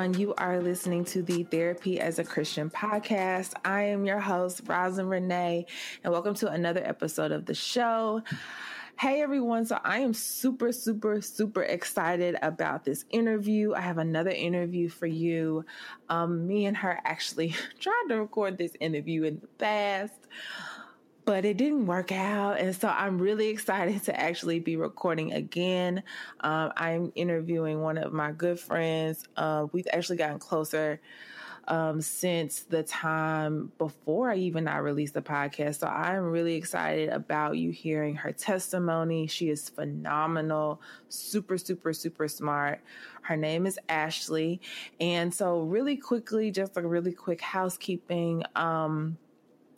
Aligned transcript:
Everyone. 0.00 0.18
You 0.18 0.34
are 0.38 0.62
listening 0.62 1.04
to 1.06 1.22
the 1.22 1.42
Therapy 1.42 2.00
as 2.00 2.18
a 2.18 2.24
Christian 2.24 2.70
podcast. 2.70 3.52
I 3.66 3.82
am 3.82 4.06
your 4.06 4.18
host, 4.18 4.62
Rosin 4.66 5.08
Renee, 5.08 5.66
and 6.02 6.10
welcome 6.10 6.32
to 6.36 6.48
another 6.48 6.82
episode 6.82 7.32
of 7.32 7.44
the 7.44 7.52
show. 7.52 8.22
Hey 8.98 9.20
everyone, 9.20 9.66
so 9.66 9.78
I 9.84 9.98
am 9.98 10.14
super, 10.14 10.72
super, 10.72 11.20
super 11.20 11.64
excited 11.64 12.36
about 12.40 12.82
this 12.82 13.04
interview. 13.10 13.74
I 13.74 13.82
have 13.82 13.98
another 13.98 14.30
interview 14.30 14.88
for 14.88 15.06
you. 15.06 15.66
Um, 16.08 16.46
me 16.46 16.64
and 16.64 16.78
her 16.78 16.98
actually 17.04 17.54
tried 17.78 18.06
to 18.08 18.20
record 18.20 18.56
this 18.56 18.72
interview 18.80 19.24
in 19.24 19.40
the 19.40 19.48
past 19.58 20.14
but 21.30 21.44
it 21.44 21.56
didn't 21.56 21.86
work 21.86 22.10
out. 22.10 22.58
And 22.58 22.74
so 22.74 22.88
I'm 22.88 23.16
really 23.16 23.50
excited 23.50 24.02
to 24.02 24.20
actually 24.20 24.58
be 24.58 24.74
recording 24.74 25.32
again. 25.32 26.02
Um, 26.40 26.72
I'm 26.76 27.12
interviewing 27.14 27.80
one 27.82 27.98
of 27.98 28.12
my 28.12 28.32
good 28.32 28.58
friends. 28.58 29.28
Uh, 29.36 29.68
we've 29.70 29.86
actually 29.92 30.16
gotten 30.16 30.40
closer 30.40 31.00
um, 31.68 32.00
since 32.00 32.62
the 32.62 32.82
time 32.82 33.70
before 33.78 34.32
I 34.32 34.38
even 34.38 34.66
I 34.66 34.78
released 34.78 35.14
the 35.14 35.22
podcast. 35.22 35.78
So 35.78 35.86
I'm 35.86 36.24
really 36.24 36.56
excited 36.56 37.10
about 37.10 37.56
you 37.56 37.70
hearing 37.70 38.16
her 38.16 38.32
testimony. 38.32 39.28
She 39.28 39.50
is 39.50 39.68
phenomenal, 39.68 40.82
super, 41.10 41.58
super, 41.58 41.92
super 41.92 42.26
smart. 42.26 42.80
Her 43.22 43.36
name 43.36 43.66
is 43.66 43.78
Ashley. 43.88 44.60
And 44.98 45.32
so 45.32 45.60
really 45.60 45.96
quickly, 45.96 46.50
just 46.50 46.76
a 46.76 46.82
really 46.82 47.12
quick 47.12 47.40
housekeeping. 47.40 48.42
Um, 48.56 49.16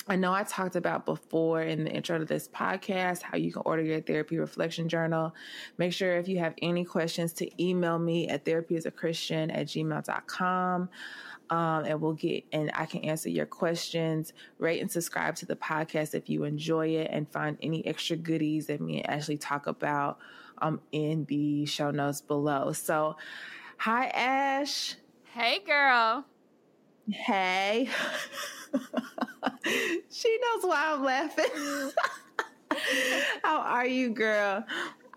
I 0.08 0.17
know 0.17 0.33
I 0.33 0.42
talked 0.42 0.77
about 0.77 1.06
before 1.06 1.62
in 1.62 1.84
the 1.84 1.91
intro 1.91 2.19
to 2.19 2.25
this 2.25 2.48
podcast 2.48 3.22
how 3.22 3.36
you 3.36 3.53
can 3.53 3.62
order 3.64 3.83
your 3.83 4.00
therapy 4.00 4.39
reflection 4.39 4.89
journal. 4.89 5.34
Make 5.78 5.92
sure 5.92 6.17
if 6.17 6.28
you 6.28 6.39
have 6.41 6.55
any 6.61 6.84
questions 6.84 7.33
to 7.34 7.62
email 7.62 7.98
me 7.98 8.28
at 8.28 8.45
therapyasachristian 8.45 9.56
at 9.56 9.67
gmail.com. 9.67 10.89
Um, 11.50 11.84
and 11.84 12.00
we'll 12.00 12.14
get 12.14 12.45
and 12.53 12.70
I 12.75 12.86
can 12.86 13.05
answer 13.05 13.28
your 13.28 13.47
questions. 13.47 14.33
Rate 14.58 14.80
and 14.80 14.91
subscribe 14.91 15.36
to 15.36 15.47
the 15.47 15.56
podcast 15.56 16.14
if 16.14 16.30
you 16.30 16.45
enjoy 16.45 16.89
it, 16.89 17.08
and 17.11 17.30
find 17.30 17.58
any 17.61 17.86
extra 17.86 18.17
goodies 18.17 18.67
that 18.67 18.80
me 18.80 19.03
and 19.03 19.11
Ashley 19.11 19.36
talk 19.36 19.67
about 19.67 20.19
um, 20.58 20.80
in 20.92 21.27
the 21.27 21.67
show 21.67 21.91
notes 21.91 22.23
below. 22.23 22.73
So, 22.73 23.17
hi 23.77 24.06
Ash. 24.06 24.97
Hey 25.34 25.58
girl. 25.67 26.25
Hey. 27.11 27.91
she 29.64 30.38
knows 30.38 30.64
why 30.64 30.92
I'm 30.92 31.05
laughing. 31.05 31.92
How 33.42 33.60
are 33.60 33.86
you, 33.86 34.10
girl? 34.10 34.64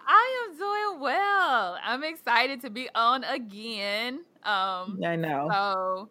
I 0.08 0.48
am 0.48 0.58
doing 0.58 1.02
well. 1.02 1.78
I'm 1.84 2.04
excited 2.04 2.62
to 2.62 2.70
be 2.70 2.90
on 2.94 3.24
again. 3.24 4.22
Um 4.44 5.00
I 5.06 5.16
know. 5.16 5.50
So 5.52 6.10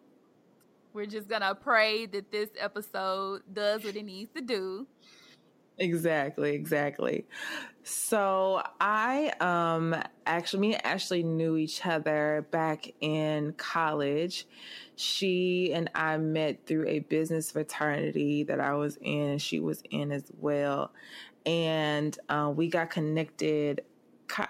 we're 0.93 1.05
just 1.05 1.27
gonna 1.27 1.55
pray 1.55 2.05
that 2.07 2.31
this 2.31 2.49
episode 2.59 3.41
does 3.51 3.83
what 3.83 3.95
it 3.95 4.03
needs 4.03 4.31
to 4.35 4.41
do. 4.41 4.87
Exactly, 5.77 6.53
exactly. 6.53 7.25
So 7.83 8.63
I 8.79 9.33
um 9.39 9.95
actually 10.25 10.59
me 10.61 10.73
and 10.75 10.85
Ashley 10.85 11.23
knew 11.23 11.57
each 11.57 11.85
other 11.85 12.47
back 12.51 12.91
in 13.01 13.53
college. 13.53 14.47
She 14.95 15.71
and 15.73 15.89
I 15.95 16.17
met 16.17 16.65
through 16.65 16.87
a 16.87 16.99
business 16.99 17.51
fraternity 17.51 18.43
that 18.43 18.59
I 18.59 18.73
was 18.75 18.97
in 19.01 19.37
she 19.39 19.59
was 19.59 19.83
in 19.89 20.11
as 20.11 20.31
well. 20.39 20.91
And 21.45 22.17
uh, 22.29 22.51
we 22.55 22.67
got 22.69 22.89
connected 22.89 23.81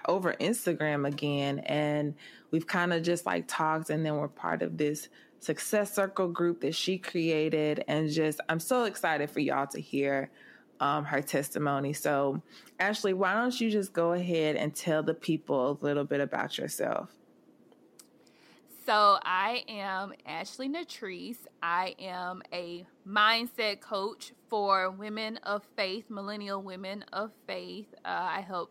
over 0.08 0.34
Instagram 0.34 1.06
again 1.06 1.58
and 1.60 2.14
we've 2.50 2.66
kind 2.66 2.92
of 2.92 3.02
just 3.02 3.26
like 3.26 3.44
talked 3.46 3.90
and 3.90 4.04
then 4.04 4.16
we're 4.16 4.28
part 4.28 4.62
of 4.62 4.78
this 4.78 5.08
success 5.38 5.94
circle 5.94 6.28
group 6.28 6.62
that 6.62 6.74
she 6.74 6.96
created 6.96 7.84
and 7.86 8.10
just 8.10 8.40
I'm 8.48 8.58
so 8.58 8.84
excited 8.84 9.30
for 9.30 9.40
y'all 9.40 9.66
to 9.68 9.80
hear 9.80 10.30
um, 10.80 11.04
her 11.04 11.22
testimony. 11.22 11.92
So, 11.92 12.42
Ashley, 12.78 13.14
why 13.14 13.34
don't 13.34 13.58
you 13.60 13.70
just 13.70 13.92
go 13.92 14.12
ahead 14.12 14.56
and 14.56 14.74
tell 14.74 15.02
the 15.02 15.14
people 15.14 15.70
a 15.70 15.84
little 15.84 16.04
bit 16.04 16.20
about 16.20 16.58
yourself? 16.58 17.15
So, 18.86 19.18
I 19.20 19.64
am 19.66 20.12
Ashley 20.24 20.68
Natrice. 20.68 21.38
I 21.60 21.96
am 21.98 22.40
a 22.52 22.86
mindset 23.04 23.80
coach 23.80 24.32
for 24.48 24.92
women 24.92 25.38
of 25.38 25.64
faith, 25.74 26.04
millennial 26.08 26.62
women 26.62 27.04
of 27.12 27.32
faith. 27.48 27.92
Uh, 28.04 28.28
I 28.30 28.42
help 28.42 28.70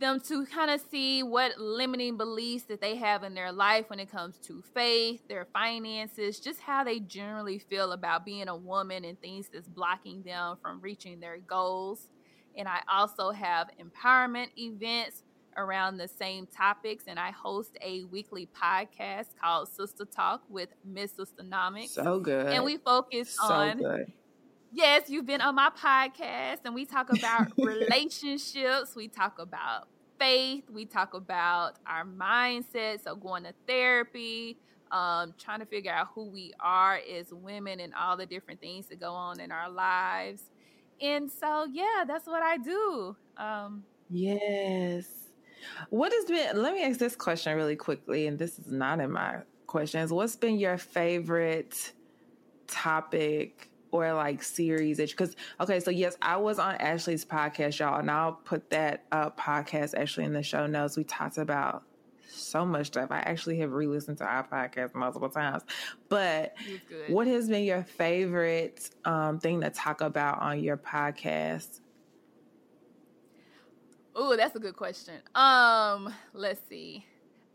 them 0.00 0.18
to 0.26 0.46
kind 0.46 0.68
of 0.68 0.80
see 0.90 1.22
what 1.22 1.60
limiting 1.60 2.16
beliefs 2.16 2.64
that 2.64 2.80
they 2.80 2.96
have 2.96 3.22
in 3.22 3.34
their 3.34 3.52
life 3.52 3.88
when 3.88 4.00
it 4.00 4.10
comes 4.10 4.36
to 4.38 4.64
faith, 4.74 5.20
their 5.28 5.46
finances, 5.52 6.40
just 6.40 6.60
how 6.62 6.82
they 6.82 6.98
generally 6.98 7.60
feel 7.60 7.92
about 7.92 8.24
being 8.24 8.48
a 8.48 8.56
woman 8.56 9.04
and 9.04 9.20
things 9.20 9.48
that's 9.52 9.68
blocking 9.68 10.24
them 10.24 10.56
from 10.60 10.80
reaching 10.80 11.20
their 11.20 11.38
goals. 11.38 12.08
And 12.56 12.66
I 12.66 12.80
also 12.92 13.30
have 13.30 13.68
empowerment 13.80 14.48
events 14.56 15.22
around 15.56 15.96
the 15.96 16.08
same 16.08 16.46
topics 16.46 17.04
and 17.06 17.18
I 17.18 17.30
host 17.30 17.76
a 17.82 18.04
weekly 18.04 18.48
podcast 18.60 19.26
called 19.40 19.68
Sister 19.68 20.04
Talk 20.04 20.42
with 20.48 20.70
Miss 20.84 21.12
Sisternomics. 21.12 21.90
So 21.90 22.20
good. 22.20 22.52
And 22.52 22.64
we 22.64 22.76
focus 22.76 23.36
so 23.40 23.52
on 23.52 23.78
good. 23.78 24.12
Yes, 24.72 25.10
you've 25.10 25.26
been 25.26 25.40
on 25.40 25.56
my 25.56 25.70
podcast 25.70 26.58
and 26.64 26.74
we 26.74 26.84
talk 26.84 27.10
about 27.12 27.52
relationships, 27.58 28.94
we 28.94 29.08
talk 29.08 29.38
about 29.40 29.88
faith, 30.18 30.64
we 30.70 30.84
talk 30.84 31.14
about 31.14 31.74
our 31.86 32.04
mindset, 32.04 33.02
so 33.02 33.16
going 33.16 33.42
to 33.44 33.54
therapy, 33.66 34.58
um, 34.92 35.34
trying 35.38 35.60
to 35.60 35.66
figure 35.66 35.92
out 35.92 36.08
who 36.14 36.26
we 36.26 36.52
are 36.60 37.00
as 37.18 37.32
women 37.32 37.80
and 37.80 37.92
all 37.94 38.16
the 38.16 38.26
different 38.26 38.60
things 38.60 38.86
that 38.86 39.00
go 39.00 39.12
on 39.12 39.40
in 39.40 39.50
our 39.50 39.70
lives. 39.70 40.42
And 41.00 41.30
so, 41.30 41.66
yeah, 41.72 42.04
that's 42.06 42.26
what 42.26 42.42
I 42.42 42.58
do. 42.58 43.16
Um, 43.36 43.84
yes. 44.08 45.19
What 45.90 46.12
has 46.12 46.24
been, 46.26 46.62
let 46.62 46.74
me 46.74 46.82
ask 46.84 46.98
this 46.98 47.16
question 47.16 47.56
really 47.56 47.76
quickly, 47.76 48.26
and 48.26 48.38
this 48.38 48.58
is 48.58 48.68
not 48.68 49.00
in 49.00 49.10
my 49.10 49.38
questions. 49.66 50.12
What's 50.12 50.36
been 50.36 50.58
your 50.58 50.78
favorite 50.78 51.92
topic 52.66 53.68
or 53.92 54.12
like 54.12 54.40
series 54.40 54.98
because 54.98 55.34
okay 55.58 55.80
so 55.80 55.90
yes 55.90 56.16
i 56.22 56.36
was 56.36 56.60
on 56.60 56.76
ashley's 56.76 57.24
podcast 57.24 57.80
y'all 57.80 57.98
and 57.98 58.08
i'll 58.08 58.34
put 58.34 58.70
that 58.70 59.02
uh, 59.10 59.28
podcast 59.30 59.94
actually 59.96 60.24
in 60.24 60.32
the 60.32 60.42
show 60.44 60.66
notes. 60.68 60.96
We 60.96 61.02
talked 61.02 61.38
about 61.38 61.82
so 62.32 62.64
much 62.64 62.88
stuff. 62.88 63.10
I 63.10 63.18
actually 63.18 63.58
have 63.58 63.72
re-listened 63.72 64.18
to 64.18 64.24
our 64.24 64.46
podcast 64.46 64.94
multiple 64.94 65.28
times. 65.28 65.62
But 66.08 66.54
what 67.08 67.26
has 67.26 67.48
been 67.48 67.64
your 67.64 67.82
favorite 67.82 68.90
um, 69.04 69.38
thing 69.38 69.60
to 69.60 69.70
talk 69.70 70.00
about 70.00 70.40
on 70.40 70.62
your 70.62 70.76
podcast 70.76 71.80
oh 74.14 74.36
that's 74.36 74.56
a 74.56 74.60
good 74.60 74.76
question 74.76 75.14
um 75.34 76.12
let's 76.32 76.60
see 76.68 77.04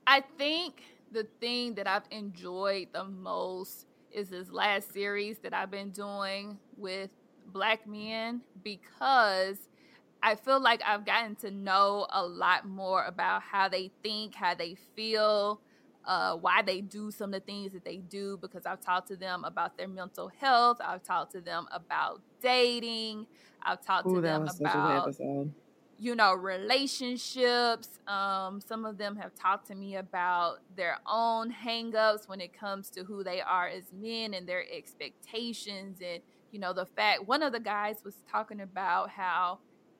i 0.07 0.21
think 0.37 0.81
the 1.11 1.25
thing 1.39 1.75
that 1.75 1.87
i've 1.87 2.05
enjoyed 2.11 2.87
the 2.93 3.03
most 3.03 3.85
is 4.15 4.29
this 4.29 4.49
last 4.49 4.93
series 4.93 5.39
that 5.39 5.53
I've 5.53 5.69
been 5.69 5.89
doing 5.89 6.57
with 6.77 7.09
black 7.47 7.85
men 7.85 8.41
because 8.63 9.57
I 10.23 10.35
feel 10.35 10.59
like 10.59 10.81
I've 10.87 11.05
gotten 11.05 11.35
to 11.37 11.51
know 11.51 12.07
a 12.09 12.25
lot 12.25 12.65
more 12.65 13.03
about 13.05 13.41
how 13.41 13.67
they 13.67 13.91
think, 14.01 14.33
how 14.33 14.55
they 14.55 14.75
feel, 14.95 15.59
uh, 16.05 16.37
why 16.37 16.61
they 16.61 16.79
do 16.79 17.11
some 17.11 17.33
of 17.33 17.41
the 17.41 17.45
things 17.45 17.73
that 17.73 17.83
they 17.83 17.97
do 17.97 18.37
because 18.41 18.65
I've 18.65 18.79
talked 18.79 19.09
to 19.09 19.17
them 19.17 19.43
about 19.43 19.77
their 19.77 19.89
mental 19.89 20.29
health. 20.29 20.77
I've 20.83 21.03
talked 21.03 21.33
to 21.33 21.41
them 21.41 21.67
about 21.71 22.21
dating. 22.41 23.27
I've 23.61 23.81
talked 23.85 24.07
Ooh, 24.07 24.15
to 24.15 24.21
them 24.21 24.47
about 24.47 25.13
you 25.97 26.15
know, 26.15 26.33
relationships. 26.33 27.99
Um, 28.07 28.59
some 28.61 28.85
of 28.85 28.97
them 28.97 29.15
have 29.15 29.33
talked 29.33 29.67
to 29.67 29.75
me 29.75 29.95
about 29.95 30.57
their 30.75 30.97
own 31.07 31.53
hangups 31.53 32.27
when 32.27 32.41
it 32.41 32.57
comes 32.57 32.89
to 32.91 33.03
who 33.03 33.23
they 33.23 33.41
are 33.41 33.67
as 33.67 33.85
men 33.93 34.33
and 34.33 34.47
their 34.47 34.63
expectations 34.71 35.99
and 36.05 36.21
you 36.51 36.61
know, 36.61 36.71
the 36.71 36.85
fact 36.85 37.27
one 37.27 37.43
of 37.43 37.51
the 37.51 37.59
guys 37.59 37.97
was 38.05 38.15
talking 38.31 38.61
about 38.61 39.09
how 39.09 39.59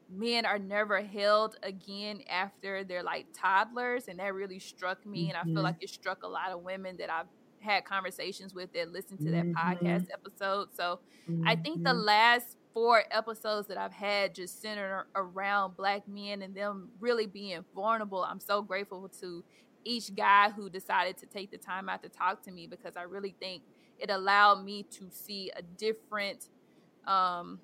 men 0.10 0.46
are 0.46 0.60
never 0.60 1.02
held 1.02 1.58
again 1.64 2.22
after 2.30 2.84
they're 2.84 3.04
like 3.04 3.26
toddlers 3.34 4.08
and 4.08 4.20
that 4.20 4.34
really 4.34 4.60
struck 4.60 5.06
me 5.06 5.24
mm-hmm. 5.24 5.30
and 5.30 5.38
i 5.38 5.44
feel 5.44 5.54
mm-hmm. 5.54 5.64
like 5.64 5.76
it 5.82 5.90
struck 5.90 6.24
a 6.24 6.28
lot 6.28 6.52
of 6.52 6.62
women 6.62 6.96
that 6.98 7.10
i've 7.10 7.26
had 7.60 7.84
conversations 7.84 8.54
with 8.54 8.72
that 8.74 8.92
listened 8.92 9.18
to 9.18 9.32
that 9.32 9.46
mm-hmm. 9.46 9.58
podcast 9.58 10.06
episode 10.14 10.68
so 10.76 11.00
mm-hmm. 11.30 11.48
i 11.48 11.56
think 11.56 11.84
the 11.84 11.90
mm-hmm. 11.90 12.06
last 12.06 12.58
four 12.76 13.04
episodes 13.10 13.68
that 13.68 13.78
i've 13.80 13.94
had 13.94 14.36
just 14.36 14.62
centered 14.62 15.06
around 15.16 15.76
black 15.76 16.08
men 16.08 16.44
and 16.44 16.54
them 16.54 16.90
really 17.00 17.26
being 17.26 17.66
vulnerable 17.74 18.24
i'm 18.24 18.40
so 18.40 18.62
grateful 18.62 19.10
to 19.10 19.44
each 19.84 20.16
guy 20.16 20.52
who 20.52 20.70
decided 20.70 21.18
to 21.18 21.26
take 21.26 21.50
the 21.50 21.58
time 21.58 21.90
out 21.90 22.04
to 22.04 22.10
talk 22.10 22.44
to 22.44 22.52
me 22.52 22.68
because 22.68 22.96
i 22.98 23.02
really 23.02 23.34
think 23.40 23.64
it 23.98 24.12
allowed 24.12 24.64
me 24.64 24.84
to 24.84 25.10
see 25.10 25.52
a 25.56 25.62
different 25.62 26.50
um, 27.08 27.60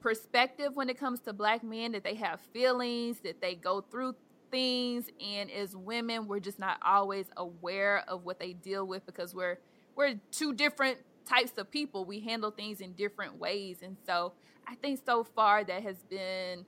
perspective 0.00 0.74
when 0.74 0.88
it 0.88 0.98
comes 0.98 1.20
to 1.20 1.32
black 1.32 1.62
men 1.62 1.92
that 1.92 2.04
they 2.04 2.14
have 2.14 2.40
feelings, 2.52 3.20
that 3.20 3.40
they 3.40 3.54
go 3.54 3.80
through 3.80 4.14
things 4.50 5.06
and 5.24 5.48
as 5.48 5.76
women 5.76 6.26
we're 6.26 6.40
just 6.40 6.58
not 6.58 6.76
always 6.84 7.26
aware 7.36 8.02
of 8.08 8.24
what 8.24 8.40
they 8.40 8.52
deal 8.52 8.84
with 8.84 9.06
because 9.06 9.32
we're 9.32 9.56
we're 9.94 10.18
two 10.32 10.52
different 10.52 10.98
types 11.30 11.52
of 11.56 11.70
people. 11.70 12.04
We 12.04 12.20
handle 12.20 12.50
things 12.50 12.80
in 12.80 12.92
different 12.92 13.38
ways. 13.38 13.78
And 13.82 13.96
so 14.06 14.32
I 14.66 14.74
think 14.74 15.00
so 15.04 15.24
far 15.24 15.64
that 15.64 15.82
has 15.82 15.96
been 16.08 16.64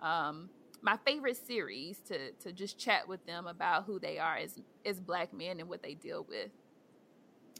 um, 0.00 0.48
my 0.82 0.96
favorite 1.04 1.36
series 1.36 1.98
to 2.08 2.32
to 2.32 2.52
just 2.52 2.78
chat 2.78 3.08
with 3.08 3.24
them 3.26 3.46
about 3.46 3.84
who 3.84 3.98
they 3.98 4.18
are 4.18 4.36
as 4.36 4.60
as 4.84 5.00
black 5.00 5.32
men 5.32 5.60
and 5.60 5.68
what 5.68 5.82
they 5.82 5.94
deal 5.94 6.24
with. 6.28 6.50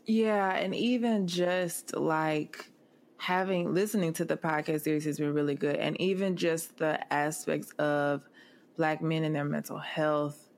Yeah, 0.06 0.54
and 0.54 0.74
even 0.74 1.26
just 1.26 1.96
like 1.96 2.70
having 3.18 3.74
listening 3.74 4.12
to 4.12 4.24
the 4.24 4.36
podcast 4.36 4.82
series 4.82 5.04
has 5.04 5.18
been 5.18 5.32
really 5.32 5.54
good 5.54 5.76
and 5.76 5.98
even 6.00 6.36
just 6.36 6.76
the 6.76 7.12
aspects 7.12 7.72
of 7.72 8.22
black 8.76 9.00
men 9.00 9.24
and 9.24 9.34
their 9.34 9.44
mental 9.44 9.78
health 9.78 10.50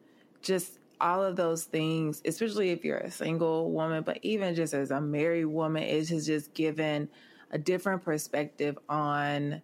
just 0.42 0.77
all 1.00 1.22
of 1.22 1.36
those 1.36 1.64
things 1.64 2.22
especially 2.24 2.70
if 2.70 2.84
you're 2.84 2.98
a 2.98 3.10
single 3.10 3.70
woman 3.70 4.02
but 4.02 4.18
even 4.22 4.54
just 4.54 4.74
as 4.74 4.90
a 4.90 5.00
married 5.00 5.46
woman 5.46 5.82
it 5.82 6.08
has 6.08 6.26
just 6.26 6.52
given 6.54 7.08
a 7.50 7.58
different 7.58 8.04
perspective 8.04 8.78
on 8.88 9.62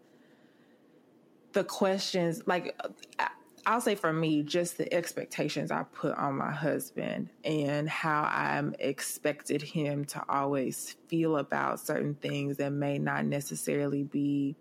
the 1.52 1.64
questions 1.64 2.42
like 2.46 2.76
I'll 3.66 3.80
say 3.80 3.94
for 3.94 4.12
me, 4.12 4.42
just 4.42 4.76
the 4.76 4.92
expectations 4.92 5.70
I 5.70 5.84
put 5.84 6.16
on 6.18 6.36
my 6.36 6.50
husband 6.50 7.30
and 7.44 7.88
how 7.88 8.24
I'm 8.30 8.74
expected 8.78 9.62
him 9.62 10.04
to 10.06 10.22
always 10.28 10.96
feel 11.08 11.38
about 11.38 11.80
certain 11.80 12.14
things 12.14 12.58
that 12.58 12.72
may 12.72 12.98
not 12.98 13.24
necessarily 13.24 14.02
be, 14.02 14.54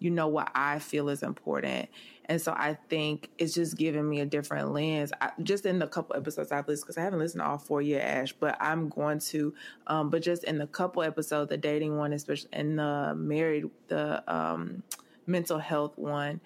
you 0.00 0.10
know, 0.10 0.26
what 0.26 0.50
I 0.56 0.80
feel 0.80 1.08
is 1.08 1.22
important. 1.22 1.88
And 2.32 2.40
so 2.40 2.52
I 2.52 2.78
think 2.88 3.28
it's 3.36 3.52
just 3.52 3.76
giving 3.76 4.08
me 4.08 4.20
a 4.20 4.24
different 4.24 4.72
lens. 4.72 5.12
I, 5.20 5.32
just 5.42 5.66
in 5.66 5.78
the 5.78 5.86
couple 5.86 6.16
episodes 6.16 6.50
I've 6.50 6.66
listened, 6.66 6.86
because 6.86 6.96
I 6.96 7.02
haven't 7.02 7.18
listened 7.18 7.42
to 7.42 7.46
all 7.46 7.58
four 7.58 7.82
yet, 7.82 8.00
Ash, 8.00 8.32
but 8.32 8.56
I'm 8.58 8.88
going 8.88 9.18
to. 9.18 9.52
Um, 9.86 10.08
but 10.08 10.22
just 10.22 10.42
in 10.44 10.56
the 10.56 10.66
couple 10.66 11.02
episodes, 11.02 11.50
the 11.50 11.58
dating 11.58 11.98
one, 11.98 12.14
especially, 12.14 12.48
and 12.54 12.78
the 12.78 13.12
married, 13.14 13.66
the 13.88 14.24
um, 14.34 14.82
mental 15.26 15.58
health 15.58 15.98
one, 15.98 16.40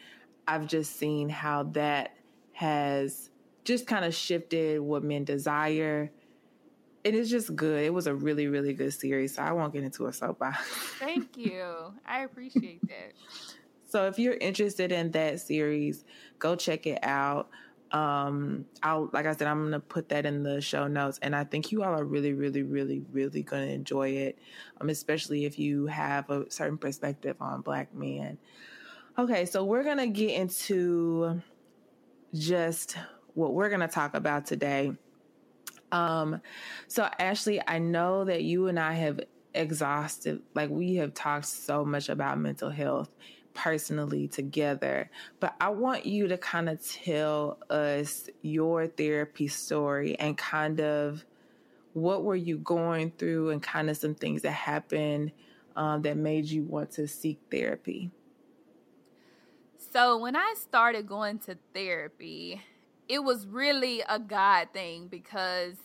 I've 0.49 0.67
just 0.67 0.97
seen 0.97 1.29
how 1.29 1.63
that 1.75 2.17
has 2.55 3.31
just 3.63 3.87
kind 3.87 4.05
of 4.05 4.13
shifted 4.13 4.81
what 4.81 5.05
men 5.05 5.23
desire. 5.23 6.11
And 7.05 7.15
It 7.15 7.21
is 7.21 7.31
just 7.31 7.55
good. 7.55 7.85
It 7.85 7.95
was 7.95 8.09
a 8.09 8.15
really, 8.17 8.49
really 8.49 8.73
good 8.73 8.93
series. 8.93 9.37
So 9.37 9.43
I 9.43 9.53
won't 9.53 9.73
get 9.73 9.85
into 9.85 10.09
a 10.09 10.13
soapbox. 10.13 10.59
Thank 10.99 11.37
you. 11.37 11.95
I 12.05 12.25
appreciate 12.25 12.81
that. 12.89 13.13
So 13.87 14.07
if 14.07 14.19
you're 14.19 14.35
interested 14.35 14.93
in 14.93 15.13
that 15.13 15.41
series, 15.41 16.05
go 16.39 16.57
check 16.57 16.87
it 16.87 16.99
out. 17.03 17.49
Um, 17.93 18.67
I'll 18.83 19.09
like 19.13 19.27
I 19.27 19.33
said, 19.33 19.47
I'm 19.47 19.63
gonna 19.63 19.81
put 19.81 20.09
that 20.09 20.27
in 20.27 20.43
the 20.43 20.61
show 20.61 20.89
notes, 20.89 21.21
and 21.23 21.37
I 21.37 21.45
think 21.45 21.71
you 21.71 21.85
all 21.85 21.95
are 21.95 22.05
really, 22.05 22.33
really, 22.33 22.63
really, 22.63 23.05
really 23.13 23.43
gonna 23.43 23.67
enjoy 23.67 24.11
it. 24.11 24.39
Um, 24.81 24.89
especially 24.89 25.45
if 25.45 25.59
you 25.59 25.87
have 25.87 26.29
a 26.31 26.51
certain 26.51 26.79
perspective 26.79 27.37
on 27.41 27.61
black 27.61 27.95
men. 27.95 28.39
Okay, 29.19 29.47
so 29.47 29.65
we're 29.65 29.85
to 29.99 30.09
get 30.09 30.31
into 30.31 31.41
just 32.35 32.97
what 33.35 33.55
we're 33.55 33.69
to 33.81 33.89
talk 33.89 34.15
about 34.15 34.47
today. 34.47 34.93
Um, 35.93 36.41
so 36.89 37.09
Ashley, 37.19 37.61
I 37.67 37.79
know 37.79 38.25
that 38.25 38.43
you 38.43 38.67
and 38.67 38.79
I 38.79 38.95
have 38.95 39.21
exhausted, 39.55 40.43
like 40.55 40.71
we 40.71 40.97
have 40.97 41.15
talked 41.15 41.47
so 41.47 41.85
much 41.85 42.09
about 42.09 42.39
mental 42.39 42.69
health 42.69 43.11
personally 43.57 44.29
together, 44.29 45.11
but 45.41 45.57
I 45.61 45.71
want 45.71 46.07
you 46.07 46.29
to 46.29 46.39
kind 46.39 46.69
of 46.69 46.87
tell 46.87 47.59
us 47.69 48.29
your 48.43 48.87
therapy 48.87 49.49
story 49.49 50.17
and 50.21 50.39
kind 50.39 50.81
of 50.81 51.25
what 51.95 52.23
were 52.23 52.37
you 52.37 52.59
going 52.59 53.11
through 53.13 53.51
and 53.51 53.63
kind 53.63 53.89
of 53.91 53.97
some 53.97 54.15
things 54.15 54.43
that 54.43 54.53
happened 54.53 55.33
um, 55.75 56.03
that 56.03 56.17
made 56.17 56.45
you 56.45 56.63
want 56.63 56.91
to 56.93 57.09
seek 57.09 57.41
therapy. 57.51 58.11
So 59.93 60.19
when 60.19 60.37
I 60.37 60.55
started 60.59 61.07
going 61.07 61.39
to 61.41 61.57
therapy, 61.73 62.61
it 63.09 63.21
was 63.21 63.47
really 63.47 64.03
a 64.09 64.19
God 64.19 64.69
thing 64.75 65.09
because 65.09 65.77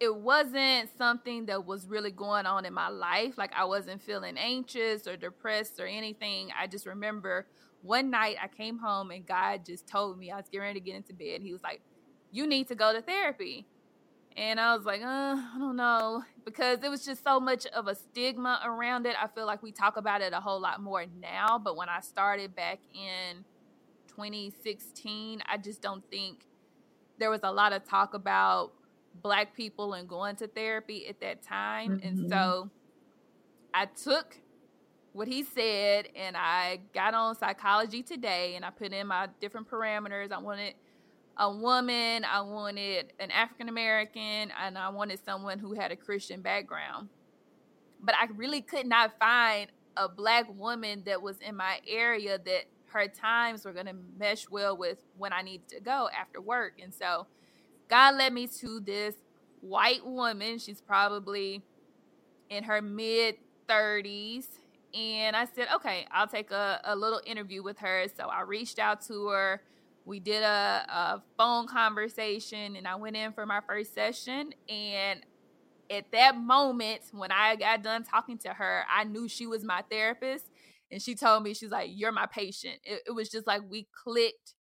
it 0.00 0.16
wasn't 0.16 0.88
something 0.96 1.44
that 1.46 1.66
was 1.66 1.86
really 1.86 2.10
going 2.10 2.46
on 2.46 2.64
in 2.64 2.72
my 2.72 2.88
life. 2.88 3.36
Like 3.36 3.52
I 3.54 3.66
wasn't 3.66 4.02
feeling 4.02 4.38
anxious 4.38 5.06
or 5.06 5.16
depressed 5.16 5.78
or 5.78 5.86
anything. 5.86 6.48
I 6.58 6.66
just 6.66 6.86
remember 6.86 7.46
one 7.82 8.10
night 8.10 8.36
I 8.42 8.48
came 8.48 8.78
home 8.78 9.10
and 9.10 9.26
God 9.26 9.64
just 9.66 9.86
told 9.86 10.18
me 10.18 10.30
I 10.30 10.36
was 10.36 10.46
getting 10.46 10.62
ready 10.62 10.80
to 10.80 10.84
get 10.84 10.96
into 10.96 11.12
bed. 11.12 11.42
He 11.42 11.52
was 11.52 11.62
like, 11.62 11.82
You 12.32 12.46
need 12.46 12.68
to 12.68 12.74
go 12.74 12.94
to 12.94 13.02
therapy. 13.02 13.66
And 14.36 14.60
I 14.60 14.74
was 14.76 14.86
like, 14.86 15.02
uh, 15.02 15.04
I 15.36 15.56
don't 15.58 15.76
know. 15.76 16.22
Because 16.44 16.78
it 16.82 16.88
was 16.88 17.04
just 17.04 17.22
so 17.22 17.40
much 17.40 17.66
of 17.66 17.88
a 17.88 17.94
stigma 17.94 18.60
around 18.64 19.04
it. 19.04 19.16
I 19.20 19.26
feel 19.26 19.44
like 19.44 19.62
we 19.62 19.72
talk 19.72 19.96
about 19.96 20.22
it 20.22 20.32
a 20.32 20.40
whole 20.40 20.60
lot 20.60 20.80
more 20.80 21.04
now. 21.20 21.58
But 21.58 21.76
when 21.76 21.88
I 21.88 22.00
started 22.00 22.54
back 22.54 22.78
in 22.94 23.44
2016, 24.08 25.42
I 25.46 25.58
just 25.58 25.82
don't 25.82 26.08
think 26.10 26.46
there 27.18 27.28
was 27.28 27.40
a 27.42 27.52
lot 27.52 27.72
of 27.72 27.84
talk 27.84 28.14
about 28.14 28.72
black 29.22 29.54
people 29.54 29.94
and 29.94 30.08
going 30.08 30.36
to 30.36 30.46
therapy 30.46 31.06
at 31.08 31.20
that 31.20 31.42
time. 31.42 31.98
Mm-hmm. 31.98 32.06
And 32.06 32.30
so 32.30 32.70
I 33.74 33.86
took 33.86 34.36
what 35.12 35.28
he 35.28 35.42
said 35.42 36.08
and 36.14 36.36
I 36.36 36.80
got 36.94 37.14
on 37.14 37.36
psychology 37.36 38.02
today 38.02 38.54
and 38.56 38.64
I 38.64 38.70
put 38.70 38.92
in 38.92 39.06
my 39.06 39.28
different 39.40 39.68
parameters. 39.68 40.32
I 40.32 40.38
wanted 40.38 40.74
a 41.36 41.50
woman, 41.50 42.24
I 42.24 42.42
wanted 42.42 43.12
an 43.18 43.30
African 43.30 43.68
American, 43.68 44.52
and 44.62 44.76
I 44.76 44.90
wanted 44.90 45.24
someone 45.24 45.58
who 45.58 45.72
had 45.72 45.90
a 45.90 45.96
Christian 45.96 46.42
background. 46.42 47.08
But 48.02 48.14
I 48.14 48.26
really 48.36 48.60
could 48.60 48.86
not 48.86 49.18
find 49.18 49.70
a 49.96 50.08
black 50.08 50.46
woman 50.54 51.02
that 51.06 51.22
was 51.22 51.38
in 51.38 51.56
my 51.56 51.80
area 51.88 52.38
that 52.38 52.64
her 52.86 53.08
times 53.08 53.64
were 53.64 53.72
going 53.72 53.86
to 53.86 53.96
mesh 54.18 54.50
well 54.50 54.76
with 54.76 54.98
when 55.16 55.32
I 55.32 55.42
needed 55.42 55.68
to 55.68 55.80
go 55.80 56.08
after 56.18 56.40
work. 56.40 56.74
And 56.82 56.92
so 56.92 57.26
God 57.90 58.16
led 58.16 58.32
me 58.32 58.46
to 58.60 58.80
this 58.80 59.14
white 59.60 60.06
woman. 60.06 60.58
She's 60.58 60.80
probably 60.80 61.62
in 62.48 62.64
her 62.64 62.80
mid 62.80 63.36
30s. 63.68 64.46
And 64.94 65.36
I 65.36 65.46
said, 65.54 65.68
okay, 65.76 66.06
I'll 66.10 66.26
take 66.26 66.50
a, 66.50 66.80
a 66.84 66.96
little 66.96 67.20
interview 67.26 67.62
with 67.62 67.78
her. 67.78 68.06
So 68.16 68.28
I 68.28 68.42
reached 68.42 68.78
out 68.78 69.02
to 69.06 69.28
her. 69.28 69.62
We 70.04 70.18
did 70.18 70.42
a, 70.42 70.84
a 70.88 71.22
phone 71.36 71.66
conversation 71.66 72.74
and 72.76 72.88
I 72.88 72.96
went 72.96 73.16
in 73.16 73.32
for 73.32 73.46
my 73.46 73.60
first 73.66 73.94
session. 73.94 74.52
And 74.68 75.20
at 75.90 76.10
that 76.12 76.36
moment, 76.36 77.02
when 77.12 77.30
I 77.30 77.56
got 77.56 77.82
done 77.82 78.02
talking 78.02 78.38
to 78.38 78.48
her, 78.48 78.84
I 78.92 79.04
knew 79.04 79.28
she 79.28 79.46
was 79.46 79.62
my 79.62 79.82
therapist 79.90 80.46
and 80.90 81.00
she 81.00 81.14
told 81.14 81.42
me 81.42 81.54
she's 81.54 81.70
like 81.70 81.90
you're 81.92 82.12
my 82.12 82.26
patient 82.26 82.74
it, 82.84 83.02
it 83.06 83.12
was 83.12 83.28
just 83.28 83.46
like 83.46 83.62
we 83.68 83.86
clicked 84.04 84.54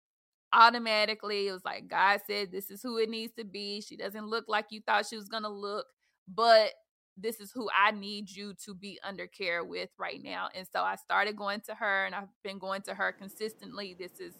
automatically 0.53 1.47
it 1.47 1.51
was 1.51 1.63
like 1.63 1.87
god 1.87 2.19
said 2.25 2.51
this 2.51 2.71
is 2.71 2.81
who 2.81 2.97
it 2.97 3.09
needs 3.09 3.33
to 3.37 3.43
be 3.43 3.81
she 3.81 3.95
doesn't 3.95 4.27
look 4.27 4.45
like 4.47 4.65
you 4.69 4.81
thought 4.85 5.05
she 5.05 5.15
was 5.15 5.29
gonna 5.29 5.49
look 5.49 5.85
but 6.27 6.71
this 7.17 7.39
is 7.39 7.51
who 7.51 7.69
i 7.77 7.91
need 7.91 8.29
you 8.29 8.53
to 8.53 8.73
be 8.73 8.99
under 9.03 9.27
care 9.27 9.63
with 9.63 9.89
right 9.99 10.23
now 10.23 10.47
and 10.55 10.67
so 10.71 10.81
i 10.81 10.95
started 10.95 11.35
going 11.35 11.59
to 11.59 11.73
her 11.75 12.05
and 12.05 12.15
i've 12.15 12.27
been 12.43 12.57
going 12.57 12.81
to 12.81 12.93
her 12.93 13.11
consistently 13.11 13.95
this 13.99 14.19
is 14.19 14.35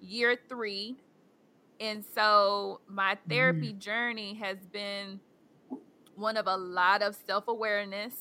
year 0.00 0.36
three 0.48 0.96
and 1.80 2.04
so 2.14 2.80
my 2.88 3.16
therapy 3.28 3.70
mm-hmm. 3.70 3.78
journey 3.78 4.34
has 4.34 4.58
been 4.72 5.18
one 6.14 6.36
of 6.36 6.46
a 6.46 6.56
lot 6.56 7.02
of 7.02 7.16
self-awareness 7.26 8.14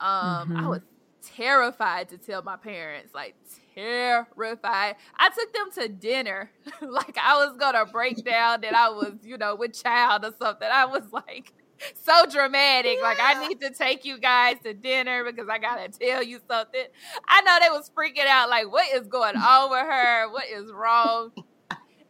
um 0.00 0.50
mm-hmm. 0.50 0.56
i 0.58 0.68
was 0.68 0.82
terrified 1.22 2.08
to 2.08 2.18
tell 2.18 2.42
my 2.42 2.56
parents, 2.56 3.14
like 3.14 3.34
terrified. 3.74 4.96
I 5.18 5.28
took 5.30 5.52
them 5.52 5.70
to 5.74 5.88
dinner, 5.88 6.50
like 6.82 7.16
I 7.18 7.44
was 7.44 7.56
gonna 7.58 7.86
break 7.86 8.24
down 8.24 8.62
that 8.62 8.74
I 8.74 8.88
was, 8.90 9.14
you 9.22 9.38
know, 9.38 9.54
with 9.54 9.80
child 9.80 10.24
or 10.24 10.34
something. 10.38 10.68
I 10.70 10.86
was 10.86 11.04
like, 11.12 11.52
so 11.94 12.26
dramatic. 12.26 12.96
Yeah. 12.96 13.02
Like 13.02 13.18
I 13.20 13.46
need 13.48 13.60
to 13.60 13.70
take 13.70 14.04
you 14.04 14.18
guys 14.18 14.56
to 14.64 14.74
dinner 14.74 15.24
because 15.24 15.48
I 15.48 15.58
gotta 15.58 15.88
tell 15.88 16.22
you 16.22 16.40
something. 16.48 16.84
I 17.26 17.40
know 17.42 17.58
they 17.60 17.70
was 17.70 17.90
freaking 17.96 18.26
out, 18.26 18.50
like, 18.50 18.70
what 18.70 18.86
is 18.94 19.06
going 19.06 19.36
on 19.36 19.70
with 19.70 19.80
her? 19.80 20.30
What 20.30 20.44
is 20.48 20.72
wrong? 20.72 21.32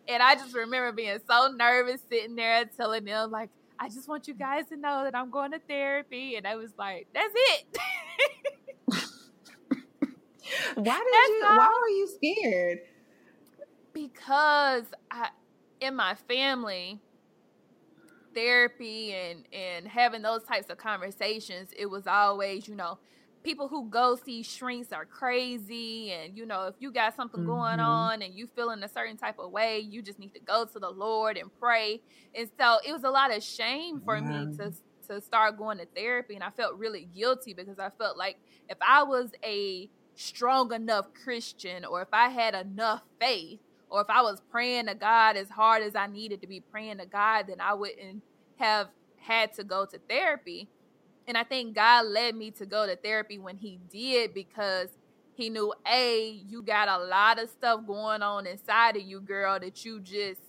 And 0.09 0.23
I 0.23 0.35
just 0.35 0.55
remember 0.55 0.91
being 0.93 1.19
so 1.29 1.53
nervous 1.57 2.01
sitting 2.09 2.35
there 2.35 2.65
telling 2.77 3.05
them, 3.05 3.31
like, 3.31 3.51
I 3.79 3.89
just 3.89 4.09
want 4.09 4.27
you 4.27 4.35
guys 4.35 4.67
to 4.71 4.77
know 4.77 5.05
that 5.05 5.15
I'm 5.15 5.31
going 5.31 5.53
to 5.53 5.61
therapy. 5.61 6.37
And 6.37 6.47
I 6.47 6.57
was 6.57 6.71
like, 6.77 7.07
that's 7.15 7.33
it. 7.33 7.79
why 10.75 10.83
did 10.85 11.37
you 11.37 11.45
all. 11.49 11.57
why 11.57 11.79
were 11.81 11.89
you 11.89 12.09
scared? 12.09 12.79
Because 13.93 14.85
I 15.11 15.31
in 15.81 15.97
my 15.97 16.15
family, 16.15 17.01
therapy 18.35 19.13
and 19.13 19.45
and 19.53 19.87
having 19.89 20.23
those 20.23 20.43
types 20.45 20.71
of 20.71 20.79
conversations, 20.79 21.71
it 21.77 21.87
was 21.87 22.07
always, 22.07 22.69
you 22.69 22.75
know, 22.75 22.99
people 23.43 23.69
who 23.69 23.89
go 23.89 24.17
see 24.17 24.43
shrinks 24.43 24.93
are 24.93 25.05
crazy 25.05 26.13
and 26.13 26.37
you 26.37 26.45
know 26.45 26.67
if 26.67 26.75
you 26.79 26.93
got 26.93 27.15
something 27.15 27.41
mm-hmm. 27.41 27.51
going 27.51 27.81
on 27.81 28.23
and 28.23 28.35
you 28.35 28.47
feeling 28.47 28.83
a 28.83 28.89
certain 28.89 29.17
type 29.17 29.39
of 29.39 29.51
way 29.51 29.79
you 29.79 30.03
just 30.03 30.19
need 30.19 30.33
to 30.35 30.41
go 30.41 30.65
to 30.65 30.79
the 30.79 30.91
lord 30.91 31.37
and 31.37 31.51
pray 31.59 32.01
and 32.35 32.51
so 32.59 32.77
it 32.87 32.93
was 32.93 33.05
a 33.05 33.11
lot 33.11 33.35
of 33.35 33.43
shame 33.43 34.01
for 34.05 34.21
me 34.21 34.55
to 34.57 34.73
to 35.09 35.21
start 35.21 35.57
going 35.57 35.79
to 35.79 35.87
therapy 35.97 36.35
and 36.35 36.45
i 36.45 36.51
felt 36.51 36.77
really 36.77 37.09
guilty 37.15 37.55
because 37.55 37.79
i 37.79 37.89
felt 37.99 38.17
like 38.17 38.37
if 38.69 38.77
i 38.87 39.03
was 39.03 39.31
a 39.43 39.89
strong 40.21 40.73
enough 40.73 41.07
christian 41.25 41.85
or 41.85 42.03
if 42.03 42.09
i 42.13 42.29
had 42.29 42.55
enough 42.55 43.03
faith 43.21 43.59
or 43.89 44.01
if 44.01 44.11
i 44.11 44.23
was 44.23 44.41
praying 44.51 44.87
to 44.87 44.95
god 44.95 45.37
as 45.37 45.49
hard 45.49 45.83
as 45.83 45.97
i 45.97 46.07
needed 46.07 46.41
to 46.41 46.47
be 46.47 46.61
praying 46.61 46.99
to 46.99 47.07
god 47.07 47.47
then 47.49 47.61
i 47.61 47.73
wouldn't 47.75 48.23
have 48.59 48.89
had 49.19 49.53
to 49.53 49.65
go 49.65 49.85
to 49.87 49.99
therapy 50.09 50.69
and 51.31 51.39
I 51.39 51.45
think 51.45 51.77
God 51.77 52.07
led 52.07 52.35
me 52.35 52.51
to 52.53 52.67
go 52.67 52.87
to 52.87 52.97
therapy 52.97 53.39
when 53.39 53.57
He 53.57 53.79
did 53.89 54.35
because 54.35 54.89
He 55.35 55.49
knew, 55.49 55.73
A, 55.91 56.43
you 56.49 56.61
got 56.61 56.89
a 56.89 56.99
lot 57.05 57.41
of 57.41 57.49
stuff 57.51 57.87
going 57.87 58.21
on 58.21 58.49
inside 58.49 58.97
of 58.97 59.03
you, 59.03 59.21
girl, 59.21 59.61
that 59.61 59.85
you 59.85 60.01
just 60.01 60.41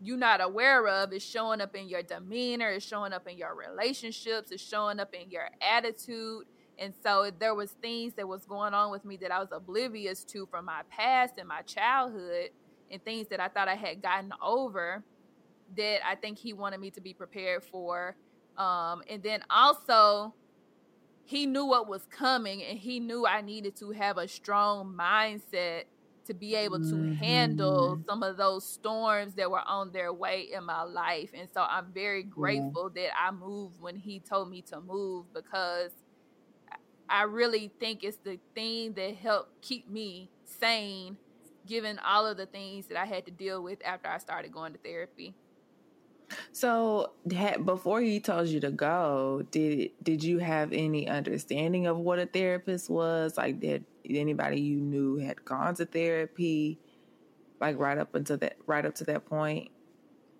you're 0.00 0.16
not 0.16 0.40
aware 0.42 0.86
of. 0.88 1.12
It's 1.12 1.24
showing 1.24 1.60
up 1.60 1.74
in 1.76 1.90
your 1.90 2.02
demeanor, 2.02 2.70
it's 2.70 2.86
showing 2.86 3.12
up 3.12 3.28
in 3.28 3.36
your 3.36 3.54
relationships, 3.54 4.50
it's 4.50 4.66
showing 4.66 4.98
up 4.98 5.14
in 5.14 5.30
your 5.30 5.50
attitude. 5.60 6.44
And 6.78 6.92
so 7.02 7.30
there 7.38 7.54
was 7.54 7.72
things 7.82 8.14
that 8.14 8.26
was 8.26 8.44
going 8.46 8.74
on 8.74 8.90
with 8.90 9.04
me 9.04 9.16
that 9.18 9.30
I 9.30 9.38
was 9.38 9.48
oblivious 9.52 10.24
to 10.24 10.46
from 10.46 10.64
my 10.64 10.82
past 10.90 11.34
and 11.38 11.48
my 11.48 11.62
childhood 11.62 12.50
and 12.90 13.04
things 13.04 13.28
that 13.28 13.40
I 13.40 13.48
thought 13.48 13.68
I 13.68 13.76
had 13.76 14.02
gotten 14.02 14.32
over 14.42 15.02
that 15.76 16.00
I 16.06 16.14
think 16.14 16.38
he 16.38 16.52
wanted 16.52 16.80
me 16.80 16.90
to 16.90 17.00
be 17.00 17.14
prepared 17.14 17.62
for 17.64 18.16
um, 18.56 19.02
and 19.08 19.22
then 19.22 19.40
also, 19.50 20.34
he 21.24 21.46
knew 21.46 21.64
what 21.64 21.88
was 21.88 22.06
coming 22.06 22.62
and 22.62 22.78
he 22.78 23.00
knew 23.00 23.26
I 23.26 23.40
needed 23.40 23.76
to 23.76 23.90
have 23.92 24.18
a 24.18 24.28
strong 24.28 24.94
mindset 24.94 25.84
to 26.26 26.34
be 26.34 26.54
able 26.54 26.78
to 26.78 26.94
mm-hmm. 26.94 27.12
handle 27.14 28.00
some 28.08 28.22
of 28.22 28.36
those 28.36 28.66
storms 28.66 29.34
that 29.34 29.50
were 29.50 29.62
on 29.66 29.92
their 29.92 30.12
way 30.12 30.48
in 30.52 30.64
my 30.64 30.82
life. 30.82 31.30
And 31.34 31.48
so 31.52 31.62
I'm 31.62 31.92
very 31.92 32.22
grateful 32.22 32.90
yeah. 32.94 33.02
that 33.02 33.10
I 33.18 33.30
moved 33.30 33.80
when 33.80 33.96
he 33.96 34.20
told 34.20 34.50
me 34.50 34.62
to 34.62 34.80
move 34.80 35.26
because 35.34 35.90
I 37.08 37.22
really 37.24 37.70
think 37.80 38.04
it's 38.04 38.16
the 38.18 38.38
thing 38.54 38.94
that 38.94 39.14
helped 39.16 39.60
keep 39.62 39.88
me 39.88 40.30
sane 40.44 41.16
given 41.66 41.98
all 42.00 42.26
of 42.26 42.36
the 42.36 42.46
things 42.46 42.86
that 42.86 42.98
I 42.98 43.06
had 43.06 43.24
to 43.26 43.30
deal 43.30 43.62
with 43.62 43.78
after 43.84 44.08
I 44.08 44.18
started 44.18 44.52
going 44.52 44.72
to 44.72 44.78
therapy. 44.78 45.34
So, 46.52 47.12
before 47.64 48.00
he 48.00 48.18
told 48.20 48.48
you 48.48 48.60
to 48.60 48.70
go, 48.70 49.44
did 49.50 49.90
did 50.02 50.24
you 50.24 50.38
have 50.38 50.72
any 50.72 51.08
understanding 51.08 51.86
of 51.86 51.98
what 51.98 52.18
a 52.18 52.26
therapist 52.26 52.90
was? 52.90 53.36
Like, 53.36 53.60
did 53.60 53.84
anybody 54.08 54.60
you 54.60 54.80
knew 54.80 55.18
had 55.18 55.44
gone 55.44 55.74
to 55.76 55.84
therapy? 55.84 56.78
Like 57.60 57.78
right 57.78 57.98
up 57.98 58.14
until 58.14 58.36
that, 58.38 58.56
right 58.66 58.84
up 58.84 58.94
to 58.96 59.04
that 59.04 59.26
point. 59.26 59.70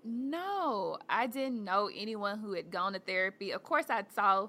No, 0.04 0.98
I 1.08 1.26
didn't 1.26 1.64
know 1.64 1.88
anyone 1.94 2.38
who 2.38 2.52
had 2.52 2.70
gone 2.70 2.92
to 2.92 2.98
therapy. 2.98 3.52
Of 3.52 3.62
course, 3.62 3.86
I 3.88 4.04
saw, 4.14 4.48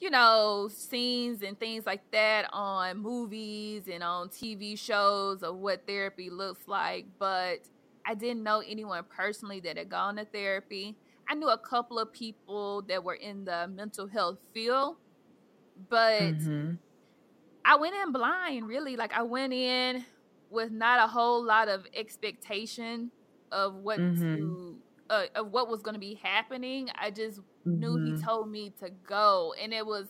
you 0.00 0.10
know, 0.10 0.68
scenes 0.72 1.42
and 1.42 1.58
things 1.58 1.86
like 1.86 2.02
that 2.10 2.48
on 2.52 2.98
movies 2.98 3.88
and 3.90 4.02
on 4.02 4.28
TV 4.28 4.78
shows 4.78 5.42
of 5.42 5.56
what 5.56 5.86
therapy 5.86 6.28
looks 6.30 6.68
like, 6.68 7.06
but 7.18 7.60
I 8.04 8.14
didn't 8.14 8.42
know 8.42 8.62
anyone 8.66 9.04
personally 9.08 9.60
that 9.60 9.78
had 9.78 9.88
gone 9.88 10.16
to 10.16 10.24
therapy. 10.24 10.96
I 11.28 11.34
knew 11.34 11.48
a 11.48 11.58
couple 11.58 11.98
of 11.98 12.12
people 12.12 12.82
that 12.82 13.02
were 13.02 13.14
in 13.14 13.44
the 13.44 13.68
mental 13.68 14.06
health 14.06 14.38
field, 14.52 14.96
but 15.88 16.22
mm-hmm. 16.22 16.74
I 17.64 17.76
went 17.76 17.96
in 17.96 18.12
blind, 18.12 18.68
really. 18.68 18.96
Like 18.96 19.12
I 19.12 19.22
went 19.22 19.52
in 19.52 20.04
with 20.50 20.70
not 20.70 21.02
a 21.02 21.08
whole 21.08 21.42
lot 21.42 21.68
of 21.68 21.86
expectation 21.94 23.10
of 23.50 23.74
what 23.74 23.98
mm-hmm. 23.98 24.36
to 24.36 24.76
uh, 25.10 25.26
of 25.34 25.50
what 25.52 25.68
was 25.68 25.82
going 25.82 25.94
to 25.94 26.00
be 26.00 26.14
happening. 26.22 26.88
I 26.94 27.10
just 27.10 27.40
mm-hmm. 27.40 27.80
knew 27.80 27.96
he 27.96 28.12
mm-hmm. 28.12 28.24
told 28.24 28.50
me 28.50 28.72
to 28.80 28.90
go, 28.90 29.54
and 29.60 29.72
it 29.72 29.86
was 29.86 30.06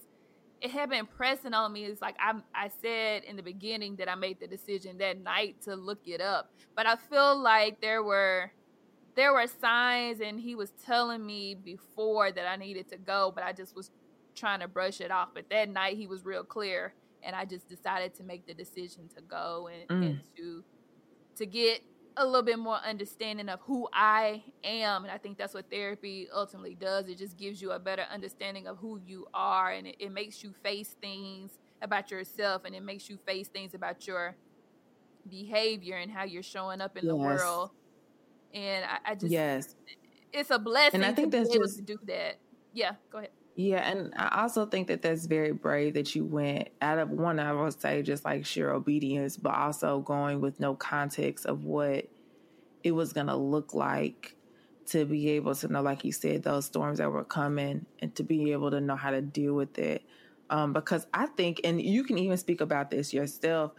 it 0.61 0.71
had 0.71 0.89
been 0.91 1.07
pressing 1.07 1.55
on 1.55 1.73
me. 1.73 1.85
It's 1.85 2.01
like 2.01 2.17
I 2.19 2.35
I 2.55 2.71
said 2.83 3.25
in 3.25 3.37
the 3.37 3.43
beginning 3.43 3.97
that 3.97 4.09
I 4.09 4.15
made 4.15 4.41
the 4.41 4.47
decision 4.47 4.99
that 4.99 5.21
night 5.23 5.63
to 5.63 5.75
look 5.75 6.07
it 6.07 6.21
up, 6.21 6.51
but 6.75 6.87
I 6.87 6.97
feel 6.97 7.39
like 7.39 7.81
there 7.81 8.03
were 8.03 8.51
there 9.15 9.33
were 9.33 9.47
signs, 9.47 10.21
and 10.21 10.39
he 10.39 10.55
was 10.55 10.71
telling 10.85 11.25
me 11.25 11.55
before 11.55 12.31
that 12.31 12.47
I 12.47 12.57
needed 12.57 12.89
to 12.91 12.99
go, 12.99 13.33
but 13.35 13.45
I 13.45 13.53
just 13.53 13.75
was 13.75 13.91
trying 14.35 14.61
to 14.61 14.69
brush 14.69 15.01
it 15.01 15.11
off. 15.11 15.31
But 15.35 15.49
that 15.51 15.71
night 15.71 15.97
he 15.97 16.07
was 16.07 16.25
real 16.25 16.45
clear, 16.45 16.95
and 17.23 17.35
I 17.35 17.45
just 17.45 17.69
decided 17.69 18.15
to 18.17 18.23
make 18.23 18.47
the 18.47 18.55
decision 18.55 19.09
to 19.17 19.23
go 19.23 19.69
and, 19.73 19.89
mm. 19.89 20.07
and 20.07 20.21
to 20.37 20.65
to 21.37 21.47
get 21.47 21.83
a 22.17 22.25
little 22.25 22.43
bit 22.43 22.59
more 22.59 22.77
understanding 22.77 23.49
of 23.49 23.61
who 23.61 23.89
I 23.93 24.43
am. 24.65 25.05
And 25.05 25.13
I 25.13 25.19
think 25.19 25.37
that's 25.37 25.55
what 25.55 25.71
therapy 25.71 26.29
ultimately 26.35 26.75
does. 26.75 27.09
It 27.09 27.19
just 27.19 27.37
gives 27.37 27.61
you 27.61 27.73
a 27.73 27.79
better 27.79 28.05
understanding 28.13 28.67
of 28.67 28.79
who 28.79 29.01
you 29.05 29.27
are 29.35 29.73
and 29.73 29.87
it, 29.87 29.97
it 29.99 30.13
makes 30.13 30.43
you 30.43 30.55
face 30.63 30.97
things 31.01 31.59
about 31.83 32.11
yourself 32.11 32.63
and 32.65 32.75
it 32.75 32.83
makes 32.83 33.11
you 33.11 33.19
face 33.27 33.49
things 33.49 33.75
about 33.75 34.07
your 34.07 34.35
behavior 35.29 35.97
and 35.97 36.11
how 36.11 36.25
you're 36.25 36.43
showing 36.43 36.81
up 36.81 36.97
in 36.97 37.05
yes. 37.05 37.11
the 37.11 37.17
world. 37.17 37.71
And 38.55 38.85
I, 38.85 39.11
I, 39.11 39.15
just, 39.15 39.31
yes, 39.31 39.75
it's 40.33 40.51
a 40.51 40.59
blessing 40.59 41.03
and 41.03 41.05
I 41.05 41.13
think 41.13 41.33
to 41.33 41.39
that's 41.39 41.51
be 41.51 41.57
able 41.57 41.67
just, 41.67 41.77
to 41.77 41.83
do 41.83 41.99
that. 42.07 42.39
Yeah, 42.73 42.93
go 43.11 43.19
ahead. 43.19 43.31
Yeah, 43.57 43.91
and 43.91 44.13
I 44.17 44.43
also 44.43 44.67
think 44.67 44.89
that 44.89 45.01
that's 45.01 45.25
very 45.25 45.53
brave 45.53 45.95
that 45.95 46.15
you 46.15 46.27
went 46.27 46.69
out 46.83 46.99
of 46.99 47.11
one. 47.11 47.41
I 47.41 47.55
would 47.55 47.81
say 47.81 48.03
just 48.03 48.23
like 48.23 48.45
sheer 48.45 48.71
obedience, 48.71 49.39
but 49.39 49.55
also 49.55 50.01
going 50.01 50.43
with 50.43 50.61
no 50.61 50.75
context 50.75 51.47
of 51.47 51.65
what 51.65 52.07
it 52.85 52.93
was 52.93 53.13
going 53.15 53.29
to 53.29 53.37
look 53.37 53.75
like 53.75 54.37
to 54.87 55.07
be 55.07 55.31
able 55.31 55.55
to 55.57 55.69
know, 55.69 55.83
like 55.83 56.05
you 56.05 56.13
said, 56.13 56.43
those 56.43 56.67
storms 56.67 56.99
that 56.99 57.11
were 57.11 57.25
coming, 57.25 57.87
and 58.01 58.15
to 58.17 58.23
be 58.23 58.53
able 58.53 58.71
to 58.73 58.81
know 58.81 58.97
how 58.97 59.11
to 59.11 59.23
deal 59.23 59.55
with 59.55 59.79
it. 59.79 60.03
Um, 60.51 60.73
because 60.75 61.07
I 61.15 61.27
think, 61.27 61.63
and 61.65 61.81
you 61.81 62.05
can 62.05 62.19
even 62.19 62.37
speak 62.39 62.61
about 62.61 62.91
this 62.91 63.15
yourself. 63.15 63.73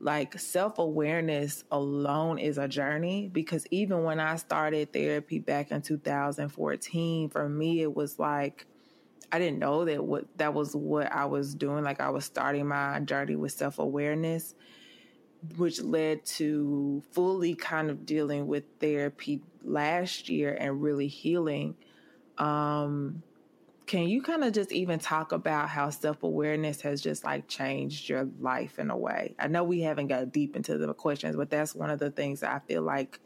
Like 0.00 0.38
self 0.38 0.78
awareness 0.78 1.64
alone 1.70 2.38
is 2.38 2.58
a 2.58 2.68
journey 2.68 3.28
because 3.32 3.66
even 3.70 4.02
when 4.04 4.20
I 4.20 4.36
started 4.36 4.92
therapy 4.92 5.38
back 5.40 5.72
in 5.72 5.82
2014, 5.82 7.30
for 7.30 7.48
me, 7.48 7.82
it 7.82 7.94
was 7.94 8.18
like 8.18 8.66
I 9.34 9.40
didn't 9.40 9.58
know 9.58 9.84
that 9.84 10.04
what 10.04 10.26
that 10.36 10.54
was 10.54 10.76
what 10.76 11.10
I 11.10 11.24
was 11.24 11.56
doing. 11.56 11.82
Like 11.82 12.00
I 12.00 12.10
was 12.10 12.24
starting 12.24 12.68
my 12.68 13.00
journey 13.00 13.34
with 13.34 13.50
self 13.50 13.80
awareness, 13.80 14.54
which 15.56 15.82
led 15.82 16.24
to 16.36 17.02
fully 17.10 17.56
kind 17.56 17.90
of 17.90 18.06
dealing 18.06 18.46
with 18.46 18.62
therapy 18.78 19.40
last 19.64 20.28
year 20.28 20.54
and 20.54 20.80
really 20.80 21.08
healing. 21.08 21.74
Um, 22.38 23.24
can 23.86 24.04
you 24.04 24.22
kind 24.22 24.44
of 24.44 24.52
just 24.52 24.70
even 24.70 25.00
talk 25.00 25.32
about 25.32 25.68
how 25.68 25.90
self 25.90 26.22
awareness 26.22 26.82
has 26.82 27.00
just 27.00 27.24
like 27.24 27.48
changed 27.48 28.08
your 28.08 28.28
life 28.38 28.78
in 28.78 28.88
a 28.88 28.96
way? 28.96 29.34
I 29.40 29.48
know 29.48 29.64
we 29.64 29.80
haven't 29.80 30.06
got 30.06 30.30
deep 30.30 30.54
into 30.54 30.78
the 30.78 30.94
questions, 30.94 31.34
but 31.34 31.50
that's 31.50 31.74
one 31.74 31.90
of 31.90 31.98
the 31.98 32.12
things 32.12 32.44
I 32.44 32.60
feel 32.68 32.82
like 32.82 33.18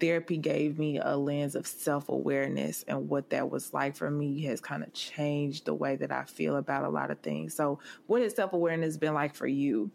therapy 0.00 0.36
gave 0.36 0.78
me 0.78 0.98
a 0.98 1.16
lens 1.16 1.54
of 1.54 1.66
self 1.66 2.08
awareness, 2.08 2.84
and 2.88 3.08
what 3.08 3.30
that 3.30 3.50
was 3.50 3.72
like 3.72 3.96
for 3.96 4.10
me 4.10 4.42
has 4.44 4.60
kind 4.60 4.82
of 4.82 4.92
changed 4.92 5.64
the 5.64 5.74
way 5.74 5.96
that 5.96 6.12
I 6.12 6.24
feel 6.24 6.56
about 6.56 6.84
a 6.84 6.88
lot 6.88 7.10
of 7.10 7.20
things. 7.20 7.54
So, 7.54 7.78
what 8.06 8.22
has 8.22 8.34
self 8.34 8.52
awareness 8.52 8.96
been 8.96 9.14
like 9.14 9.34
for 9.34 9.46
you? 9.46 9.90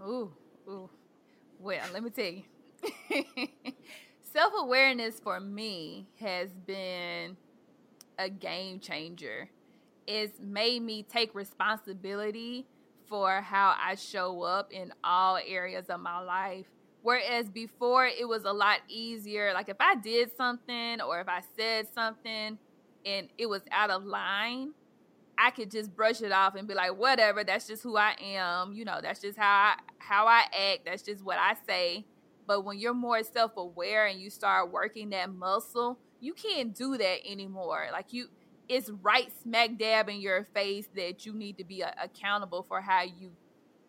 Ooh, 0.00 0.32
ooh. 0.68 0.90
Well, 1.58 1.84
let 1.92 2.02
me 2.02 2.10
tell 2.10 2.24
you. 2.24 2.42
self 4.32 4.52
awareness 4.58 5.20
for 5.20 5.38
me 5.40 6.08
has 6.18 6.50
been 6.50 7.36
a 8.18 8.28
game 8.28 8.80
changer. 8.80 9.48
It's 10.06 10.40
made 10.40 10.82
me 10.82 11.04
take 11.04 11.34
responsibility 11.34 12.66
for 13.06 13.40
how 13.40 13.76
I 13.78 13.94
show 13.94 14.42
up 14.42 14.72
in 14.72 14.92
all 15.04 15.38
areas 15.46 15.86
of 15.88 16.00
my 16.00 16.18
life 16.20 16.66
Whereas 17.02 17.48
before 17.48 18.06
it 18.06 18.26
was 18.28 18.44
a 18.44 18.52
lot 18.52 18.78
easier. 18.88 19.52
Like 19.52 19.68
if 19.68 19.76
I 19.80 19.96
did 19.96 20.36
something 20.36 21.00
or 21.00 21.20
if 21.20 21.28
I 21.28 21.42
said 21.56 21.88
something, 21.94 22.58
and 23.04 23.28
it 23.36 23.46
was 23.46 23.62
out 23.72 23.90
of 23.90 24.04
line, 24.04 24.72
I 25.36 25.50
could 25.50 25.70
just 25.70 25.94
brush 25.94 26.20
it 26.20 26.30
off 26.30 26.54
and 26.54 26.68
be 26.68 26.74
like, 26.74 26.96
whatever, 26.96 27.42
that's 27.42 27.66
just 27.66 27.82
who 27.82 27.96
I 27.96 28.14
am. 28.20 28.72
You 28.72 28.84
know, 28.84 29.00
that's 29.02 29.20
just 29.20 29.38
how 29.38 29.44
I 29.44 29.74
how 29.98 30.26
I 30.26 30.42
act. 30.52 30.82
That's 30.86 31.02
just 31.02 31.24
what 31.24 31.38
I 31.38 31.56
say. 31.66 32.06
But 32.46 32.64
when 32.64 32.78
you're 32.78 32.94
more 32.94 33.22
self-aware 33.22 34.06
and 34.06 34.20
you 34.20 34.28
start 34.30 34.70
working 34.70 35.10
that 35.10 35.32
muscle, 35.32 35.98
you 36.20 36.34
can't 36.34 36.74
do 36.74 36.96
that 36.96 37.18
anymore. 37.28 37.86
Like 37.92 38.12
you 38.12 38.28
it's 38.68 38.90
right 39.02 39.32
smack 39.42 39.78
dab 39.78 40.08
in 40.08 40.20
your 40.20 40.46
face 40.54 40.88
that 40.94 41.26
you 41.26 41.32
need 41.34 41.58
to 41.58 41.64
be 41.64 41.82
a- 41.82 41.94
accountable 42.02 42.64
for 42.68 42.80
how 42.80 43.02
you 43.02 43.32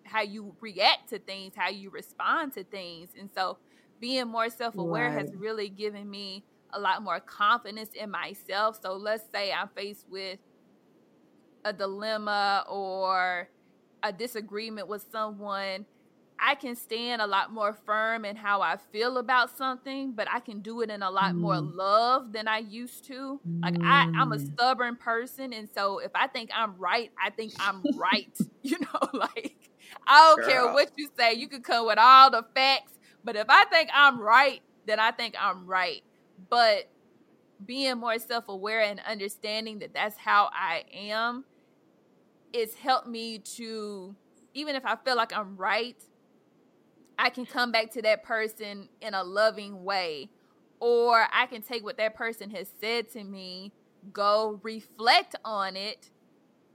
how 0.04 0.22
you 0.22 0.56
react 0.60 1.10
to 1.10 1.20
things, 1.20 1.54
how 1.56 1.70
you 1.70 1.90
respond 1.90 2.54
to 2.54 2.64
things. 2.64 3.10
And 3.20 3.30
so 3.36 3.58
being 4.00 4.28
more 4.28 4.50
self-aware 4.50 5.10
right. 5.10 5.20
has 5.20 5.34
really 5.36 5.70
given 5.70 6.10
me 6.10 6.44
a 6.72 6.80
lot 6.80 7.04
more 7.04 7.20
confidence 7.20 7.92
in 7.94 8.10
myself. 8.10 8.80
So 8.82 8.94
let's 8.94 9.24
say 9.32 9.52
I'm 9.52 9.70
faced 9.70 10.06
with 10.10 10.40
a 11.64 11.72
dilemma 11.72 12.66
or 12.70 13.50
a 14.02 14.12
disagreement 14.12 14.88
with 14.88 15.06
someone, 15.12 15.86
I 16.40 16.56
can 16.56 16.76
stand 16.76 17.22
a 17.22 17.28
lot 17.28 17.54
more 17.54 17.74
firm 17.74 18.26
in 18.26 18.36
how 18.36 18.62
I 18.62 18.76
feel 18.92 19.18
about 19.18 19.56
something, 19.56 20.12
but 20.12 20.28
I 20.30 20.42
can 20.42 20.60
do 20.60 20.82
it 20.82 20.90
in 20.90 21.02
a 21.02 21.10
lot 21.10 21.34
mm. 21.34 21.38
more 21.38 21.60
love 21.60 22.34
than 22.34 22.48
I 22.48 22.58
used 22.58 23.06
to. 23.06 23.40
Like. 23.62 23.76
I, 23.82 24.12
I'm 24.16 24.34
a 24.34 24.38
mm. 24.38 24.54
stubborn 24.54 24.98
person, 24.98 25.54
and 25.54 25.70
so 25.74 26.00
if 26.00 26.12
I 26.14 26.28
think 26.28 26.50
I'm 26.54 26.76
right, 26.78 27.12
I 27.22 27.30
think 27.30 27.54
I'm 27.60 27.82
right. 27.96 28.38
you 28.62 28.78
know, 28.80 29.10
like 29.14 29.63
I 30.08 30.30
don't 30.30 30.42
Girl. 30.42 30.50
care 30.50 30.74
what 30.74 30.92
you 30.96 31.10
say. 31.18 31.34
You 31.34 31.48
can 31.48 31.62
come 31.62 31.86
with 31.86 31.98
all 32.00 32.32
the 32.32 32.46
facts, 32.56 32.94
but 33.24 33.36
if 33.36 33.46
I 33.50 33.66
think 33.66 33.90
I'm 33.94 34.20
right, 34.20 34.62
then 34.86 35.00
I 35.00 35.12
think 35.12 35.36
I'm 35.40 35.66
right. 35.66 36.04
But 36.50 36.90
being 37.66 37.98
more 37.98 38.20
self 38.20 38.50
aware 38.50 38.82
and 38.82 39.00
understanding 39.08 39.80
that 39.80 39.94
that's 39.94 40.18
how 40.18 40.50
I 40.54 40.84
am, 40.94 41.46
it's 42.52 42.76
helped 42.76 43.08
me 43.08 43.40
to, 43.58 44.16
even 44.54 44.76
if 44.76 44.86
I 44.86 44.96
feel 44.98 45.16
like 45.16 45.36
I'm 45.36 45.56
right, 45.58 46.02
I 47.18 47.30
can 47.30 47.46
come 47.46 47.72
back 47.72 47.92
to 47.92 48.02
that 48.02 48.24
person 48.24 48.90
in 49.02 49.14
a 49.14 49.24
loving 49.24 49.84
way. 49.84 50.30
Or 50.80 51.28
I 51.32 51.46
can 51.46 51.62
take 51.62 51.84
what 51.84 51.98
that 51.98 52.16
person 52.16 52.50
has 52.52 52.70
said 52.82 53.10
to 53.12 53.24
me, 53.24 53.72
go 54.12 54.60
reflect 54.64 55.36
on 55.46 55.78
it, 55.78 56.10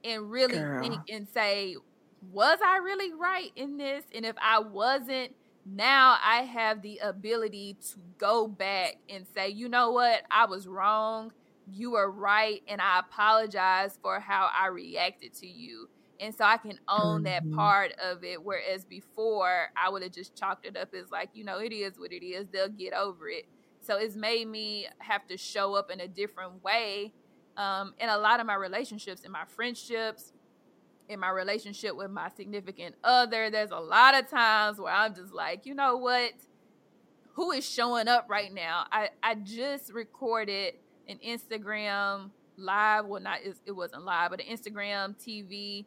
and 0.03 0.31
really 0.31 0.57
Girl. 0.57 0.83
think 0.83 1.01
and 1.11 1.29
say, 1.29 1.77
was 2.23 2.59
I 2.65 2.79
really 2.79 3.13
right 3.13 3.51
in 3.57 3.77
this? 3.77 4.05
And 4.15 4.25
if 4.25 4.37
I 4.41 4.61
wasn't, 4.61 5.35
now 5.67 6.17
I 6.25 6.43
have 6.43 6.83
the 6.83 6.99
ability 6.99 7.77
to 7.91 7.99
go 8.17 8.49
back 8.49 8.97
and 9.09 9.27
say, 9.35 9.51
you 9.51 9.69
know 9.69 9.93
what, 9.93 10.23
I 10.31 10.47
was 10.47 10.67
wrong. 10.67 11.33
You 11.71 11.93
were 11.93 12.11
right. 12.11 12.63
And 12.67 12.81
I 12.81 13.01
apologize 13.01 13.99
for 14.03 14.21
how 14.21 14.51
I 14.59 14.69
reacted 14.69 15.35
to 15.35 15.47
you. 15.47 15.89
And 16.21 16.35
so 16.35 16.45
I 16.45 16.57
can 16.57 16.81
own 16.89 17.23
mm-hmm. 17.23 17.25
that 17.25 17.53
part 17.53 17.93
of 18.03 18.25
it. 18.25 18.43
Whereas 18.43 18.85
before, 18.85 19.71
I 19.77 19.89
would 19.89 20.03
have 20.03 20.13
just 20.13 20.35
chalked 20.35 20.67
it 20.67 20.77
up 20.77 20.95
as 20.95 21.11
like, 21.11 21.31
you 21.35 21.45
know, 21.45 21.59
it 21.59 21.73
is 21.73 21.99
what 21.99 22.13
it 22.13 22.25
is. 22.25 22.47
They'll 22.53 22.69
get 22.69 22.93
over 22.95 23.29
it. 23.29 23.47
So 23.81 23.97
it's 23.97 24.17
made 24.17 24.49
me 24.49 24.89
have 24.99 25.27
to 25.29 25.37
show 25.37 25.75
up 25.75 25.91
in 25.91 26.01
a 26.01 26.09
different 26.09 26.65
way 26.65 27.13
um, 27.57 27.95
in 27.99 28.09
a 28.09 28.17
lot 28.17 28.41
of 28.41 28.47
my 28.47 28.55
relationships, 28.55 29.23
in 29.23 29.33
my 29.33 29.45
friendships, 29.45 30.33
in 31.09 31.21
my 31.21 31.31
relationship 31.31 31.97
with 31.97 32.11
my 32.11 32.31
significant 32.37 32.95
other, 33.03 33.51
there's 33.51 33.71
a 33.71 33.79
lot 33.79 34.15
of 34.15 34.29
times 34.29 34.79
where 34.79 34.93
I'm 34.93 35.15
just 35.15 35.33
like, 35.33 35.67
you 35.67 35.75
know 35.75 35.97
what? 35.97 36.33
Who 37.33 37.53
is 37.53 37.69
showing 37.69 38.09
up 38.09 38.27
right 38.29 38.53
now? 38.53 38.87
I, 38.91 39.11
I 39.23 39.37
just 39.37 39.93
recorded 39.93 40.75
an 41.09 41.19
Instagram 41.27 42.31
live. 42.57 43.07
Well, 43.07 43.23
not 43.23 43.39
it 43.65 43.73
wasn't 43.73 44.05
live, 44.05 44.31
but 44.31 44.41
an 44.41 44.47
Instagram 44.47 45.15
TV 45.17 45.87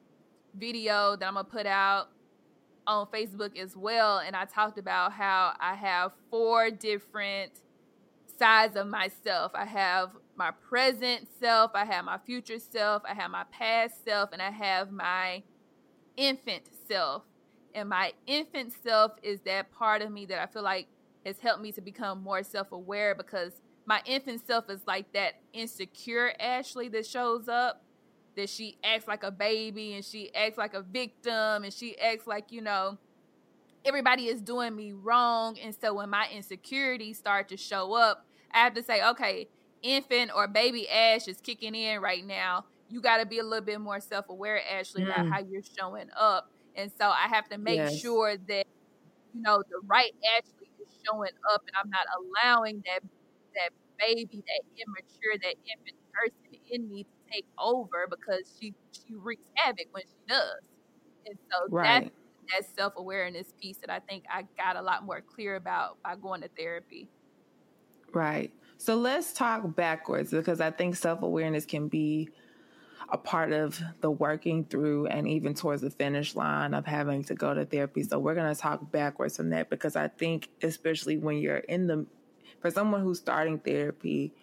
video 0.56 1.16
that 1.16 1.28
I'm 1.28 1.36
gonna 1.36 1.44
put 1.44 1.66
out 1.66 2.10
on 2.88 3.08
Facebook 3.08 3.58
as 3.58 3.76
well. 3.76 4.20
And 4.20 4.36
I 4.36 4.46
talked 4.46 4.78
about 4.78 5.14
how 5.14 5.54
I 5.60 5.76
have 5.76 6.14
four 6.30 6.72
different 6.72 7.52
sides 8.40 8.76
of 8.76 8.88
myself. 8.88 9.52
I 9.54 9.66
have 9.66 10.12
my 10.36 10.52
present 10.52 11.28
self, 11.40 11.72
I 11.74 11.86
have 11.86 12.06
my 12.06 12.18
future 12.18 12.60
self, 12.60 13.04
I 13.10 13.14
have 13.14 13.32
my 13.32 13.44
past 13.52 14.04
self, 14.06 14.32
and 14.34 14.42
I 14.42 14.52
have 14.52 14.92
my 14.92 15.44
infant 16.18 16.64
self. 16.88 17.24
And 17.74 17.90
my 17.90 18.14
infant 18.28 18.74
self 18.84 19.14
is 19.24 19.40
that 19.42 19.72
part 19.72 20.02
of 20.02 20.12
me 20.12 20.26
that 20.28 20.42
I 20.42 20.46
feel 20.46 20.64
like 20.64 20.88
has 21.26 21.40
helped 21.40 21.62
me 21.62 21.72
to 21.74 21.82
become 21.82 22.22
more 22.22 22.44
self 22.44 22.72
aware 22.72 23.16
because 23.16 23.54
my 23.86 24.02
infant 24.06 24.46
self 24.46 24.70
is 24.70 24.82
like 24.86 25.12
that 25.14 25.36
insecure 25.54 26.34
Ashley 26.40 26.90
that 26.90 27.06
shows 27.06 27.48
up, 27.48 27.84
that 28.36 28.50
she 28.50 28.78
acts 28.84 29.08
like 29.08 29.24
a 29.24 29.32
baby 29.32 29.94
and 29.94 30.04
she 30.04 30.34
acts 30.36 30.58
like 30.58 30.74
a 30.74 30.82
victim 30.82 31.64
and 31.64 31.74
she 31.74 31.98
acts 32.00 32.28
like, 32.28 32.52
you 32.52 32.62
know, 32.62 32.98
everybody 33.86 34.28
is 34.28 34.42
doing 34.42 34.76
me 34.76 34.94
wrong. 34.94 35.58
And 35.60 35.76
so 35.76 35.94
when 35.94 36.10
my 36.10 36.28
insecurities 36.32 37.18
start 37.18 37.50
to 37.50 37.58
show 37.58 37.94
up, 37.94 38.26
I 38.54 38.60
have 38.60 38.74
to 38.76 38.84
say, 38.84 39.04
okay, 39.10 39.48
infant 39.82 40.32
or 40.36 40.48
baby 40.48 40.90
Ash 40.90 41.28
is 41.28 41.40
kicking 41.42 41.76
in 41.76 42.02
right 42.02 42.26
now, 42.26 42.66
you 42.90 43.02
got 43.02 43.18
to 43.18 43.26
be 43.26 43.40
a 43.40 43.44
little 43.44 43.66
bit 43.66 43.80
more 43.80 44.00
self 44.00 44.30
aware, 44.30 44.62
Ashley, 44.70 45.04
mm. 45.04 45.08
about 45.08 45.28
how 45.28 45.40
you're 45.40 45.62
showing 45.78 46.10
up. 46.18 46.52
And 46.76 46.92
so 47.00 47.10
I 47.10 47.28
have 47.30 47.50
to 47.50 47.58
make 47.58 47.78
yes. 47.78 48.00
sure 48.00 48.36
that 48.38 48.66
you 49.34 49.42
know 49.42 49.64
the 49.70 49.80
right 49.86 50.14
Ashley 50.38 50.70
is 50.80 50.88
showing 51.06 51.32
up, 51.52 51.64
and 51.68 51.76
I'm 51.82 51.90
not 51.90 52.06
allowing 52.20 52.84
that 52.86 53.02
that 53.56 53.72
baby, 54.00 54.44
that 54.48 54.62
immature, 54.78 55.38
that 55.42 55.56
infant 55.66 55.98
person 56.12 56.60
in 56.70 56.90
me 56.90 57.04
to 57.04 57.34
take 57.34 57.46
over 57.58 58.08
because 58.10 58.54
she 58.60 58.74
she 58.92 59.16
wreaks 59.16 59.48
havoc 59.56 59.88
when 59.92 60.04
she 60.04 60.28
does. 60.28 60.62
And 61.28 61.38
so 61.52 61.68
right. 61.70 62.04
that's 62.04 62.66
that 62.66 62.76
self 62.76 62.94
awareness 62.98 63.54
piece 63.62 63.78
that 63.78 63.90
I 63.90 64.00
think 64.00 64.26
I 64.32 64.44
got 64.58 64.76
a 64.76 64.82
lot 64.82 65.06
more 65.06 65.22
clear 65.22 65.56
about 65.56 66.02
by 66.04 66.16
going 66.16 66.42
to 66.42 66.50
therapy. 66.58 67.08
Right. 68.14 68.52
So 68.82 68.96
let's 68.96 69.32
talk 69.32 69.76
backwards 69.76 70.32
because 70.32 70.60
I 70.60 70.72
think 70.72 70.96
self 70.96 71.22
awareness 71.22 71.68
can 71.68 71.88
be 71.88 72.30
a 73.10 73.18
part 73.18 73.54
of 73.54 73.80
the 74.00 74.10
working 74.10 74.66
through 74.66 75.06
and 75.06 75.28
even 75.28 75.54
towards 75.54 75.84
the 75.84 75.92
finish 75.92 76.36
line 76.36 76.74
of 76.74 76.88
having 76.88 77.24
to 77.26 77.36
go 77.36 77.54
to 77.54 77.64
therapy. 77.64 78.02
So 78.02 78.18
we're 78.18 78.34
going 78.34 78.52
to 78.52 78.60
talk 78.60 78.92
backwards 78.92 79.38
from 79.38 79.52
that 79.52 79.70
because 79.70 79.96
I 79.96 80.08
think, 80.08 80.50
especially 80.64 81.18
when 81.18 81.38
you're 81.38 81.58
in 81.58 81.86
the, 81.86 82.08
for 82.60 82.72
someone 82.72 83.02
who's 83.02 83.20
starting 83.20 83.60
therapy, 83.60 84.34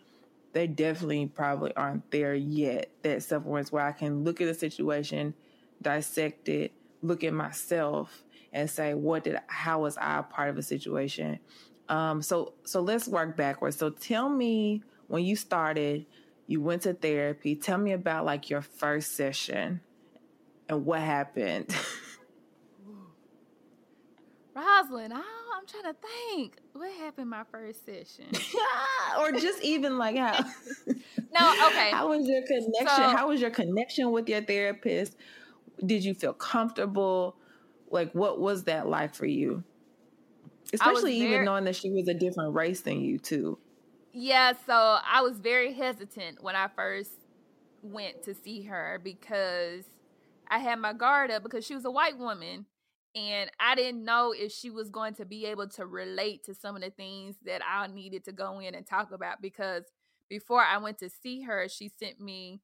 they 0.52 0.68
definitely 0.68 1.26
probably 1.26 1.74
aren't 1.74 2.08
there 2.12 2.36
yet. 2.36 2.92
That 3.02 3.24
self 3.24 3.44
awareness 3.44 3.72
where 3.72 3.84
I 3.84 3.90
can 3.90 4.22
look 4.22 4.40
at 4.40 4.46
a 4.46 4.54
situation, 4.54 5.34
dissect 5.82 6.48
it, 6.48 6.70
look 7.02 7.24
at 7.24 7.32
myself, 7.32 8.22
and 8.52 8.70
say, 8.70 8.94
what 8.94 9.24
did, 9.24 9.40
how 9.48 9.80
was 9.80 9.96
I 9.98 10.20
a 10.20 10.22
part 10.22 10.48
of 10.48 10.58
a 10.58 10.62
situation? 10.62 11.40
Um, 11.88 12.22
so 12.22 12.54
so 12.64 12.80
let's 12.80 13.08
work 13.08 13.36
backwards. 13.36 13.76
So 13.76 13.90
tell 13.90 14.28
me 14.28 14.82
when 15.06 15.24
you 15.24 15.36
started, 15.36 16.06
you 16.46 16.60
went 16.60 16.82
to 16.82 16.94
therapy. 16.94 17.54
Tell 17.56 17.78
me 17.78 17.92
about 17.92 18.24
like 18.24 18.50
your 18.50 18.62
first 18.62 19.14
session 19.14 19.80
and 20.68 20.84
what 20.84 21.00
happened. 21.00 21.74
Rosalind, 24.54 25.12
oh, 25.14 25.52
I'm 25.56 25.66
trying 25.66 25.94
to 25.94 25.96
think. 26.00 26.56
What 26.72 26.90
happened 26.92 27.30
my 27.30 27.44
first 27.50 27.86
session? 27.86 28.26
or 29.18 29.32
just 29.32 29.62
even 29.62 29.98
like 29.98 30.16
how 30.16 30.32
No, 31.32 31.68
okay. 31.68 31.90
How 31.90 32.08
was 32.08 32.26
your 32.26 32.42
connection? 32.42 32.86
So, 32.86 33.02
how 33.02 33.28
was 33.28 33.40
your 33.40 33.50
connection 33.50 34.10
with 34.10 34.28
your 34.28 34.42
therapist? 34.42 35.16
Did 35.84 36.04
you 36.04 36.14
feel 36.14 36.32
comfortable? 36.32 37.36
Like 37.90 38.12
what 38.12 38.40
was 38.40 38.64
that 38.64 38.88
like 38.88 39.14
for 39.14 39.26
you? 39.26 39.62
Especially 40.72 41.16
even 41.16 41.44
knowing 41.44 41.64
that 41.64 41.76
she 41.76 41.90
was 41.90 42.08
a 42.08 42.14
different 42.14 42.54
race 42.54 42.82
than 42.82 43.00
you 43.00 43.18
too. 43.18 43.58
Yeah, 44.12 44.52
so 44.66 44.98
I 45.04 45.22
was 45.22 45.38
very 45.38 45.72
hesitant 45.72 46.42
when 46.42 46.56
I 46.56 46.68
first 46.68 47.12
went 47.82 48.22
to 48.24 48.34
see 48.34 48.62
her 48.62 49.00
because 49.02 49.84
I 50.50 50.58
had 50.58 50.78
my 50.78 50.92
guard 50.92 51.30
up 51.30 51.42
because 51.42 51.64
she 51.64 51.74
was 51.74 51.84
a 51.84 51.90
white 51.90 52.18
woman 52.18 52.66
and 53.14 53.50
I 53.58 53.74
didn't 53.74 54.04
know 54.04 54.32
if 54.36 54.52
she 54.52 54.70
was 54.70 54.90
going 54.90 55.14
to 55.14 55.24
be 55.24 55.46
able 55.46 55.68
to 55.70 55.86
relate 55.86 56.44
to 56.44 56.54
some 56.54 56.76
of 56.76 56.82
the 56.82 56.90
things 56.90 57.36
that 57.44 57.62
I 57.66 57.86
needed 57.86 58.24
to 58.24 58.32
go 58.32 58.58
in 58.60 58.74
and 58.74 58.86
talk 58.86 59.12
about 59.12 59.40
because 59.40 59.84
before 60.28 60.62
I 60.62 60.78
went 60.78 60.98
to 60.98 61.08
see 61.08 61.42
her, 61.42 61.68
she 61.68 61.88
sent 61.88 62.20
me 62.20 62.60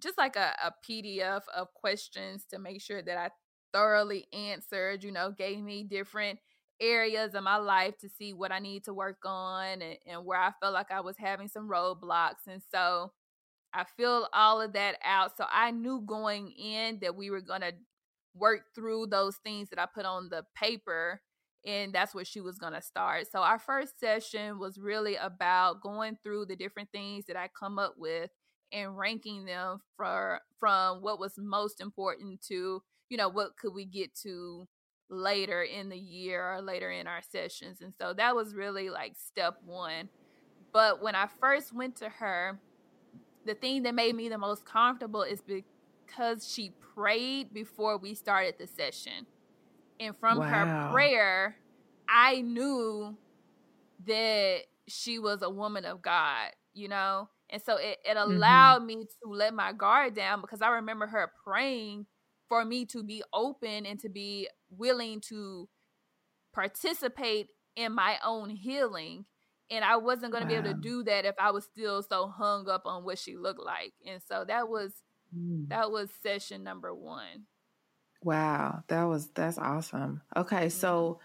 just 0.00 0.18
like 0.18 0.36
a, 0.36 0.54
a 0.64 0.72
PDF 0.88 1.42
of 1.54 1.72
questions 1.74 2.44
to 2.50 2.58
make 2.58 2.80
sure 2.80 3.02
that 3.02 3.16
I 3.16 3.30
thoroughly 3.72 4.26
answered, 4.32 5.04
you 5.04 5.12
know, 5.12 5.30
gave 5.30 5.60
me 5.60 5.84
different 5.84 6.38
areas 6.80 7.34
of 7.34 7.42
my 7.42 7.56
life 7.56 7.98
to 7.98 8.08
see 8.08 8.32
what 8.32 8.52
I 8.52 8.58
need 8.58 8.84
to 8.84 8.94
work 8.94 9.18
on 9.24 9.82
and, 9.82 9.96
and 10.06 10.24
where 10.24 10.40
I 10.40 10.52
felt 10.60 10.74
like 10.74 10.90
I 10.90 11.00
was 11.00 11.16
having 11.18 11.48
some 11.48 11.68
roadblocks. 11.68 12.46
And 12.46 12.62
so 12.70 13.12
I 13.74 13.84
filled 13.96 14.28
all 14.32 14.60
of 14.60 14.72
that 14.74 14.96
out. 15.04 15.36
So 15.36 15.44
I 15.50 15.70
knew 15.70 16.02
going 16.06 16.52
in 16.52 16.98
that 17.02 17.16
we 17.16 17.30
were 17.30 17.40
going 17.40 17.60
to 17.60 17.72
work 18.34 18.62
through 18.74 19.06
those 19.06 19.36
things 19.44 19.70
that 19.70 19.78
I 19.78 19.86
put 19.86 20.04
on 20.04 20.28
the 20.30 20.44
paper. 20.54 21.20
And 21.66 21.92
that's 21.92 22.14
where 22.14 22.24
she 22.24 22.40
was 22.40 22.58
going 22.58 22.72
to 22.72 22.82
start. 22.82 23.26
So 23.30 23.40
our 23.40 23.58
first 23.58 23.98
session 23.98 24.58
was 24.58 24.78
really 24.78 25.16
about 25.16 25.82
going 25.82 26.16
through 26.22 26.46
the 26.46 26.56
different 26.56 26.90
things 26.92 27.26
that 27.26 27.36
I 27.36 27.48
come 27.58 27.78
up 27.78 27.94
with 27.98 28.30
and 28.72 28.96
ranking 28.96 29.44
them 29.44 29.80
for 29.96 30.40
from 30.60 31.02
what 31.02 31.18
was 31.18 31.34
most 31.38 31.80
important 31.80 32.42
to 32.42 32.82
you 33.08 33.16
know 33.16 33.28
what 33.28 33.56
could 33.56 33.72
we 33.72 33.84
get 33.84 34.14
to 34.14 34.66
later 35.10 35.62
in 35.62 35.88
the 35.88 35.98
year 35.98 36.54
or 36.54 36.60
later 36.60 36.90
in 36.90 37.06
our 37.06 37.22
sessions 37.22 37.80
and 37.80 37.92
so 37.98 38.12
that 38.12 38.34
was 38.36 38.54
really 38.54 38.90
like 38.90 39.14
step 39.16 39.56
one 39.64 40.08
but 40.72 41.02
when 41.02 41.14
i 41.14 41.26
first 41.40 41.74
went 41.74 41.96
to 41.96 42.08
her 42.08 42.58
the 43.46 43.54
thing 43.54 43.82
that 43.82 43.94
made 43.94 44.14
me 44.14 44.28
the 44.28 44.36
most 44.36 44.64
comfortable 44.66 45.22
is 45.22 45.40
because 45.40 46.52
she 46.52 46.72
prayed 46.94 47.52
before 47.54 47.96
we 47.96 48.14
started 48.14 48.54
the 48.58 48.66
session 48.66 49.26
and 49.98 50.14
from 50.16 50.38
wow. 50.38 50.46
her 50.46 50.92
prayer 50.92 51.56
i 52.08 52.42
knew 52.42 53.16
that 54.06 54.58
she 54.86 55.18
was 55.18 55.40
a 55.42 55.50
woman 55.50 55.86
of 55.86 56.02
god 56.02 56.50
you 56.74 56.88
know 56.88 57.28
and 57.50 57.62
so 57.62 57.76
it, 57.76 57.98
it 58.04 58.16
mm-hmm. 58.16 58.32
allowed 58.32 58.78
mm-hmm. 58.78 58.86
me 58.86 59.04
to 59.04 59.30
let 59.30 59.54
my 59.54 59.72
guard 59.72 60.14
down 60.14 60.40
because 60.40 60.62
I 60.62 60.68
remember 60.68 61.06
her 61.06 61.32
praying 61.44 62.06
for 62.48 62.64
me 62.64 62.84
to 62.86 63.02
be 63.02 63.22
open 63.32 63.86
and 63.86 63.98
to 64.00 64.08
be 64.08 64.48
willing 64.70 65.20
to 65.28 65.68
participate 66.52 67.48
in 67.76 67.92
my 67.92 68.18
own 68.24 68.50
healing. 68.50 69.24
And 69.70 69.84
I 69.84 69.96
wasn't 69.96 70.32
going 70.32 70.46
to 70.46 70.54
wow. 70.54 70.62
be 70.62 70.68
able 70.68 70.74
to 70.76 70.80
do 70.80 71.04
that 71.04 71.24
if 71.24 71.34
I 71.38 71.50
was 71.50 71.64
still 71.64 72.02
so 72.02 72.28
hung 72.28 72.68
up 72.68 72.82
on 72.86 73.04
what 73.04 73.18
she 73.18 73.36
looked 73.36 73.62
like. 73.62 73.92
And 74.06 74.20
so 74.26 74.44
that 74.46 74.68
was 74.68 74.92
mm. 75.36 75.68
that 75.68 75.90
was 75.90 76.08
session 76.22 76.64
number 76.64 76.94
1. 76.94 77.24
Wow, 78.22 78.82
that 78.88 79.04
was 79.04 79.28
that's 79.28 79.58
awesome. 79.58 80.22
Okay, 80.36 80.66
mm-hmm. 80.66 80.68
so 80.68 81.20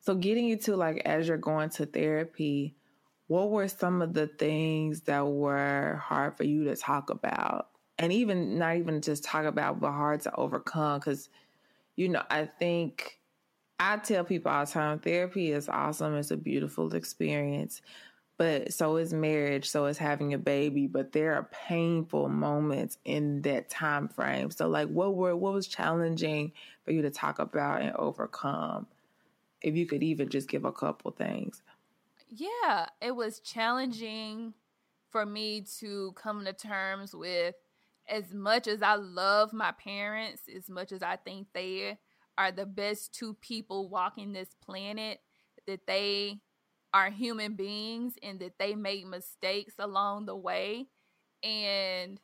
so 0.00 0.14
getting 0.14 0.46
you 0.46 0.56
to 0.58 0.76
like 0.76 1.02
as 1.04 1.28
you're 1.28 1.36
going 1.36 1.70
to 1.70 1.86
therapy, 1.86 2.74
what 3.26 3.50
were 3.50 3.68
some 3.68 4.02
of 4.02 4.12
the 4.12 4.26
things 4.26 5.02
that 5.02 5.26
were 5.26 6.00
hard 6.02 6.36
for 6.36 6.44
you 6.44 6.64
to 6.64 6.76
talk 6.76 7.10
about? 7.10 7.68
And 7.98 8.12
even 8.12 8.58
not 8.58 8.76
even 8.76 9.00
just 9.00 9.24
talk 9.24 9.44
about, 9.44 9.80
but 9.80 9.92
hard 9.92 10.20
to 10.22 10.34
overcome? 10.34 10.98
Because, 10.98 11.28
you 11.96 12.08
know, 12.08 12.22
I 12.30 12.46
think 12.46 13.20
I 13.78 13.96
tell 13.98 14.24
people 14.24 14.50
all 14.50 14.64
the 14.64 14.70
time 14.72 14.98
therapy 14.98 15.52
is 15.52 15.68
awesome, 15.68 16.14
it's 16.14 16.30
a 16.30 16.36
beautiful 16.36 16.94
experience. 16.94 17.82
But 18.36 18.72
so 18.72 18.96
is 18.96 19.12
marriage, 19.12 19.70
so 19.70 19.86
is 19.86 19.96
having 19.96 20.34
a 20.34 20.38
baby, 20.38 20.88
but 20.88 21.12
there 21.12 21.34
are 21.34 21.48
painful 21.68 22.28
moments 22.28 22.98
in 23.04 23.42
that 23.42 23.70
time 23.70 24.08
frame. 24.08 24.50
So 24.50 24.68
like 24.68 24.88
what 24.88 25.14
were 25.14 25.36
what 25.36 25.52
was 25.52 25.68
challenging 25.68 26.52
for 26.84 26.90
you 26.90 27.02
to 27.02 27.10
talk 27.10 27.38
about 27.38 27.82
and 27.82 27.94
overcome? 27.96 28.88
If 29.62 29.76
you 29.76 29.86
could 29.86 30.02
even 30.02 30.28
just 30.28 30.48
give 30.48 30.64
a 30.64 30.72
couple 30.72 31.12
things 31.12 31.62
yeah, 32.36 32.86
it 33.00 33.14
was 33.14 33.40
challenging 33.40 34.54
for 35.10 35.24
me 35.24 35.64
to 35.78 36.12
come 36.16 36.44
to 36.44 36.52
terms 36.52 37.14
with 37.14 37.54
as 38.08 38.32
much 38.32 38.66
as 38.66 38.82
I 38.82 38.94
love 38.94 39.52
my 39.52 39.72
parents, 39.72 40.42
as 40.54 40.68
much 40.68 40.92
as 40.92 41.02
I 41.02 41.16
think 41.16 41.48
they 41.52 41.98
are 42.36 42.52
the 42.52 42.66
best 42.66 43.14
two 43.14 43.34
people 43.34 43.88
walking 43.88 44.32
this 44.32 44.54
planet, 44.64 45.20
that 45.66 45.86
they 45.86 46.40
are 46.92 47.10
human 47.10 47.54
beings 47.54 48.14
and 48.22 48.38
that 48.40 48.58
they 48.58 48.74
make 48.74 49.06
mistakes 49.06 49.74
along 49.78 50.26
the 50.26 50.36
way. 50.36 50.86
And 51.42 52.20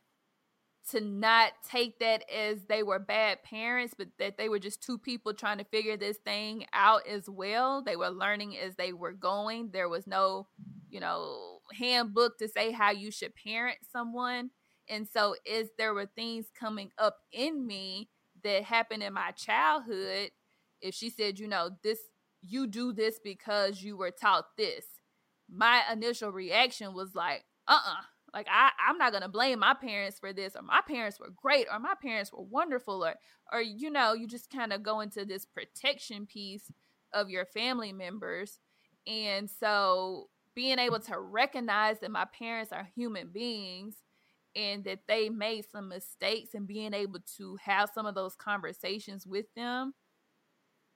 to 0.90 1.00
not 1.00 1.52
take 1.68 1.98
that 2.00 2.24
as 2.30 2.64
they 2.68 2.82
were 2.82 2.98
bad 2.98 3.42
parents, 3.42 3.94
but 3.96 4.08
that 4.18 4.36
they 4.38 4.48
were 4.48 4.58
just 4.58 4.82
two 4.82 4.98
people 4.98 5.32
trying 5.34 5.58
to 5.58 5.64
figure 5.64 5.96
this 5.96 6.16
thing 6.18 6.66
out 6.72 7.06
as 7.06 7.28
well. 7.28 7.82
They 7.82 7.96
were 7.96 8.10
learning 8.10 8.56
as 8.58 8.74
they 8.76 8.92
were 8.92 9.12
going. 9.12 9.70
There 9.72 9.88
was 9.88 10.06
no, 10.06 10.48
you 10.88 11.00
know, 11.00 11.58
handbook 11.78 12.38
to 12.38 12.48
say 12.48 12.72
how 12.72 12.90
you 12.90 13.10
should 13.10 13.34
parent 13.34 13.78
someone. 13.92 14.50
And 14.90 15.08
so, 15.08 15.36
is 15.46 15.70
there 15.78 15.94
were 15.94 16.06
things 16.06 16.46
coming 16.58 16.90
up 16.98 17.16
in 17.32 17.66
me 17.66 18.10
that 18.44 18.64
happened 18.64 19.02
in 19.02 19.12
my 19.12 19.30
childhood. 19.32 20.30
If 20.80 20.94
she 20.94 21.10
said, 21.10 21.38
you 21.38 21.48
know, 21.48 21.70
this, 21.82 21.98
you 22.42 22.66
do 22.66 22.92
this 22.92 23.20
because 23.22 23.82
you 23.82 23.96
were 23.96 24.10
taught 24.10 24.56
this, 24.56 24.84
my 25.48 25.82
initial 25.92 26.30
reaction 26.30 26.94
was 26.94 27.14
like, 27.14 27.44
uh 27.68 27.72
uh-uh, 27.72 27.92
uh 27.92 28.02
like 28.32 28.46
I, 28.48 28.70
I'm 28.88 28.96
not 28.96 29.12
gonna 29.12 29.28
blame 29.28 29.58
my 29.58 29.74
parents 29.74 30.20
for 30.20 30.32
this, 30.32 30.54
or 30.54 30.62
my 30.62 30.80
parents 30.86 31.18
were 31.18 31.30
great, 31.34 31.66
or 31.70 31.80
my 31.80 31.94
parents 32.00 32.32
were 32.32 32.44
wonderful, 32.44 33.04
or 33.04 33.14
or 33.52 33.60
you 33.60 33.90
know, 33.90 34.12
you 34.12 34.28
just 34.28 34.50
kind 34.50 34.72
of 34.72 34.84
go 34.84 35.00
into 35.00 35.24
this 35.24 35.44
protection 35.44 36.26
piece 36.26 36.70
of 37.12 37.28
your 37.28 37.44
family 37.44 37.92
members. 37.92 38.60
And 39.04 39.50
so 39.50 40.28
being 40.54 40.78
able 40.78 41.00
to 41.00 41.18
recognize 41.18 41.98
that 42.00 42.12
my 42.12 42.24
parents 42.24 42.70
are 42.70 42.88
human 42.94 43.30
beings 43.32 43.96
and 44.56 44.84
that 44.84 45.00
they 45.06 45.28
made 45.28 45.64
some 45.70 45.88
mistakes 45.88 46.54
and 46.54 46.66
being 46.66 46.94
able 46.94 47.20
to 47.36 47.56
have 47.62 47.90
some 47.94 48.06
of 48.06 48.14
those 48.14 48.34
conversations 48.34 49.26
with 49.26 49.46
them 49.54 49.92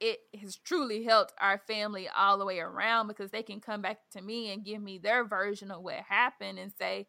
it 0.01 0.19
has 0.41 0.57
truly 0.57 1.05
helped 1.05 1.33
our 1.41 1.59
family 1.67 2.09
all 2.09 2.37
the 2.37 2.45
way 2.45 2.59
around 2.59 3.07
because 3.07 3.31
they 3.31 3.43
can 3.43 3.61
come 3.61 3.81
back 3.81 3.99
to 4.11 4.21
me 4.21 4.53
and 4.53 4.65
give 4.65 4.83
me 4.83 4.99
their 4.99 5.25
version 5.25 5.71
of 5.71 5.83
what 5.83 5.95
happened 6.09 6.59
and 6.59 6.73
say 6.79 7.07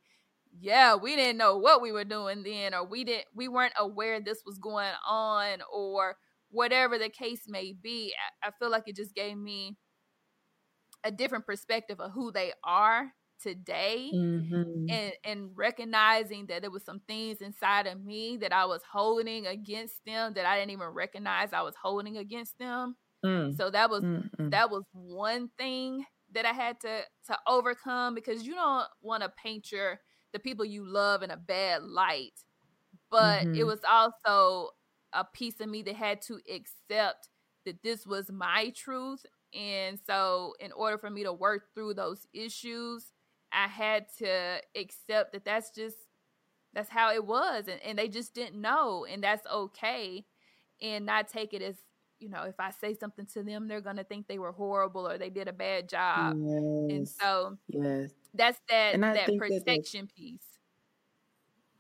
yeah, 0.60 0.96
we 0.96 1.16
didn't 1.16 1.38
know 1.38 1.58
what 1.58 1.82
we 1.82 1.92
were 1.92 2.04
doing 2.04 2.44
then, 2.44 2.74
or 2.74 2.86
we 2.86 3.04
didn't, 3.04 3.26
we 3.34 3.48
weren't 3.48 3.74
aware 3.78 4.20
this 4.20 4.44
was 4.46 4.58
going 4.58 4.94
on, 5.08 5.60
or 5.72 6.16
whatever 6.50 6.98
the 6.98 7.10
case 7.10 7.42
may 7.48 7.74
be. 7.74 8.14
I, 8.44 8.52
feel 8.52 8.70
like 8.70 8.84
it 8.88 8.96
just 8.96 9.14
gave 9.14 9.38
me 9.38 9.78
a 11.04 11.12
different 11.12 11.46
perspective 11.46 12.00
of 12.00 12.12
who 12.12 12.32
they 12.32 12.54
are 12.64 13.12
today 13.42 14.12
mm-hmm. 14.14 14.90
and 14.90 15.14
and 15.24 15.50
recognizing 15.56 16.46
that 16.48 16.62
there 16.62 16.72
was 16.72 16.84
some 16.84 17.02
things 17.08 17.42
inside 17.42 17.88
of 17.88 18.04
me 18.04 18.38
that 18.38 18.54
I 18.54 18.66
was 18.66 18.82
holding 18.90 19.48
against 19.48 20.06
them 20.06 20.34
that 20.34 20.46
I 20.46 20.58
didn't 20.58 20.72
even 20.72 20.88
recognize 20.88 21.54
I 21.54 21.62
was 21.62 21.76
holding 21.82 22.18
against 22.18 22.58
them. 22.58 22.96
Mm. 23.26 23.56
So 23.58 23.70
that 23.70 23.90
was 23.90 24.04
mm 24.04 24.30
that 24.52 24.70
was 24.70 24.84
one 24.92 25.50
thing 25.58 26.06
that 26.34 26.46
I 26.46 26.54
had 26.54 26.80
to 26.82 27.02
to 27.28 27.38
overcome 27.48 28.16
because 28.16 28.46
you 28.46 28.54
don't 28.54 28.88
want 29.02 29.24
to 29.24 29.32
paint 29.42 29.72
your 29.72 30.00
the 30.34 30.40
people 30.40 30.66
you 30.66 30.86
love 30.86 31.24
in 31.24 31.32
a 31.32 31.38
bad 31.38 31.84
light. 31.84 32.34
But 33.10 33.44
mm-hmm. 33.44 33.56
it 33.56 33.66
was 33.66 33.80
also 33.90 34.72
a 35.14 35.24
piece 35.24 35.60
of 35.62 35.70
me 35.70 35.82
that 35.84 35.96
had 35.96 36.22
to 36.24 36.40
accept 36.54 37.30
that 37.66 37.82
this 37.84 38.06
was 38.06 38.30
my 38.32 38.72
truth. 38.76 39.26
And 39.54 39.98
so, 40.06 40.54
in 40.60 40.72
order 40.74 40.98
for 40.98 41.10
me 41.10 41.24
to 41.24 41.32
work 41.32 41.74
through 41.74 41.94
those 41.94 42.28
issues, 42.34 43.06
I 43.56 43.68
had 43.68 44.06
to 44.18 44.60
accept 44.76 45.34
that 45.34 45.46
that's 45.46 45.72
just 45.72 45.96
that's 46.76 46.90
how 46.90 47.14
it 47.14 47.26
was 47.26 47.68
and, 47.68 47.82
and 47.84 47.98
they 47.98 48.10
just 48.10 48.36
didn't 48.36 48.60
know 48.60 49.06
and 49.10 49.24
that's 49.24 49.48
okay 49.48 50.26
and 50.82 51.06
not 51.06 51.28
take 51.28 51.54
it 51.54 51.62
as 51.62 51.76
you 52.20 52.30
know 52.30 52.44
if 52.44 52.60
i 52.60 52.70
say 52.70 52.94
something 52.94 53.26
to 53.26 53.42
them 53.42 53.68
they're 53.68 53.82
gonna 53.82 54.04
think 54.04 54.28
they 54.28 54.38
were 54.38 54.52
horrible 54.52 55.08
or 55.08 55.18
they 55.18 55.30
did 55.30 55.48
a 55.48 55.54
bad 55.54 55.90
job 55.90 56.36
yes. 56.38 56.54
and 56.90 57.08
so 57.08 57.58
yes 57.70 58.12
that's 58.34 58.60
that 58.70 59.00
that 59.00 59.38
protection 59.38 60.02
that 60.02 60.16
piece 60.16 60.60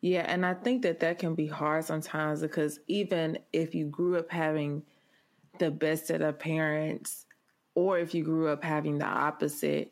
yeah 0.01 0.23
and 0.27 0.45
i 0.45 0.53
think 0.53 0.81
that 0.81 1.01
that 1.01 1.19
can 1.19 1.35
be 1.35 1.45
hard 1.45 1.83
sometimes 1.83 2.41
because 2.41 2.79
even 2.87 3.37
if 3.51 3.75
you 3.75 3.85
grew 3.85 4.17
up 4.17 4.31
having 4.31 4.81
the 5.59 5.69
best 5.69 6.07
set 6.07 6.21
of 6.21 6.39
parents 6.39 7.25
or 7.75 7.99
if 7.99 8.13
you 8.13 8.23
grew 8.23 8.47
up 8.47 8.63
having 8.63 8.97
the 8.97 9.05
opposite 9.05 9.91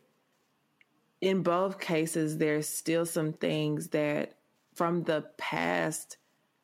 in 1.24 1.42
both 1.42 1.80
cases 1.80 2.38
there's 2.38 2.68
still 2.68 3.06
some 3.06 3.34
things 3.34 3.88
that 3.90 4.36
from 4.76 5.04
the 5.04 5.26
past 5.38 6.18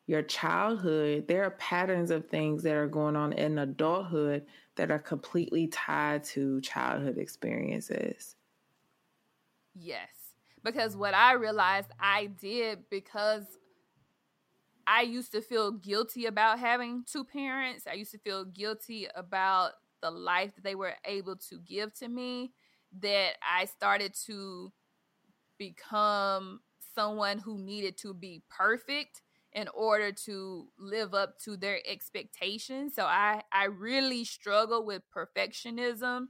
your 0.06 0.22
childhood 0.22 1.26
there 1.28 1.44
are 1.44 1.52
patterns 1.52 2.10
of 2.10 2.28
things 2.28 2.62
that 2.62 2.74
are 2.74 2.88
going 2.88 3.16
on 3.16 3.32
in 3.32 3.58
adulthood 3.58 4.44
that 4.76 4.90
are 4.90 4.98
completely 4.98 5.66
tied 5.68 6.22
to 6.22 6.60
childhood 6.60 7.18
experiences 7.18 8.36
Yes. 9.74 10.08
Because 10.62 10.96
what 10.96 11.14
I 11.14 11.32
realized 11.32 11.90
I 11.98 12.26
did 12.26 12.84
because 12.90 13.44
I 14.86 15.02
used 15.02 15.32
to 15.32 15.40
feel 15.40 15.72
guilty 15.72 16.26
about 16.26 16.58
having 16.58 17.04
two 17.10 17.24
parents. 17.24 17.86
I 17.86 17.94
used 17.94 18.10
to 18.12 18.18
feel 18.18 18.44
guilty 18.44 19.08
about 19.14 19.72
the 20.02 20.10
life 20.10 20.54
that 20.54 20.64
they 20.64 20.74
were 20.74 20.94
able 21.04 21.36
to 21.36 21.58
give 21.58 21.94
to 21.94 22.08
me 22.08 22.52
that 23.00 23.34
I 23.42 23.66
started 23.66 24.14
to 24.26 24.72
become 25.58 26.60
someone 26.94 27.38
who 27.38 27.58
needed 27.58 27.96
to 27.98 28.12
be 28.14 28.42
perfect 28.50 29.22
in 29.52 29.68
order 29.74 30.12
to 30.12 30.68
live 30.78 31.14
up 31.14 31.38
to 31.40 31.56
their 31.56 31.80
expectations. 31.86 32.94
So 32.94 33.04
I 33.04 33.42
I 33.52 33.64
really 33.64 34.24
struggle 34.24 34.84
with 34.84 35.02
perfectionism 35.14 36.26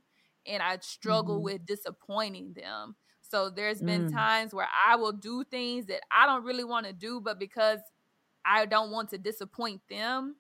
and 0.47 0.63
I 0.63 0.79
struggle 0.81 1.37
mm-hmm. 1.37 1.45
with 1.45 1.67
disappointing 1.67 2.55
them. 2.55 2.97
So 3.21 3.49
there's 3.49 3.81
been 3.81 4.09
mm. 4.09 4.13
times 4.13 4.53
where 4.53 4.67
I 4.89 4.97
will 4.97 5.13
do 5.13 5.45
things 5.45 5.87
that 5.87 6.01
I 6.11 6.27
don't 6.27 6.45
really 6.45 6.65
want 6.65 6.87
to 6.87 6.93
do, 6.93 7.21
but 7.21 7.39
because 7.39 7.79
I 8.45 8.67
don't 8.67 8.91
want 8.91 9.11
to 9.11 9.19
disappoint 9.19 9.83
them, 9.89 10.35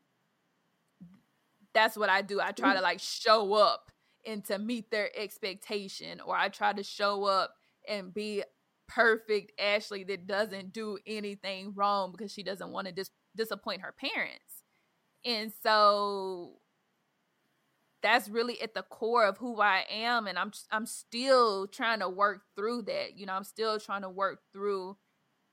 that's 1.72 1.96
what 1.96 2.08
I 2.08 2.22
do. 2.22 2.40
I 2.40 2.50
try 2.50 2.74
to 2.74 2.80
like 2.80 2.98
show 2.98 3.54
up 3.54 3.89
and 4.26 4.44
to 4.46 4.58
meet 4.58 4.90
their 4.90 5.10
expectation, 5.16 6.20
or 6.20 6.36
I 6.36 6.48
try 6.48 6.72
to 6.72 6.82
show 6.82 7.24
up 7.24 7.54
and 7.88 8.12
be 8.12 8.42
perfect 8.88 9.52
Ashley 9.60 10.04
that 10.04 10.26
doesn't 10.26 10.72
do 10.72 10.98
anything 11.06 11.72
wrong 11.74 12.12
because 12.12 12.32
she 12.32 12.42
doesn't 12.42 12.70
want 12.70 12.88
to 12.88 12.92
dis- 12.92 13.10
disappoint 13.36 13.82
her 13.82 13.94
parents. 13.98 14.62
And 15.24 15.52
so 15.62 16.58
that's 18.02 18.28
really 18.28 18.60
at 18.62 18.74
the 18.74 18.82
core 18.82 19.26
of 19.26 19.38
who 19.38 19.60
I 19.60 19.84
am 19.90 20.26
and 20.26 20.38
I'm 20.38 20.52
I'm 20.70 20.86
still 20.86 21.66
trying 21.66 22.00
to 22.00 22.08
work 22.08 22.42
through 22.56 22.82
that. 22.82 23.16
You 23.16 23.26
know, 23.26 23.34
I'm 23.34 23.44
still 23.44 23.78
trying 23.78 24.02
to 24.02 24.10
work 24.10 24.40
through 24.52 24.96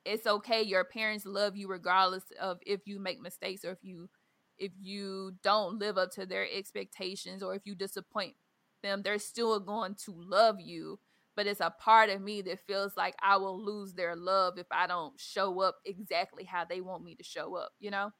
it's 0.07 0.25
okay 0.25 0.61
your 0.61 0.85
parents 0.85 1.25
love 1.25 1.57
you 1.57 1.67
regardless 1.67 2.23
of 2.39 2.59
if 2.65 2.87
you 2.87 2.97
make 2.99 3.19
mistakes 3.19 3.65
or 3.65 3.71
if 3.71 3.79
you 3.83 4.09
if 4.57 4.71
you 4.79 5.33
don't 5.43 5.79
live 5.79 5.97
up 5.97 6.11
to 6.11 6.25
their 6.25 6.47
expectations 6.55 7.43
or 7.43 7.53
if 7.53 7.63
you 7.65 7.75
disappoint 7.75 8.33
them, 8.81 9.01
they're 9.03 9.19
still 9.19 9.59
going 9.59 9.95
to 10.05 10.13
love 10.15 10.59
you. 10.59 10.99
But 11.35 11.45
it's 11.45 11.61
a 11.61 11.69
part 11.69 12.09
of 12.09 12.19
me 12.19 12.41
that 12.43 12.65
feels 12.65 12.97
like 12.97 13.15
I 13.21 13.37
will 13.37 13.63
lose 13.63 13.93
their 13.93 14.15
love 14.15 14.57
if 14.57 14.65
I 14.71 14.87
don't 14.87 15.19
show 15.19 15.61
up 15.61 15.75
exactly 15.85 16.43
how 16.43 16.65
they 16.65 16.81
want 16.81 17.03
me 17.03 17.13
to 17.15 17.23
show 17.23 17.55
up, 17.55 17.73
you 17.79 17.91
know? 17.91 18.11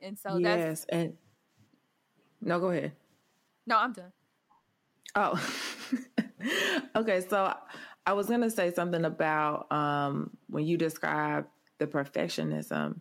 And 0.00 0.18
so 0.18 0.36
yes, 0.36 0.80
that's 0.80 0.84
and 0.86 1.14
no, 2.40 2.60
go 2.60 2.70
ahead. 2.70 2.92
No, 3.66 3.78
I'm 3.78 3.92
done. 3.92 4.12
Oh. 5.14 5.54
okay, 6.96 7.20
so 7.28 7.54
I 8.06 8.12
was 8.12 8.28
gonna 8.28 8.50
say 8.50 8.72
something 8.72 9.04
about 9.04 9.70
um 9.72 10.36
when 10.48 10.66
you 10.66 10.76
describe 10.76 11.46
the 11.78 11.86
perfectionism. 11.86 13.00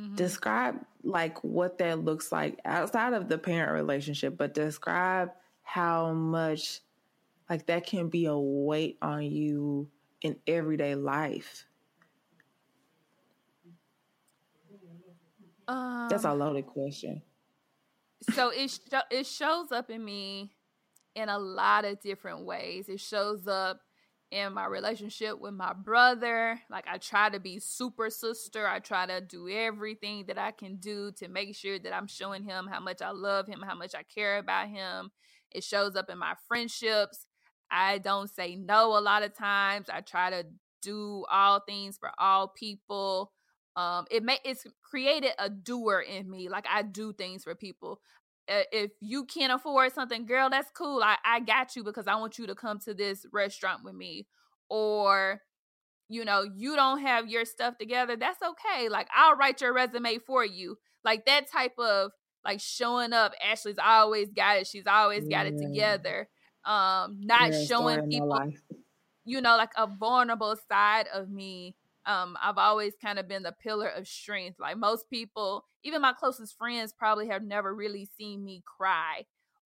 Mm-hmm. 0.00 0.16
Describe 0.16 0.76
like 1.02 1.42
what 1.44 1.78
that 1.78 2.00
looks 2.00 2.32
like 2.32 2.58
outside 2.64 3.12
of 3.12 3.28
the 3.28 3.38
parent 3.38 3.72
relationship, 3.72 4.36
but 4.36 4.54
describe 4.54 5.30
how 5.64 6.12
much 6.12 6.80
like 7.50 7.66
that 7.66 7.86
can 7.86 8.08
be 8.08 8.26
a 8.26 8.38
weight 8.38 8.98
on 9.02 9.24
you 9.24 9.90
in 10.22 10.36
everyday 10.46 10.94
life. 10.94 11.66
Um, 15.66 16.08
That's 16.08 16.24
a 16.24 16.30
um, 16.30 16.38
loaded 16.38 16.66
question. 16.66 17.22
So 18.32 18.50
it 18.50 18.70
sh- 18.70 18.94
it 19.10 19.26
shows 19.26 19.72
up 19.72 19.90
in 19.90 20.04
me 20.04 20.52
in 21.14 21.28
a 21.28 21.38
lot 21.38 21.84
of 21.84 22.00
different 22.00 22.44
ways. 22.44 22.88
It 22.88 23.00
shows 23.00 23.46
up 23.46 23.80
in 24.30 24.52
my 24.52 24.66
relationship 24.66 25.38
with 25.38 25.54
my 25.54 25.72
brother. 25.72 26.60
Like 26.70 26.86
I 26.88 26.98
try 26.98 27.30
to 27.30 27.38
be 27.38 27.58
super 27.58 28.10
sister. 28.10 28.66
I 28.66 28.78
try 28.80 29.06
to 29.06 29.20
do 29.20 29.48
everything 29.48 30.24
that 30.26 30.38
I 30.38 30.50
can 30.50 30.76
do 30.76 31.12
to 31.18 31.28
make 31.28 31.54
sure 31.54 31.78
that 31.78 31.94
I'm 31.94 32.06
showing 32.06 32.42
him 32.42 32.66
how 32.70 32.80
much 32.80 33.00
I 33.00 33.10
love 33.10 33.46
him, 33.46 33.62
how 33.66 33.76
much 33.76 33.94
I 33.94 34.02
care 34.02 34.38
about 34.38 34.68
him. 34.68 35.10
It 35.54 35.64
shows 35.64 35.96
up 35.96 36.10
in 36.10 36.18
my 36.18 36.34
friendships. 36.48 37.26
I 37.70 37.98
don't 37.98 38.28
say 38.30 38.56
no 38.56 38.96
a 38.96 39.00
lot 39.00 39.22
of 39.22 39.36
times. 39.36 39.88
I 39.92 40.00
try 40.00 40.30
to 40.30 40.44
do 40.82 41.24
all 41.30 41.60
things 41.60 41.96
for 41.98 42.10
all 42.18 42.48
people. 42.48 43.32
Um, 43.76 44.04
it 44.10 44.22
may 44.22 44.38
it's 44.44 44.66
created 44.82 45.32
a 45.38 45.48
doer 45.50 46.00
in 46.00 46.30
me. 46.30 46.48
Like 46.48 46.66
I 46.70 46.82
do 46.82 47.12
things 47.12 47.44
for 47.44 47.54
people. 47.54 48.00
If 48.46 48.90
you 49.00 49.24
can't 49.24 49.52
afford 49.52 49.92
something, 49.94 50.26
girl, 50.26 50.50
that's 50.50 50.70
cool. 50.76 51.02
I, 51.02 51.16
I 51.24 51.40
got 51.40 51.74
you 51.74 51.82
because 51.82 52.06
I 52.06 52.16
want 52.16 52.38
you 52.38 52.46
to 52.46 52.54
come 52.54 52.78
to 52.80 52.92
this 52.92 53.24
restaurant 53.32 53.82
with 53.82 53.94
me. 53.94 54.26
Or, 54.68 55.40
you 56.10 56.24
know, 56.26 56.44
you 56.54 56.76
don't 56.76 57.00
have 57.00 57.28
your 57.28 57.46
stuff 57.46 57.78
together. 57.78 58.16
That's 58.16 58.40
okay. 58.42 58.88
Like 58.90 59.08
I'll 59.16 59.36
write 59.36 59.62
your 59.62 59.72
resume 59.72 60.18
for 60.18 60.44
you. 60.44 60.76
Like 61.04 61.24
that 61.24 61.50
type 61.50 61.78
of 61.78 62.12
like 62.44 62.60
showing 62.60 63.12
up. 63.12 63.32
Ashley's 63.42 63.78
always 63.82 64.30
got 64.32 64.58
it. 64.58 64.66
She's 64.66 64.86
always 64.86 65.26
got 65.28 65.46
it 65.46 65.58
together. 65.58 66.28
Um, 66.64 67.18
not 67.20 67.52
yeah, 67.52 67.64
showing 67.64 68.02
people, 68.10 68.52
you 69.24 69.40
know, 69.40 69.56
like 69.56 69.72
a 69.76 69.86
vulnerable 69.86 70.56
side 70.68 71.06
of 71.12 71.30
me. 71.30 71.76
Um, 72.06 72.36
I've 72.42 72.58
always 72.58 72.94
kind 73.02 73.18
of 73.18 73.28
been 73.28 73.42
the 73.42 73.52
pillar 73.52 73.88
of 73.88 74.06
strength. 74.06 74.58
Like 74.60 74.76
most 74.76 75.08
people, 75.08 75.64
even 75.82 76.02
my 76.02 76.12
closest 76.12 76.56
friends, 76.58 76.92
probably 76.92 77.28
have 77.28 77.42
never 77.42 77.74
really 77.74 78.08
seen 78.18 78.44
me 78.44 78.62
cry 78.66 79.24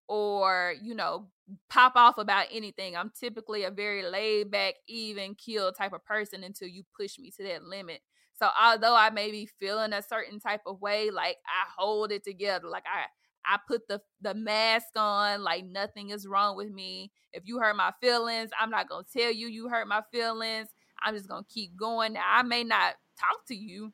or, 0.08 0.74
you 0.82 0.94
know, 0.94 1.28
pop 1.68 1.94
off 1.96 2.18
about 2.18 2.46
anything. 2.52 2.96
I'm 2.96 3.12
typically 3.18 3.64
a 3.64 3.70
very 3.70 4.02
laid 4.02 4.50
back, 4.50 4.74
even 4.86 5.34
kill 5.34 5.72
type 5.72 5.92
of 5.92 6.04
person 6.04 6.44
until 6.44 6.68
you 6.68 6.84
push 6.96 7.18
me 7.18 7.30
to 7.32 7.42
that 7.44 7.64
limit. 7.64 8.00
So 8.38 8.48
although 8.60 8.94
I 8.94 9.10
may 9.10 9.30
be 9.32 9.46
feeling 9.46 9.92
a 9.92 10.02
certain 10.02 10.38
type 10.38 10.62
of 10.66 10.80
way, 10.80 11.10
like 11.10 11.38
I 11.46 11.68
hold 11.76 12.12
it 12.12 12.22
together. 12.22 12.68
Like 12.68 12.84
I 12.86 13.06
I 13.44 13.58
put 13.66 13.88
the 13.88 14.00
the 14.20 14.34
mask 14.34 14.88
on, 14.94 15.42
like 15.42 15.64
nothing 15.64 16.10
is 16.10 16.26
wrong 16.26 16.56
with 16.56 16.70
me. 16.70 17.10
If 17.32 17.42
you 17.46 17.58
hurt 17.58 17.74
my 17.76 17.92
feelings, 18.00 18.50
I'm 18.58 18.70
not 18.70 18.88
gonna 18.88 19.06
tell 19.12 19.32
you 19.32 19.48
you 19.48 19.68
hurt 19.68 19.88
my 19.88 20.02
feelings. 20.12 20.68
I'm 21.02 21.14
just 21.14 21.28
gonna 21.28 21.46
keep 21.48 21.76
going. 21.76 22.12
Now 22.12 22.22
I 22.26 22.42
may 22.42 22.62
not 22.62 22.94
talk 23.18 23.44
to 23.48 23.56
you. 23.56 23.92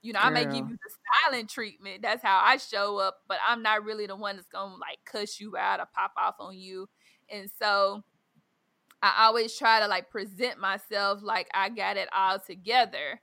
You 0.00 0.12
know, 0.14 0.20
Girl. 0.20 0.28
I 0.28 0.32
may 0.32 0.44
give 0.44 0.68
you 0.68 0.76
the 0.76 0.94
silent 1.26 1.50
treatment. 1.50 2.00
That's 2.00 2.22
how 2.22 2.40
I 2.42 2.56
show 2.56 2.96
up, 2.98 3.18
but 3.28 3.38
I'm 3.46 3.62
not 3.62 3.84
really 3.84 4.06
the 4.06 4.16
one 4.16 4.36
that's 4.36 4.48
gonna 4.48 4.76
like 4.76 5.00
cuss 5.04 5.38
you 5.38 5.58
out 5.58 5.80
or 5.80 5.86
pop 5.94 6.12
off 6.16 6.36
on 6.38 6.56
you. 6.56 6.88
And 7.30 7.50
so 7.60 8.02
I 9.02 9.26
always 9.26 9.54
try 9.58 9.80
to 9.80 9.88
like 9.88 10.08
present 10.08 10.58
myself 10.58 11.20
like 11.22 11.48
I 11.52 11.68
got 11.68 11.98
it 11.98 12.08
all 12.14 12.38
together 12.38 13.20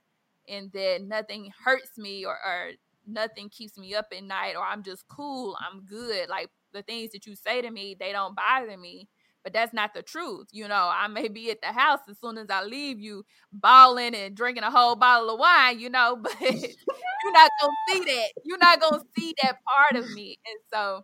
and 0.48 0.70
then 0.72 1.08
nothing 1.08 1.50
hurts 1.64 1.96
me 1.98 2.24
or, 2.24 2.32
or 2.34 2.70
nothing 3.06 3.48
keeps 3.48 3.78
me 3.78 3.94
up 3.94 4.06
at 4.16 4.24
night 4.24 4.54
or 4.56 4.64
I'm 4.64 4.82
just 4.82 5.06
cool, 5.08 5.56
I'm 5.60 5.84
good. 5.84 6.28
Like 6.28 6.50
the 6.72 6.82
things 6.82 7.12
that 7.12 7.26
you 7.26 7.36
say 7.36 7.62
to 7.62 7.70
me, 7.70 7.96
they 7.98 8.12
don't 8.12 8.36
bother 8.36 8.76
me. 8.76 9.08
But 9.44 9.52
that's 9.52 9.72
not 9.72 9.94
the 9.94 10.02
truth. 10.02 10.48
You 10.50 10.66
know, 10.66 10.90
I 10.92 11.06
may 11.06 11.28
be 11.28 11.52
at 11.52 11.60
the 11.62 11.68
house 11.68 12.00
as 12.10 12.18
soon 12.20 12.36
as 12.36 12.48
I 12.50 12.64
leave 12.64 12.98
you 12.98 13.24
bawling 13.52 14.12
and 14.16 14.36
drinking 14.36 14.64
a 14.64 14.72
whole 14.72 14.96
bottle 14.96 15.30
of 15.30 15.38
wine, 15.38 15.78
you 15.78 15.88
know, 15.88 16.16
but 16.20 16.40
you're 16.40 17.32
not 17.32 17.50
gonna 17.60 17.72
see 17.88 18.00
that. 18.00 18.32
You're 18.44 18.58
not 18.58 18.80
gonna 18.80 19.02
see 19.16 19.34
that 19.42 19.58
part 19.64 20.02
of 20.04 20.10
me. 20.10 20.38
And 20.46 20.58
so 20.72 21.02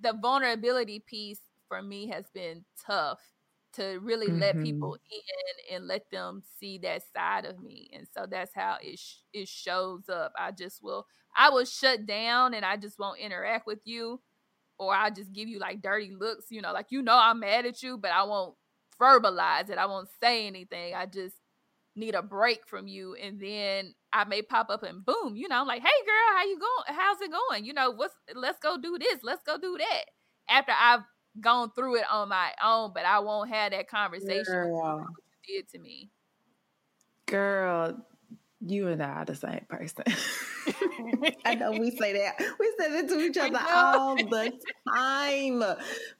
the 0.00 0.14
vulnerability 0.20 1.00
piece 1.06 1.40
for 1.68 1.82
me 1.82 2.08
has 2.08 2.24
been 2.34 2.64
tough 2.86 3.20
to 3.78 3.98
really 4.02 4.28
mm-hmm. 4.28 4.40
let 4.40 4.62
people 4.62 4.94
in 4.94 5.76
and 5.76 5.86
let 5.86 6.10
them 6.10 6.42
see 6.58 6.78
that 6.78 7.02
side 7.14 7.44
of 7.44 7.62
me 7.62 7.90
and 7.92 8.06
so 8.14 8.26
that's 8.30 8.54
how 8.54 8.76
it 8.82 8.98
sh- 8.98 9.22
it 9.32 9.48
shows 9.48 10.08
up. 10.08 10.32
I 10.38 10.50
just 10.50 10.82
will 10.82 11.06
i 11.36 11.50
will 11.50 11.64
shut 11.64 12.06
down 12.06 12.54
and 12.54 12.64
i 12.64 12.76
just 12.76 12.98
won't 12.98 13.20
interact 13.20 13.66
with 13.66 13.80
you 13.84 14.20
or 14.78 14.94
i 14.94 15.10
just 15.10 15.32
give 15.32 15.48
you 15.48 15.58
like 15.58 15.80
dirty 15.82 16.10
looks 16.18 16.46
you 16.50 16.60
know 16.60 16.72
like 16.72 16.86
you 16.90 17.02
know 17.02 17.16
i'm 17.16 17.40
mad 17.40 17.66
at 17.66 17.82
you 17.82 17.96
but 17.96 18.10
i 18.10 18.22
won't 18.22 18.54
verbalize 19.00 19.70
it 19.70 19.78
i 19.78 19.86
won't 19.86 20.08
say 20.20 20.46
anything 20.46 20.94
i 20.94 21.06
just 21.06 21.36
need 21.94 22.14
a 22.14 22.22
break 22.22 22.66
from 22.66 22.86
you 22.86 23.14
and 23.14 23.40
then 23.40 23.94
i 24.12 24.24
may 24.24 24.40
pop 24.40 24.70
up 24.70 24.82
and 24.82 25.04
boom 25.04 25.34
you 25.34 25.48
know 25.48 25.60
I'm 25.60 25.66
like 25.66 25.82
hey 25.82 25.88
girl 26.06 26.36
how 26.36 26.44
you 26.44 26.58
going 26.58 26.98
how's 26.98 27.20
it 27.20 27.30
going? 27.30 27.64
You 27.64 27.72
know 27.72 27.90
what's 27.90 28.14
let's 28.34 28.58
go 28.60 28.78
do 28.80 28.96
this 28.98 29.18
let's 29.22 29.42
go 29.42 29.58
do 29.58 29.76
that. 29.78 30.04
After 30.48 30.72
i've 30.80 31.00
gone 31.40 31.70
through 31.70 31.96
it 31.96 32.04
on 32.10 32.28
my 32.28 32.50
own, 32.62 32.92
but 32.94 33.04
I 33.04 33.20
won't 33.20 33.50
have 33.50 33.72
that 33.72 33.88
conversation 33.88 34.44
Girl. 34.44 35.06
you 35.46 35.56
did 35.56 35.68
to 35.70 35.78
me. 35.78 36.10
Girl, 37.26 38.04
you 38.60 38.88
and 38.88 39.02
I 39.02 39.08
are 39.08 39.24
the 39.24 39.34
same 39.34 39.64
person. 39.68 40.04
I 41.44 41.54
know 41.54 41.72
we 41.72 41.90
say 41.90 42.12
that. 42.14 42.36
We 42.58 42.72
say 42.78 42.98
it 42.98 43.08
to 43.08 43.20
each 43.20 43.36
other 43.36 43.60
all 43.70 44.16
the 44.16 44.52
time. 44.94 45.62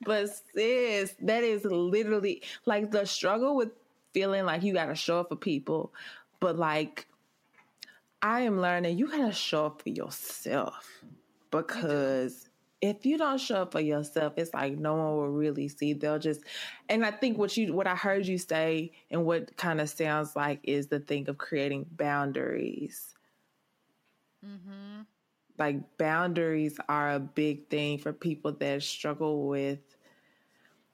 But 0.04 0.30
sis, 0.54 1.14
that 1.22 1.42
is 1.42 1.64
literally 1.64 2.42
like 2.64 2.90
the 2.90 3.04
struggle 3.06 3.56
with 3.56 3.70
feeling 4.14 4.44
like 4.44 4.62
you 4.62 4.72
gotta 4.72 4.94
show 4.94 5.20
up 5.20 5.30
for 5.30 5.36
people. 5.36 5.92
But 6.40 6.56
like 6.56 7.06
I 8.22 8.42
am 8.42 8.60
learning 8.60 8.98
you 8.98 9.08
gotta 9.08 9.32
show 9.32 9.66
up 9.66 9.82
for 9.82 9.90
yourself 9.90 11.02
because 11.50 12.47
if 12.80 13.04
you 13.04 13.18
don't 13.18 13.40
show 13.40 13.62
up 13.62 13.72
for 13.72 13.80
yourself, 13.80 14.34
it's 14.36 14.54
like 14.54 14.78
no 14.78 14.94
one 14.94 15.16
will 15.16 15.28
really 15.28 15.68
see. 15.68 15.92
They'll 15.92 16.18
just, 16.18 16.42
and 16.88 17.04
I 17.04 17.10
think 17.10 17.38
what 17.38 17.56
you, 17.56 17.74
what 17.74 17.86
I 17.86 17.96
heard 17.96 18.26
you 18.26 18.38
say, 18.38 18.92
and 19.10 19.24
what 19.24 19.56
kind 19.56 19.80
of 19.80 19.88
sounds 19.88 20.36
like 20.36 20.60
is 20.62 20.86
the 20.86 21.00
thing 21.00 21.28
of 21.28 21.38
creating 21.38 21.86
boundaries. 21.90 23.14
Mm-hmm. 24.44 25.02
Like 25.58 25.98
boundaries 25.98 26.78
are 26.88 27.10
a 27.10 27.18
big 27.18 27.68
thing 27.68 27.98
for 27.98 28.12
people 28.12 28.52
that 28.52 28.82
struggle 28.82 29.48
with 29.48 29.80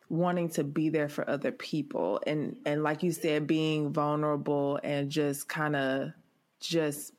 wanting 0.09 0.49
to 0.51 0.65
be 0.65 0.89
there 0.89 1.09
for 1.09 1.29
other 1.29 1.53
people, 1.53 2.21
and 2.27 2.57
and 2.65 2.83
like 2.83 3.03
you 3.03 3.13
said, 3.13 3.47
being 3.47 3.93
vulnerable 3.93 4.81
and 4.83 5.11
just 5.11 5.49
kind 5.49 5.77
of 5.77 6.13
just 6.61 7.13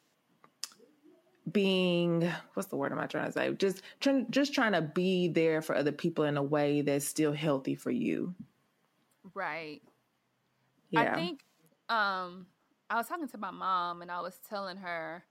being 1.51 2.31
what's 2.53 2.69
the 2.69 2.75
word 2.75 2.91
am 2.91 2.99
I 2.99 3.07
trying 3.07 3.27
to 3.27 3.31
say? 3.31 3.53
Just 3.53 3.81
trying 3.99 4.29
just 4.31 4.53
trying 4.53 4.73
to 4.73 4.81
be 4.81 5.27
there 5.27 5.61
for 5.61 5.75
other 5.75 5.91
people 5.91 6.23
in 6.23 6.37
a 6.37 6.43
way 6.43 6.81
that's 6.81 7.05
still 7.05 7.33
healthy 7.33 7.75
for 7.75 7.91
you. 7.91 8.33
Right. 9.33 9.81
Yeah. 10.91 11.13
I 11.13 11.15
think 11.15 11.41
um 11.89 12.47
I 12.89 12.95
was 12.97 13.07
talking 13.07 13.27
to 13.29 13.37
my 13.37 13.51
mom 13.51 14.01
and 14.01 14.11
I 14.11 14.21
was 14.21 14.39
telling 14.47 14.77
her 14.77 15.23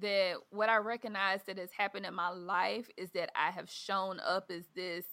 that 0.00 0.34
what 0.50 0.68
I 0.68 0.76
recognize 0.76 1.40
that 1.46 1.58
has 1.58 1.70
happened 1.72 2.06
in 2.06 2.14
my 2.14 2.30
life 2.30 2.88
is 2.96 3.10
that 3.12 3.30
I 3.34 3.50
have 3.50 3.68
shown 3.68 4.20
up 4.20 4.50
as 4.50 4.66
this 4.74 5.04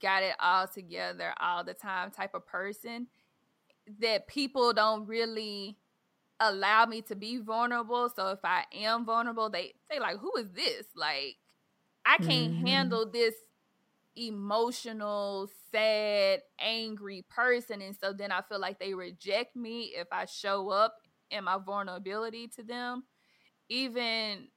got 0.00 0.22
it 0.22 0.34
all 0.38 0.66
together 0.68 1.32
all 1.40 1.64
the 1.64 1.74
time 1.74 2.10
type 2.10 2.34
of 2.34 2.46
person. 2.46 3.06
that 4.00 4.26
people 4.28 4.72
don't 4.74 5.06
really 5.06 5.78
allow 6.40 6.86
me 6.86 7.02
to 7.02 7.16
be 7.16 7.38
vulnerable. 7.38 8.10
So 8.14 8.28
if 8.28 8.40
I 8.44 8.64
am 8.72 9.04
vulnerable, 9.04 9.50
they 9.50 9.74
they 9.90 9.98
like, 9.98 10.18
who 10.18 10.32
is 10.38 10.50
this? 10.52 10.86
Like, 10.94 11.36
I 12.04 12.18
can't 12.18 12.54
mm-hmm. 12.54 12.66
handle 12.66 13.10
this 13.10 13.34
emotional, 14.16 15.48
sad, 15.70 16.40
angry 16.60 17.24
person. 17.28 17.82
And 17.82 17.96
so 17.96 18.12
then 18.12 18.32
I 18.32 18.42
feel 18.42 18.60
like 18.60 18.78
they 18.78 18.94
reject 18.94 19.54
me 19.54 19.92
if 19.96 20.08
I 20.12 20.24
show 20.24 20.70
up 20.70 20.96
in 21.30 21.44
my 21.44 21.58
vulnerability 21.58 22.48
to 22.56 22.62
them. 22.62 23.04
Even 23.68 24.48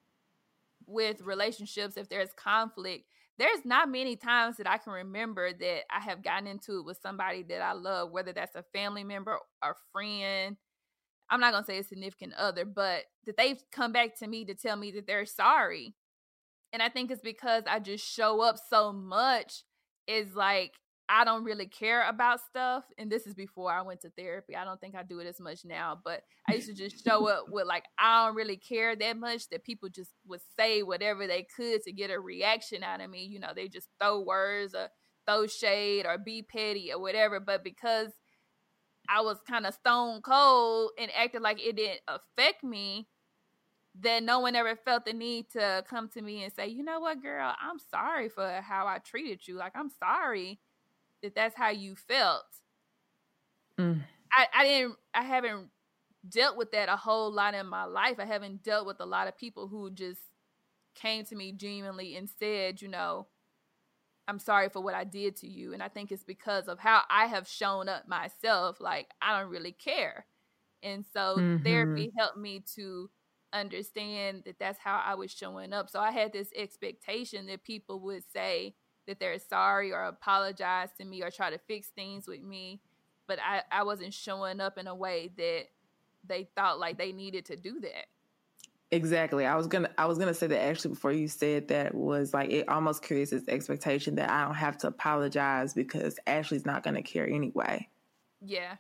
with 0.88 1.22
relationships, 1.22 1.98
if 1.98 2.10
there's 2.10 2.34
conflict, 2.34 3.06
there's 3.38 3.66
not 3.66 3.90
many 3.90 4.16
times 4.16 4.58
that 4.58 4.70
I 4.70 4.78
can 4.78 4.94
remember 4.94 5.52
that 5.52 5.82
I 5.90 6.00
have 6.00 6.24
gotten 6.24 6.48
into 6.48 6.80
it 6.80 6.86
with 6.86 7.00
somebody 7.02 7.44
that 7.44 7.62
I 7.62 7.74
love, 7.74 8.12
whether 8.12 8.34
that's 8.34 8.56
a 8.56 8.64
family 8.74 9.04
member 9.04 9.38
or 9.64 9.76
friend. 9.92 10.58
I'm 11.32 11.40
not 11.40 11.54
gonna 11.54 11.66
say 11.66 11.80
a 11.80 11.84
significant 11.84 12.34
other, 12.34 12.66
but 12.66 13.06
that 13.26 13.38
they've 13.38 13.62
come 13.72 13.92
back 13.92 14.20
to 14.20 14.28
me 14.28 14.46
to 14.46 14.54
tell 14.54 14.76
me 14.76 14.92
that 14.92 15.08
they're 15.08 15.26
sorry. 15.26 15.96
And 16.74 16.84
I 16.84 16.90
think 16.90 17.10
it's 17.10 17.22
because 17.22 17.64
I 17.68 17.80
just 17.80 18.06
show 18.06 18.42
up 18.42 18.58
so 18.70 18.94
much. 18.94 19.64
Is 20.08 20.36
like 20.36 20.74
I 21.14 21.26
don't 21.26 21.44
really 21.44 21.68
care 21.68 22.08
about 22.08 22.40
stuff. 22.40 22.86
And 22.98 23.12
this 23.12 23.28
is 23.28 23.34
before 23.34 23.70
I 23.70 23.82
went 23.82 24.00
to 24.02 24.10
therapy. 24.12 24.56
I 24.56 24.64
don't 24.64 24.80
think 24.80 24.96
I 24.96 25.04
do 25.04 25.20
it 25.20 25.28
as 25.28 25.42
much 25.42 25.66
now, 25.66 26.00
but 26.02 26.22
I 26.50 26.54
used 26.54 26.70
to 26.70 26.74
just 26.74 27.04
show 27.04 27.28
up 27.28 27.48
with 27.50 27.68
like, 27.68 27.84
I 28.00 28.26
don't 28.26 28.36
really 28.36 28.56
care 28.56 28.96
that 28.96 29.18
much 29.18 29.50
that 29.50 29.66
people 29.66 29.90
just 29.90 30.12
would 30.26 30.40
say 30.58 30.84
whatever 30.84 31.28
they 31.28 31.46
could 31.54 31.82
to 31.82 31.92
get 31.92 32.12
a 32.12 32.20
reaction 32.20 32.82
out 32.82 33.02
of 33.02 33.10
me. 33.10 33.26
You 33.26 33.42
know, 33.42 33.52
they 33.54 33.68
just 33.68 33.90
throw 34.00 34.22
words 34.22 34.74
or 34.74 34.88
throw 35.28 35.48
shade 35.48 36.06
or 36.06 36.18
be 36.18 36.44
petty 36.44 36.94
or 36.94 37.02
whatever. 37.02 37.42
But 37.42 37.62
because 37.62 38.12
I 39.12 39.22
was 39.22 39.38
kind 39.48 39.66
of 39.66 39.74
stone 39.74 40.22
cold 40.22 40.92
and 40.98 41.12
acted 41.16 41.42
like 41.42 41.60
it 41.60 41.76
didn't 41.76 42.02
affect 42.08 42.64
me, 42.64 43.08
then 43.94 44.26
no 44.26 44.40
one 44.40 44.56
ever 44.56 44.76
felt 44.76 45.06
the 45.06 45.14
need 45.14 45.50
to 45.52 45.84
come 45.90 46.08
to 46.10 46.22
me 46.22 46.44
and 46.44 46.54
say, 46.54 46.68
you 46.68 46.84
know 46.84 47.02
what, 47.02 47.22
girl, 47.22 47.54
I'm 47.62 47.78
sorry 47.78 48.30
for 48.30 48.62
how 48.62 48.88
I 48.88 49.00
treated 49.00 49.46
you. 49.48 49.56
Like, 49.56 49.74
I'm 49.76 49.90
sorry 49.90 50.60
that 51.22 51.36
that's 51.36 51.56
how 51.56 51.70
you 51.70 51.96
felt. 51.96 52.46
Mm. 53.78 54.02
I, 54.34 54.48
I 54.56 54.64
didn't 54.64 54.96
I 55.14 55.24
haven't 55.24 55.70
dealt 56.28 56.56
with 56.56 56.72
that 56.72 56.88
a 56.88 56.96
whole 56.96 57.32
lot 57.32 57.54
in 57.54 57.68
my 57.68 57.84
life. 57.84 58.16
I 58.20 58.26
haven't 58.26 58.64
dealt 58.64 58.86
with 58.88 59.00
a 59.00 59.06
lot 59.06 59.28
of 59.28 59.38
people 59.38 59.68
who 59.68 59.92
just 59.92 60.22
came 60.96 61.26
to 61.26 61.36
me 61.36 61.52
genuinely 61.52 62.16
and 62.16 62.30
said, 62.40 62.82
you 62.82 62.88
know, 62.88 63.28
I'm 64.28 64.40
sorry 64.40 64.70
for 64.70 64.82
what 64.82 64.94
I 64.94 65.04
did 65.04 65.36
to 65.38 65.48
you. 65.48 65.74
And 65.74 65.82
I 65.82 65.88
think 65.88 66.12
it's 66.12 66.24
because 66.24 66.68
of 66.68 66.80
how 66.80 67.02
I 67.10 67.26
have 67.26 67.48
shown 67.48 67.90
up 67.90 68.08
myself. 68.08 68.80
Like, 68.80 69.10
I 69.22 69.40
don't 69.40 69.52
really 69.52 69.74
care. 69.74 70.26
And 70.84 71.06
so 71.14 71.36
mm-hmm. 71.38 71.64
therapy 71.64 72.12
helped 72.18 72.38
me 72.38 72.64
to 72.76 73.10
understand 73.54 74.44
that 74.46 74.60
that's 74.60 74.80
how 74.80 75.02
I 75.06 75.16
was 75.16 75.32
showing 75.32 75.74
up. 75.74 75.90
So 75.90 76.00
I 76.00 76.12
had 76.12 76.34
this 76.34 76.50
expectation 76.56 77.48
that 77.48 77.64
people 77.64 78.00
would 78.02 78.24
say, 78.32 78.76
that 79.08 79.20
they're 79.20 79.40
sorry 79.40 79.92
or 79.92 80.04
apologize 80.04 80.90
to 80.98 81.04
me 81.04 81.24
or 81.24 81.32
try 81.32 81.50
to 81.50 81.58
fix 81.58 81.88
things 81.88 82.28
with 82.28 82.44
me 82.44 82.80
but 83.32 83.40
I, 83.40 83.62
I 83.72 83.84
wasn't 83.84 84.14
showing 84.14 84.60
up 84.60 84.78
in 84.78 84.88
a 84.88 84.96
way 84.96 85.32
that 85.38 85.68
they 86.28 86.50
thought 86.54 86.80
like 86.80 86.98
they 86.98 87.14
needed 87.14 87.46
to 87.46 87.56
do 87.56 87.80
that 87.80 88.08
exactly 88.92 89.46
i 89.46 89.56
was 89.56 89.68
gonna 89.68 89.90
i 89.98 90.06
was 90.06 90.18
gonna 90.18 90.34
say 90.34 90.48
that 90.48 90.62
actually 90.62 90.90
before 90.90 91.14
you 91.14 91.28
said 91.28 91.70
that 91.70 91.96
was 91.96 92.34
like 92.34 92.50
it 92.50 92.68
almost 92.68 93.02
creates 93.02 93.32
this 93.32 93.48
expectation 93.48 94.16
that 94.16 94.30
i 94.30 94.44
don't 94.44 94.56
have 94.56 94.78
to 94.78 94.88
apologize 94.88 95.74
because 95.74 96.20
ashley's 96.28 96.66
not 96.66 96.84
gonna 96.84 97.02
care 97.02 97.28
anyway 97.28 97.88
yeah 98.42 98.76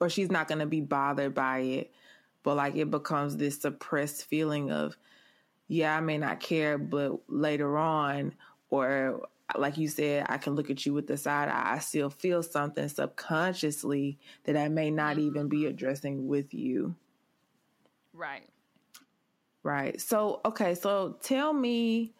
or 0.00 0.08
she's 0.08 0.30
not 0.30 0.48
gonna 0.48 0.66
be 0.66 0.80
bothered 0.80 1.34
by 1.34 1.58
it 1.60 1.92
but 2.42 2.56
like 2.56 2.74
it 2.74 2.90
becomes 2.90 3.36
this 3.36 3.60
suppressed 3.60 4.24
feeling 4.24 4.72
of 4.72 4.96
yeah 5.68 5.96
i 5.96 6.00
may 6.00 6.18
not 6.18 6.40
care 6.40 6.76
but 6.76 7.20
later 7.28 7.78
on 7.78 8.34
or 8.70 9.22
like 9.56 9.76
you 9.76 9.88
said, 9.88 10.26
I 10.28 10.38
can 10.38 10.54
look 10.54 10.70
at 10.70 10.84
you 10.86 10.94
with 10.94 11.06
the 11.06 11.16
side 11.16 11.48
eye. 11.48 11.74
I 11.74 11.78
still 11.78 12.10
feel 12.10 12.42
something 12.42 12.88
subconsciously 12.88 14.18
that 14.44 14.56
I 14.56 14.68
may 14.68 14.90
not 14.90 15.16
mm-hmm. 15.16 15.26
even 15.26 15.48
be 15.48 15.66
addressing 15.66 16.26
with 16.26 16.54
you. 16.54 16.94
Right. 18.12 18.48
Right. 19.64 20.00
So, 20.00 20.42
okay. 20.44 20.74
So 20.74 21.16
tell 21.22 21.52
me, 21.52 22.12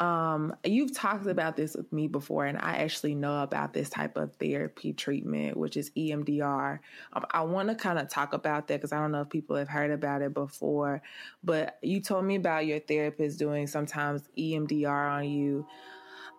um, 0.00 0.56
you've 0.64 0.94
talked 0.94 1.26
about 1.26 1.56
this 1.56 1.76
with 1.76 1.92
me 1.92 2.08
before, 2.08 2.46
and 2.46 2.58
I 2.58 2.78
actually 2.78 3.14
know 3.14 3.42
about 3.42 3.72
this 3.72 3.88
type 3.90 4.16
of 4.16 4.34
therapy 4.36 4.92
treatment, 4.92 5.56
which 5.56 5.76
is 5.76 5.90
EMDR. 5.90 6.80
Um, 7.12 7.26
I 7.30 7.42
want 7.42 7.68
to 7.68 7.74
kind 7.74 7.98
of 7.98 8.08
talk 8.08 8.32
about 8.32 8.66
that 8.68 8.78
because 8.78 8.92
I 8.92 8.98
don't 8.98 9.12
know 9.12 9.20
if 9.20 9.28
people 9.28 9.56
have 9.56 9.68
heard 9.68 9.90
about 9.90 10.22
it 10.22 10.34
before, 10.34 11.02
but 11.44 11.78
you 11.82 12.00
told 12.00 12.24
me 12.24 12.36
about 12.36 12.66
your 12.66 12.80
therapist 12.80 13.38
doing 13.38 13.66
sometimes 13.66 14.22
EMDR 14.36 15.12
on 15.12 15.28
you 15.28 15.66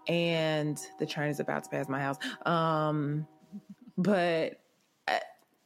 and 0.08 0.80
the 1.00 1.06
train 1.06 1.30
is 1.30 1.40
about 1.40 1.64
to 1.64 1.70
pass 1.70 1.88
my 1.88 2.00
house. 2.00 2.18
Um, 2.46 3.28
but 3.98 4.61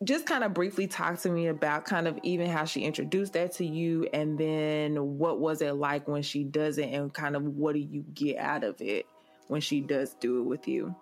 just 0.05 0.25
kind 0.25 0.43
of 0.43 0.53
briefly 0.53 0.87
talk 0.87 1.19
to 1.19 1.29
me 1.29 1.47
about 1.47 1.85
kind 1.85 2.07
of 2.07 2.17
even 2.23 2.49
how 2.49 2.65
she 2.65 2.81
introduced 2.81 3.33
that 3.33 3.51
to 3.53 3.65
you 3.65 4.07
and 4.13 4.37
then 4.37 5.17
what 5.17 5.39
was 5.39 5.61
it 5.61 5.73
like 5.73 6.07
when 6.07 6.21
she 6.21 6.43
does 6.43 6.77
it 6.77 6.89
and 6.89 7.13
kind 7.13 7.35
of 7.35 7.43
what 7.43 7.73
do 7.73 7.79
you 7.79 8.03
get 8.13 8.37
out 8.37 8.63
of 8.63 8.79
it 8.81 9.05
when 9.47 9.61
she 9.61 9.81
does 9.81 10.13
do 10.15 10.39
it 10.39 10.43
with 10.43 10.67
you 10.67 10.95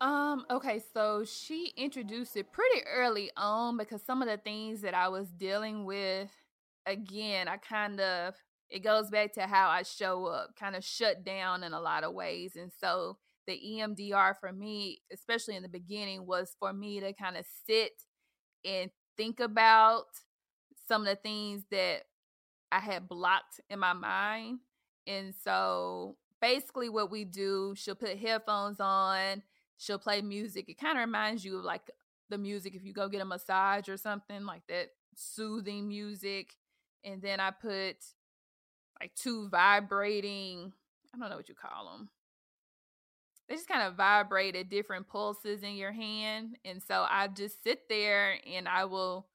um 0.00 0.44
okay 0.50 0.82
so 0.92 1.24
she 1.24 1.72
introduced 1.76 2.36
it 2.36 2.52
pretty 2.52 2.80
early 2.86 3.30
on 3.36 3.76
because 3.76 4.02
some 4.02 4.22
of 4.22 4.28
the 4.28 4.36
things 4.36 4.82
that 4.82 4.94
i 4.94 5.08
was 5.08 5.28
dealing 5.28 5.84
with 5.84 6.30
again 6.86 7.48
i 7.48 7.56
kind 7.56 8.00
of 8.00 8.34
it 8.70 8.82
goes 8.82 9.08
back 9.08 9.32
to 9.34 9.42
how 9.42 9.68
I 9.68 9.82
show 9.82 10.26
up, 10.26 10.56
kind 10.56 10.74
of 10.74 10.82
shut 10.82 11.24
down 11.24 11.62
in 11.62 11.72
a 11.72 11.80
lot 11.80 12.02
of 12.02 12.12
ways. 12.12 12.56
And 12.56 12.72
so 12.80 13.18
the 13.46 13.58
EMDR 13.58 14.34
for 14.38 14.52
me, 14.52 15.00
especially 15.12 15.56
in 15.56 15.62
the 15.62 15.68
beginning, 15.68 16.26
was 16.26 16.54
for 16.58 16.72
me 16.72 17.00
to 17.00 17.12
kind 17.12 17.36
of 17.36 17.44
sit 17.66 17.92
and 18.64 18.90
think 19.16 19.40
about 19.40 20.06
some 20.88 21.02
of 21.02 21.08
the 21.08 21.16
things 21.16 21.62
that 21.70 22.02
I 22.72 22.80
had 22.80 23.08
blocked 23.08 23.60
in 23.70 23.78
my 23.78 23.92
mind. 23.92 24.60
And 25.06 25.34
so 25.44 26.16
basically, 26.40 26.88
what 26.88 27.10
we 27.10 27.24
do, 27.24 27.74
she'll 27.76 27.94
put 27.94 28.18
headphones 28.18 28.80
on, 28.80 29.42
she'll 29.76 29.98
play 29.98 30.22
music. 30.22 30.68
It 30.68 30.78
kind 30.78 30.98
of 30.98 31.04
reminds 31.04 31.44
you 31.44 31.58
of 31.58 31.64
like 31.64 31.90
the 32.30 32.38
music 32.38 32.74
if 32.74 32.84
you 32.84 32.92
go 32.92 33.08
get 33.08 33.20
a 33.20 33.24
massage 33.24 33.88
or 33.88 33.96
something 33.96 34.44
like 34.44 34.62
that, 34.68 34.88
soothing 35.14 35.88
music. 35.88 36.56
And 37.04 37.20
then 37.20 37.38
I 37.38 37.50
put 37.50 37.96
like 39.00 39.14
two 39.14 39.48
vibrating, 39.48 40.72
I 41.14 41.18
don't 41.18 41.30
know 41.30 41.36
what 41.36 41.48
you 41.48 41.54
call 41.54 41.92
them. 41.92 42.08
They 43.48 43.56
just 43.56 43.68
kind 43.68 43.82
of 43.82 43.96
vibrate 43.96 44.56
at 44.56 44.70
different 44.70 45.06
pulses 45.06 45.62
in 45.62 45.76
your 45.76 45.92
hand. 45.92 46.56
And 46.64 46.82
so 46.82 47.06
I 47.08 47.28
just 47.28 47.62
sit 47.62 47.80
there 47.88 48.38
and 48.50 48.66
I 48.66 48.86
will, 48.86 49.26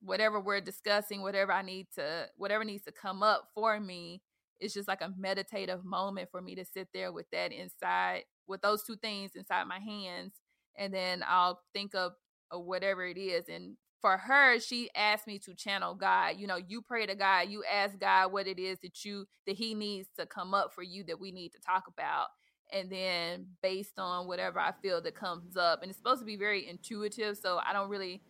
whatever 0.00 0.40
we're 0.40 0.60
discussing, 0.60 1.22
whatever 1.22 1.52
I 1.52 1.62
need 1.62 1.88
to, 1.96 2.26
whatever 2.36 2.64
needs 2.64 2.84
to 2.84 2.92
come 2.92 3.22
up 3.22 3.48
for 3.54 3.78
me, 3.78 4.22
it's 4.60 4.72
just 4.72 4.88
like 4.88 5.02
a 5.02 5.12
meditative 5.18 5.84
moment 5.84 6.30
for 6.30 6.40
me 6.40 6.54
to 6.54 6.64
sit 6.64 6.88
there 6.94 7.12
with 7.12 7.26
that 7.32 7.52
inside, 7.52 8.22
with 8.46 8.62
those 8.62 8.82
two 8.84 8.96
things 8.96 9.32
inside 9.34 9.64
my 9.64 9.78
hands. 9.78 10.32
And 10.76 10.92
then 10.92 11.22
I'll 11.26 11.60
think 11.74 11.94
of, 11.94 12.12
of 12.50 12.64
whatever 12.64 13.04
it 13.04 13.18
is 13.18 13.44
and 13.48 13.76
for 14.04 14.18
her, 14.18 14.60
she 14.60 14.90
asked 14.94 15.26
me 15.26 15.38
to 15.38 15.54
channel 15.54 15.94
God. 15.94 16.34
You 16.36 16.46
know, 16.46 16.58
you 16.58 16.82
pray 16.82 17.06
to 17.06 17.14
God, 17.14 17.48
you 17.48 17.64
ask 17.64 17.98
God 17.98 18.32
what 18.32 18.46
it 18.46 18.58
is 18.58 18.78
that 18.82 19.02
you 19.02 19.24
that 19.46 19.56
He 19.56 19.74
needs 19.74 20.08
to 20.18 20.26
come 20.26 20.52
up 20.52 20.74
for 20.74 20.82
you 20.82 21.04
that 21.04 21.18
we 21.18 21.32
need 21.32 21.52
to 21.52 21.58
talk 21.58 21.84
about. 21.88 22.26
And 22.74 22.90
then 22.90 23.46
based 23.62 23.98
on 23.98 24.26
whatever 24.26 24.58
I 24.58 24.72
feel 24.82 25.00
that 25.00 25.14
comes 25.14 25.56
up. 25.56 25.80
And 25.80 25.88
it's 25.88 25.96
supposed 25.96 26.20
to 26.20 26.26
be 26.26 26.36
very 26.36 26.68
intuitive. 26.68 27.38
So 27.38 27.58
I 27.66 27.72
don't 27.72 27.88
really 27.88 28.20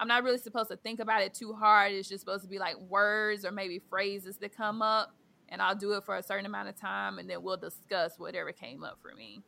I'm 0.00 0.08
not 0.08 0.22
really 0.22 0.38
supposed 0.38 0.70
to 0.70 0.76
think 0.76 1.00
about 1.00 1.22
it 1.22 1.34
too 1.34 1.52
hard. 1.52 1.92
It's 1.92 2.08
just 2.08 2.20
supposed 2.20 2.44
to 2.44 2.48
be 2.48 2.58
like 2.58 2.78
words 2.78 3.44
or 3.44 3.50
maybe 3.50 3.82
phrases 3.90 4.38
that 4.38 4.56
come 4.56 4.80
up. 4.80 5.12
And 5.48 5.60
I'll 5.60 5.74
do 5.74 5.94
it 5.94 6.04
for 6.04 6.16
a 6.16 6.22
certain 6.22 6.46
amount 6.46 6.68
of 6.68 6.76
time 6.76 7.18
and 7.18 7.28
then 7.28 7.42
we'll 7.42 7.56
discuss 7.56 8.18
whatever 8.18 8.52
came 8.52 8.84
up 8.84 8.98
for 9.02 9.12
me. 9.14 9.42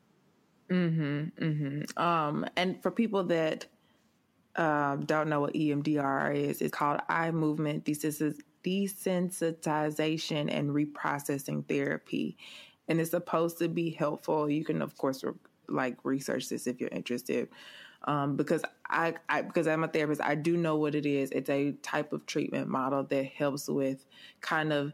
Mm-hmm. 0.70 1.44
Mm-hmm. 1.44 2.02
Um, 2.02 2.46
and 2.56 2.82
for 2.82 2.90
people 2.90 3.22
that 3.24 3.66
um, 4.56 5.04
don't 5.04 5.28
know 5.28 5.40
what 5.40 5.52
EMDR 5.54 6.34
is, 6.34 6.60
it's 6.60 6.74
called 6.74 6.98
eye 7.08 7.30
movement 7.30 7.84
desensitization 7.84 10.48
and 10.50 10.70
reprocessing 10.70 11.68
therapy. 11.68 12.36
And 12.90 13.00
it's 13.00 13.12
supposed 13.12 13.58
to 13.58 13.68
be 13.68 13.88
helpful. 13.88 14.50
You 14.50 14.64
can, 14.64 14.82
of 14.82 14.98
course, 14.98 15.24
re- 15.24 15.32
like 15.68 15.96
research 16.02 16.50
this 16.50 16.66
if 16.66 16.80
you're 16.80 16.90
interested. 16.90 17.48
Um, 18.04 18.36
because 18.36 18.62
I, 18.88 19.14
I, 19.28 19.42
because 19.42 19.66
I'm 19.66 19.84
a 19.84 19.88
therapist, 19.88 20.20
I 20.20 20.34
do 20.34 20.56
know 20.56 20.76
what 20.76 20.94
it 20.94 21.06
is. 21.06 21.30
It's 21.30 21.48
a 21.48 21.72
type 21.82 22.12
of 22.12 22.26
treatment 22.26 22.68
model 22.68 23.04
that 23.04 23.26
helps 23.26 23.68
with 23.68 24.04
kind 24.42 24.72
of 24.72 24.92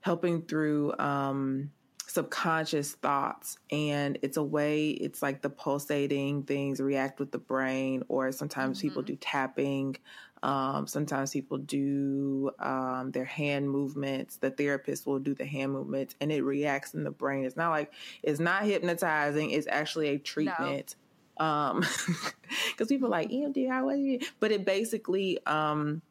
helping 0.00 0.42
through 0.42 0.96
um, 0.98 1.70
subconscious 2.06 2.92
thoughts 2.92 3.58
and 3.70 4.18
it's 4.22 4.36
a 4.36 4.42
way 4.42 4.90
it's 4.90 5.20
like 5.20 5.42
the 5.42 5.50
pulsating 5.50 6.44
things 6.44 6.80
react 6.80 7.18
with 7.18 7.32
the 7.32 7.38
brain 7.38 8.02
or 8.08 8.30
sometimes 8.30 8.78
mm-hmm. 8.78 8.88
people 8.88 9.02
do 9.02 9.16
tapping 9.16 9.96
um, 10.42 10.86
sometimes 10.86 11.32
people 11.32 11.58
do 11.58 12.50
um, 12.58 13.10
their 13.12 13.24
hand 13.24 13.70
movements 13.70 14.36
the 14.36 14.50
therapist 14.50 15.06
will 15.06 15.18
do 15.18 15.34
the 15.34 15.44
hand 15.44 15.72
movements 15.72 16.14
and 16.20 16.30
it 16.30 16.42
reacts 16.42 16.94
in 16.94 17.04
the 17.04 17.10
brain 17.10 17.44
it's 17.44 17.56
not 17.56 17.70
like 17.70 17.92
it's 18.22 18.40
not 18.40 18.64
hypnotizing 18.64 19.50
it's 19.50 19.66
actually 19.68 20.08
a 20.08 20.18
treatment 20.18 20.96
no. 21.38 21.46
um 21.46 21.84
because 22.68 22.88
people 22.88 23.08
are 23.08 23.10
like 23.10 23.30
emdr 23.30 23.84
what 23.84 23.96
is 23.96 24.22
it? 24.22 24.24
but 24.40 24.52
it 24.52 24.64
basically 24.64 25.38
um 25.46 26.02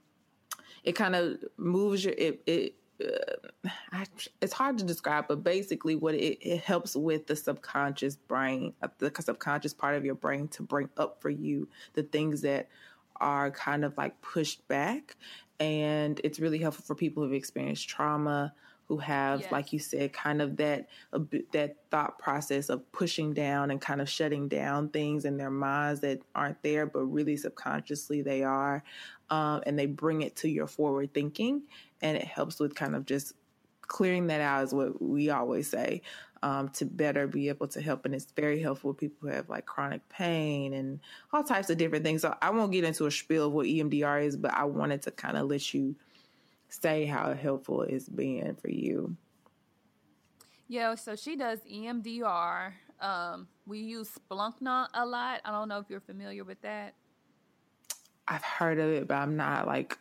it 0.84 0.94
kind 0.94 1.16
of 1.16 1.38
moves 1.58 2.04
your 2.04 2.14
it 2.18 2.42
it 2.46 2.76
uh, 3.04 3.50
I, 3.92 4.06
it's 4.42 4.54
hard 4.54 4.78
to 4.78 4.86
describe, 4.86 5.28
but 5.28 5.44
basically, 5.44 5.96
what 5.96 6.16
it, 6.16 6.38
it 6.42 6.62
helps 6.62 6.96
with 6.96 7.28
the 7.28 7.36
subconscious 7.36 8.16
brain, 8.16 8.74
uh, 8.82 8.88
the 9.00 9.12
subconscious 9.20 9.74
part 9.74 9.96
of 9.96 10.06
your 10.06 10.16
brain 10.16 10.48
to 10.50 10.64
bring 10.64 10.90
up 10.98 11.22
for 11.22 11.30
you 11.30 11.68
the 11.94 12.04
things 12.04 12.42
that 12.42 12.70
are 13.18 13.52
kind 13.52 13.86
of 13.86 13.98
like 13.98 14.20
pushed 14.22 14.68
back. 14.68 15.16
And 15.60 16.20
it's 16.24 16.40
really 16.40 16.58
helpful 16.58 16.84
for 16.86 16.96
people 16.96 17.24
who've 17.24 17.34
experienced 17.34 17.88
trauma, 17.88 18.54
who 18.88 18.98
have, 18.98 19.42
yes. 19.42 19.52
like 19.52 19.74
you 19.74 19.80
said, 19.80 20.14
kind 20.14 20.42
of 20.42 20.58
that 20.58 20.88
uh, 21.12 21.20
that 21.54 21.78
thought 21.90 22.20
process 22.20 22.70
of 22.70 22.92
pushing 22.92 23.34
down 23.34 23.72
and 23.72 23.82
kind 23.82 24.00
of 24.00 24.10
shutting 24.10 24.48
down 24.48 24.90
things 24.90 25.26
in 25.26 25.38
their 25.38 25.50
minds 25.50 26.02
that 26.02 26.22
aren't 26.36 26.62
there, 26.62 26.86
but 26.86 27.00
really 27.02 27.36
subconsciously 27.36 28.22
they 28.22 28.44
are, 28.44 28.84
um, 29.30 29.64
and 29.66 29.80
they 29.80 29.88
bring 29.88 30.22
it 30.22 30.36
to 30.36 30.50
your 30.50 30.68
forward 30.68 31.14
thinking, 31.14 31.64
and 32.02 32.16
it 32.18 32.26
helps 32.26 32.60
with 32.60 32.76
kind 32.76 32.96
of 32.96 33.06
just 33.06 33.34
clearing 33.88 34.28
that 34.28 34.42
out 34.42 34.64
is 34.64 34.74
what 34.74 35.02
we 35.02 35.30
always 35.30 35.70
say 35.70 36.02
um, 36.44 36.70
to 36.70 36.86
better 36.86 37.28
be 37.28 37.50
able 37.50 37.68
to 37.70 37.82
help. 37.82 38.06
And 38.06 38.14
it's 38.14 38.32
very 38.36 38.62
helpful 38.62 38.92
with 38.92 39.00
people 39.00 39.18
who 39.28 39.34
have 39.34 39.50
like 39.50 39.66
chronic 39.66 40.08
pain 40.10 40.74
and 40.74 41.00
all 41.34 41.44
types 41.44 41.70
of 41.70 41.78
different 41.78 42.06
things. 42.06 42.22
So 42.22 42.36
I 42.42 42.52
won't 42.52 42.72
get 42.72 42.84
into 42.84 43.06
a 43.06 43.12
spiel 43.12 43.48
of 43.48 43.54
what 43.54 43.66
EMDR 43.66 44.24
is, 44.26 44.38
but 44.38 44.54
I 44.54 44.66
wanted 44.66 45.02
to 45.04 45.12
kind 45.12 45.38
of 45.38 45.50
let 45.50 45.74
you 45.74 45.96
say 46.70 47.06
how 47.06 47.34
helpful 47.34 47.82
it's 47.82 48.10
been 48.10 48.56
for 48.56 48.70
you. 48.70 49.16
Yeah, 50.68 50.96
so 50.96 51.16
she 51.16 51.36
does 51.36 51.60
EMDR. 51.72 52.74
Um, 53.00 53.48
we 53.66 53.80
use 53.80 54.10
Splunkna 54.10 54.88
a 54.94 55.06
lot. 55.06 55.42
I 55.46 55.52
don't 55.52 55.68
know 55.68 55.80
if 55.80 55.86
you're 55.90 56.00
familiar 56.00 56.44
with 56.44 56.62
that. 56.62 56.94
I've 58.28 58.44
heard 58.44 58.80
of 58.80 58.90
it, 58.90 59.08
but 59.08 59.16
I'm 59.16 59.36
not 59.36 59.68
like 59.68 59.98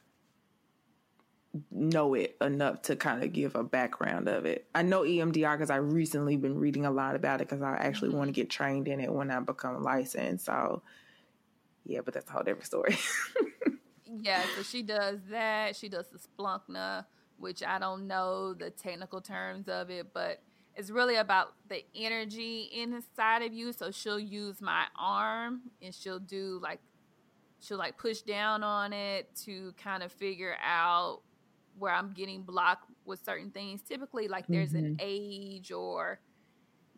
know 1.71 2.15
it 2.15 2.37
enough 2.41 2.83
to 2.83 2.97
kind 2.97 3.23
of 3.23 3.33
give 3.33 3.55
a 3.55 3.63
background 3.63 4.29
of 4.29 4.45
it. 4.45 4.67
I 4.75 4.83
know 4.83 5.03
EMDR 5.03 5.57
because 5.57 5.71
I 5.71 5.77
recently 5.77 6.37
been 6.37 6.59
reading 6.59 6.85
a 6.85 6.91
lot 6.91 7.15
about 7.15 7.41
it 7.41 7.49
because 7.49 7.63
I 7.63 7.77
actually 7.77 8.09
mm-hmm. 8.09 8.19
want 8.19 8.29
to 8.29 8.33
get 8.33 8.51
trained 8.51 8.89
in 8.89 9.01
it 9.01 9.13
when 9.13 9.31
I 9.31 9.41
become 9.41 9.83
licensed. 9.83 10.47
So, 10.47 10.83
yeah, 11.85 12.01
but 12.05 12.15
that's 12.15 12.29
a 12.29 12.33
whole 12.33 12.43
different 12.43 12.67
story. 12.67 12.97
yeah, 14.21 14.43
so 14.57 14.63
she 14.63 14.83
does 14.83 15.21
that. 15.31 15.77
She 15.77 15.89
does 15.89 16.07
the 16.09 16.19
Splunkna, 16.19 17.05
which 17.39 17.63
I 17.63 17.79
don't 17.79 18.07
know 18.07 18.55
the 18.55 18.71
technical 18.71 19.21
terms 19.21 19.69
of 19.69 19.91
it, 19.91 20.09
but 20.13 20.41
it's 20.77 20.91
really 20.91 21.17
about 21.17 21.55
the 21.69 21.85
energy 21.95 22.71
inside 22.75 23.43
of 23.43 23.53
you. 23.53 23.73
So 23.73 23.91
she'll 23.93 24.19
use 24.19 24.61
my 24.61 24.87
arm 24.99 25.63
and 25.81 25.95
she'll 25.95 26.19
do 26.19 26.59
like 26.63 26.81
she'll 27.61 27.79
like 27.79 27.97
push 27.97 28.23
down 28.23 28.63
on 28.63 28.93
it 28.93 29.29
to 29.45 29.73
kind 29.83 30.03
of 30.03 30.13
figure 30.13 30.57
out 30.63 31.21
where 31.79 31.93
I'm 31.93 32.13
getting 32.13 32.43
blocked 32.43 32.91
with 33.05 33.25
certain 33.25 33.51
things. 33.51 33.83
Typically, 33.83 34.29
like 34.29 34.47
there's 34.49 34.73
mm-hmm. 34.73 34.87
an 34.87 34.97
age 35.01 35.73
or 35.73 36.21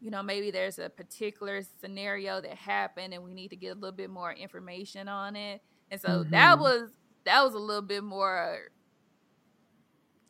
you 0.01 0.11
know 0.11 0.22
maybe 0.22 0.51
there's 0.51 0.79
a 0.79 0.89
particular 0.89 1.62
scenario 1.81 2.41
that 2.41 2.55
happened 2.55 3.14
and 3.14 3.24
we 3.24 3.35
need 3.35 3.49
to 3.49 3.57
get 3.57 3.68
a 3.68 3.74
little 3.74 3.97
bit 3.97 4.11
more 4.11 4.33
information 4.33 5.09
on 5.09 5.37
it. 5.37 5.62
And 5.91 6.01
so 6.01 6.09
mm-hmm. 6.09 6.31
that 6.31 6.59
was 6.59 6.91
that 7.24 7.45
was 7.45 7.55
a 7.55 7.59
little 7.59 7.83
bit 7.83 8.05
more 8.05 8.59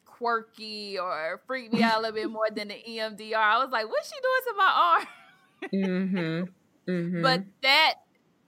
quirky 0.05 0.99
or 0.99 1.43
freaked 1.47 1.75
me 1.75 1.83
out 1.83 1.99
a 1.99 2.01
little 2.01 2.15
bit 2.15 2.31
more 2.31 2.49
than 2.55 2.69
the 2.69 2.75
EMDR. 2.75 3.35
I 3.35 3.59
was 3.59 3.71
like, 3.71 3.89
what's 3.89 4.09
she 4.09 4.17
doing 4.23 4.43
to 4.47 4.55
my 4.57 4.97
arm? 4.97 5.07
mm-hmm. 5.73 6.51
Mm-hmm. 6.87 7.21
But 7.21 7.43
that 7.63 7.95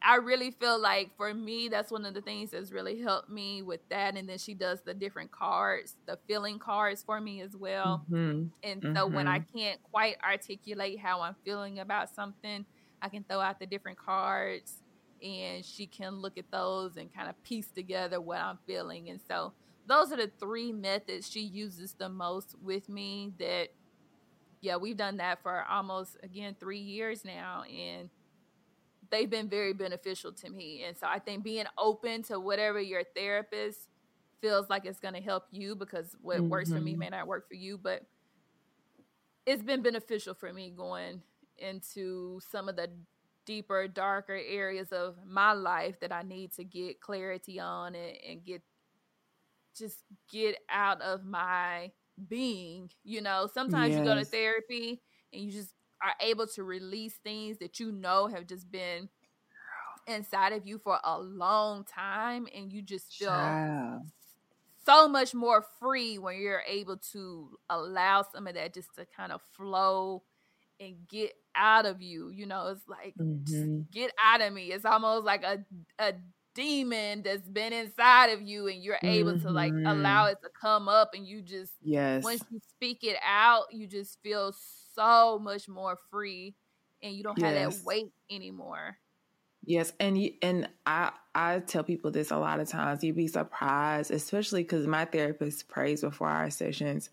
I 0.03 0.16
really 0.16 0.51
feel 0.51 0.80
like 0.80 1.16
for 1.16 1.32
me, 1.34 1.68
that's 1.68 1.90
one 1.90 2.05
of 2.05 2.14
the 2.14 2.20
things 2.20 2.51
that's 2.51 2.70
really 2.70 3.01
helped 3.01 3.28
me 3.28 3.62
with 3.62 3.80
that. 3.88 4.16
And 4.16 4.28
then 4.28 4.38
she 4.38 4.55
does 4.55 4.80
the 4.82 4.94
different 4.94 5.32
cards, 5.32 5.96
the 6.07 6.18
feeling 6.26 6.59
cards 6.59 7.03
for 7.03 7.20
me 7.20 7.40
as 7.40 7.57
well. 7.57 8.05
Mm-hmm. 8.11 8.49
And 8.62 8.82
so 8.82 8.88
mm-hmm. 8.88 9.14
when 9.14 9.26
I 9.26 9.40
mm-hmm. 9.40 9.59
can't 9.59 9.82
quite 9.82 10.16
articulate 10.22 10.99
how 11.01 11.20
I'm 11.20 11.36
feeling 11.44 11.80
about 11.80 12.14
something, 12.14 12.64
I 13.03 13.09
can 13.09 13.24
throw 13.24 13.40
out 13.40 13.59
the 13.59 13.66
different 13.66 13.99
cards 13.99 14.82
and 15.22 15.64
she 15.64 15.86
can 15.86 16.16
look 16.20 16.38
at 16.38 16.51
those 16.51 16.96
and 16.96 17.12
kind 17.12 17.28
of 17.28 17.42
piece 17.42 17.68
together 17.68 18.20
what 18.20 18.40
I'm 18.40 18.59
feeling. 18.66 19.09
And 19.11 19.20
so 19.26 19.53
those 19.86 20.12
are 20.12 20.16
the 20.16 20.30
three 20.38 20.72
methods 20.72 21.30
she 21.30 21.40
uses 21.40 21.94
the 21.94 22.09
most 22.09 22.55
with 22.62 22.88
me 22.88 23.32
that 23.38 23.68
yeah, 24.61 24.76
we've 24.76 24.96
done 24.96 25.18
that 25.18 25.42
for 25.42 25.64
almost 25.70 26.16
again 26.22 26.57
3 26.59 26.78
years 26.78 27.24
now 27.24 27.62
and 27.62 28.11
they've 29.11 29.30
been 29.30 29.48
very 29.48 29.72
beneficial 29.72 30.32
to 30.32 30.50
me. 30.50 30.84
And 30.86 30.96
so 30.96 31.06
I 31.06 31.18
think 31.18 31.44
being 31.44 31.64
open 31.76 32.22
to 32.24 32.38
whatever 32.38 32.80
your 32.80 33.02
therapist 33.16 33.88
feels 34.40 34.68
like 34.68 34.84
it's 34.84 35.00
going 35.00 35.14
to 35.14 35.20
help 35.20 35.44
you 35.50 35.74
because 35.74 36.14
what 36.20 36.38
mm-hmm. 36.38 36.48
works 36.48 36.70
for 36.70 36.80
me 36.80 36.92
mm-hmm. 36.92 37.00
may 37.00 37.09
not 37.09 37.26
work 37.26 37.48
for 37.48 37.54
you, 37.54 37.78
but 37.78 38.02
it's 39.46 39.62
been 39.62 39.82
beneficial 39.82 40.34
for 40.34 40.52
me 40.52 40.70
going 40.70 41.22
into 41.59 42.40
some 42.50 42.68
of 42.68 42.76
the 42.76 42.88
deeper, 43.46 43.88
darker 43.88 44.38
areas 44.46 44.92
of 44.92 45.16
my 45.26 45.52
life 45.52 45.98
that 46.00 46.12
I 46.12 46.22
need 46.22 46.52
to 46.52 46.64
get 46.64 47.00
clarity 47.00 47.59
on 47.59 47.94
and, 47.94 48.16
and 48.28 48.44
get 48.44 48.62
just 49.76 49.98
get 50.30 50.56
out 50.68 51.00
of 51.00 51.24
my 51.24 51.92
being. 52.28 52.90
You 53.04 53.22
know, 53.22 53.48
sometimes 53.52 53.90
yes. 53.90 53.98
you 53.98 54.04
go 54.04 54.14
to 54.14 54.24
therapy 54.24 55.00
and 55.32 55.42
you 55.42 55.50
just 55.50 55.72
are 56.03 56.14
able 56.20 56.46
to 56.46 56.62
release 56.64 57.14
things 57.24 57.59
that 57.59 57.80
you 57.80 57.92
know 57.92 58.26
have 58.26 58.46
just 58.46 58.70
been 58.70 59.09
inside 60.07 60.53
of 60.53 60.66
you 60.66 60.78
for 60.78 60.99
a 61.05 61.18
long 61.20 61.84
time 61.84 62.46
and 62.55 62.72
you 62.72 62.82
just 62.82 63.14
feel 63.14 63.28
Child. 63.28 64.03
so 64.86 65.09
much 65.09 65.34
more 65.34 65.64
free 65.78 66.18
when 66.18 66.40
you're 66.40 66.62
able 66.66 66.96
to 67.12 67.51
allow 67.68 68.24
some 68.32 68.46
of 68.46 68.55
that 68.55 68.74
just 68.74 68.94
to 68.96 69.07
kind 69.16 69.32
of 69.32 69.40
flow 69.53 70.22
and 70.80 70.96
get 71.09 71.32
out 71.55 71.86
of 71.86 72.01
you 72.01 72.30
you 72.30 72.46
know 72.46 72.68
it's 72.68 72.88
like 72.88 73.14
mm-hmm. 73.20 73.80
get 73.90 74.12
out 74.24 74.40
of 74.40 74.53
me 74.53 74.66
it's 74.66 74.84
almost 74.84 75.24
like 75.24 75.42
a 75.42 75.59
a 75.99 76.14
demon 76.55 77.22
that's 77.22 77.49
been 77.49 77.72
inside 77.72 78.28
of 78.28 78.42
you 78.42 78.66
and 78.68 78.82
you're 78.82 78.99
able 79.03 79.32
mm-hmm. 79.32 79.46
to 79.46 79.53
like 79.53 79.72
allow 79.72 80.24
mm-hmm. 80.24 80.32
it 80.32 80.38
to 80.42 80.49
come 80.61 80.88
up 80.88 81.11
and 81.14 81.26
you 81.26 81.42
just 81.42 81.72
yes 81.82 82.24
once 82.24 82.42
you 82.51 82.61
speak 82.68 83.05
it 83.05 83.16
out 83.24 83.64
you 83.72 83.86
just 83.86 84.18
feel 84.22 84.53
so 84.53 84.88
much 85.38 85.68
more 85.68 85.96
free 86.11 86.55
and 87.03 87.14
you 87.14 87.22
don't 87.22 87.40
have 87.40 87.55
that 87.55 87.84
weight 87.84 88.12
anymore. 88.30 88.99
Yes, 89.64 89.92
and 90.01 90.18
and 90.40 90.68
I 90.86 91.12
I 91.34 91.61
tell 91.61 91.84
people 91.84 92.11
this 92.11 92.30
a 92.30 92.38
lot 92.38 92.61
of 92.61 92.68
times. 92.68 93.03
You'd 93.03 93.16
be 93.16 93.26
surprised, 93.26 94.11
especially 94.11 94.62
because 94.62 94.86
my 94.86 95.05
therapist 95.05 95.68
prays 95.68 96.01
before 96.01 96.28
our 96.28 96.51
sessions. 96.51 97.11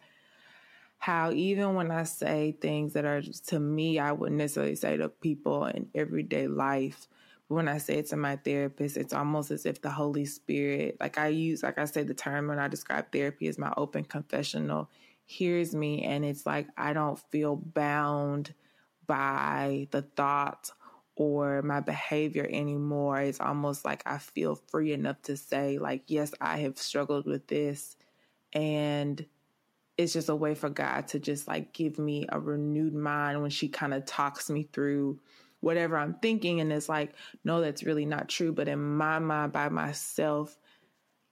How 0.97 1.31
even 1.31 1.75
when 1.75 1.91
I 1.91 2.03
say 2.03 2.57
things 2.61 2.93
that 2.93 3.05
are 3.05 3.21
to 3.21 3.59
me, 3.59 3.99
I 3.99 4.11
wouldn't 4.13 4.37
necessarily 4.37 4.75
say 4.75 4.97
to 4.97 5.09
people 5.09 5.65
in 5.65 5.89
everyday 5.93 6.47
life. 6.47 7.07
But 7.49 7.55
when 7.55 7.67
I 7.67 7.77
say 7.77 7.95
it 7.97 8.07
to 8.07 8.17
my 8.17 8.37
therapist, 8.37 8.97
it's 8.97 9.13
almost 9.13 9.51
as 9.51 9.65
if 9.65 9.81
the 9.81 9.91
Holy 9.91 10.25
Spirit, 10.25 10.97
like 10.99 11.17
I 11.17 11.27
use, 11.27 11.61
like 11.61 11.77
I 11.77 11.85
say, 11.85 12.03
the 12.03 12.13
term 12.13 12.47
when 12.47 12.57
I 12.57 12.67
describe 12.67 13.11
therapy 13.11 13.47
as 13.47 13.59
my 13.59 13.73
open 13.77 14.05
confessional 14.05 14.89
hears 15.25 15.75
me 15.75 16.03
and 16.03 16.23
it's 16.23 16.45
like 16.45 16.67
I 16.77 16.93
don't 16.93 17.19
feel 17.31 17.55
bound 17.55 18.53
by 19.07 19.87
the 19.91 20.01
thought 20.01 20.71
or 21.15 21.61
my 21.61 21.79
behavior 21.79 22.47
anymore. 22.49 23.19
It's 23.21 23.39
almost 23.39 23.85
like 23.85 24.03
I 24.05 24.17
feel 24.17 24.55
free 24.55 24.91
enough 24.93 25.21
to 25.23 25.37
say, 25.37 25.77
like, 25.77 26.03
yes, 26.07 26.33
I 26.41 26.57
have 26.59 26.77
struggled 26.77 27.25
with 27.25 27.47
this. 27.47 27.95
And 28.53 29.25
it's 29.97 30.13
just 30.13 30.29
a 30.29 30.35
way 30.35 30.55
for 30.55 30.69
God 30.69 31.07
to 31.09 31.19
just 31.19 31.47
like 31.47 31.73
give 31.73 31.97
me 31.97 32.25
a 32.29 32.39
renewed 32.39 32.93
mind 32.93 33.41
when 33.41 33.49
she 33.49 33.69
kind 33.69 33.93
of 33.93 34.05
talks 34.05 34.49
me 34.49 34.63
through 34.63 35.19
whatever 35.61 35.97
I'm 35.97 36.15
thinking. 36.15 36.59
And 36.59 36.71
it's 36.71 36.89
like, 36.89 37.13
no, 37.43 37.61
that's 37.61 37.83
really 37.83 38.05
not 38.05 38.27
true. 38.27 38.51
But 38.51 38.67
in 38.67 38.97
my 38.97 39.19
mind, 39.19 39.53
by 39.53 39.69
myself, 39.69 40.57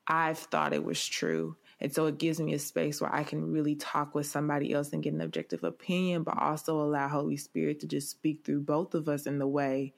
I've 0.08 0.40
thought 0.40 0.74
it 0.74 0.84
was 0.84 1.06
true. 1.06 1.58
And 1.84 1.94
so 1.94 2.06
it 2.06 2.18
gives 2.18 2.40
me 2.40 2.54
a 2.54 2.60
space 2.60 3.02
where 3.02 3.14
I 3.14 3.26
can 3.26 3.52
really 3.52 3.76
talk 3.76 4.16
with 4.16 4.26
somebody 4.26 4.72
else 4.72 4.94
and 4.94 5.04
get 5.04 5.14
an 5.14 5.20
objective 5.20 5.66
opinion, 5.66 6.24
but 6.24 6.38
also 6.42 6.80
allow 6.80 7.10
Holy 7.10 7.36
Spirit 7.36 7.82
to 7.82 7.88
just 7.88 8.10
speak 8.10 8.46
through 8.46 8.62
both 8.62 8.96
of 8.96 9.10
us 9.10 9.28
in 9.28 9.38
the 9.38 9.48
way 9.48 9.94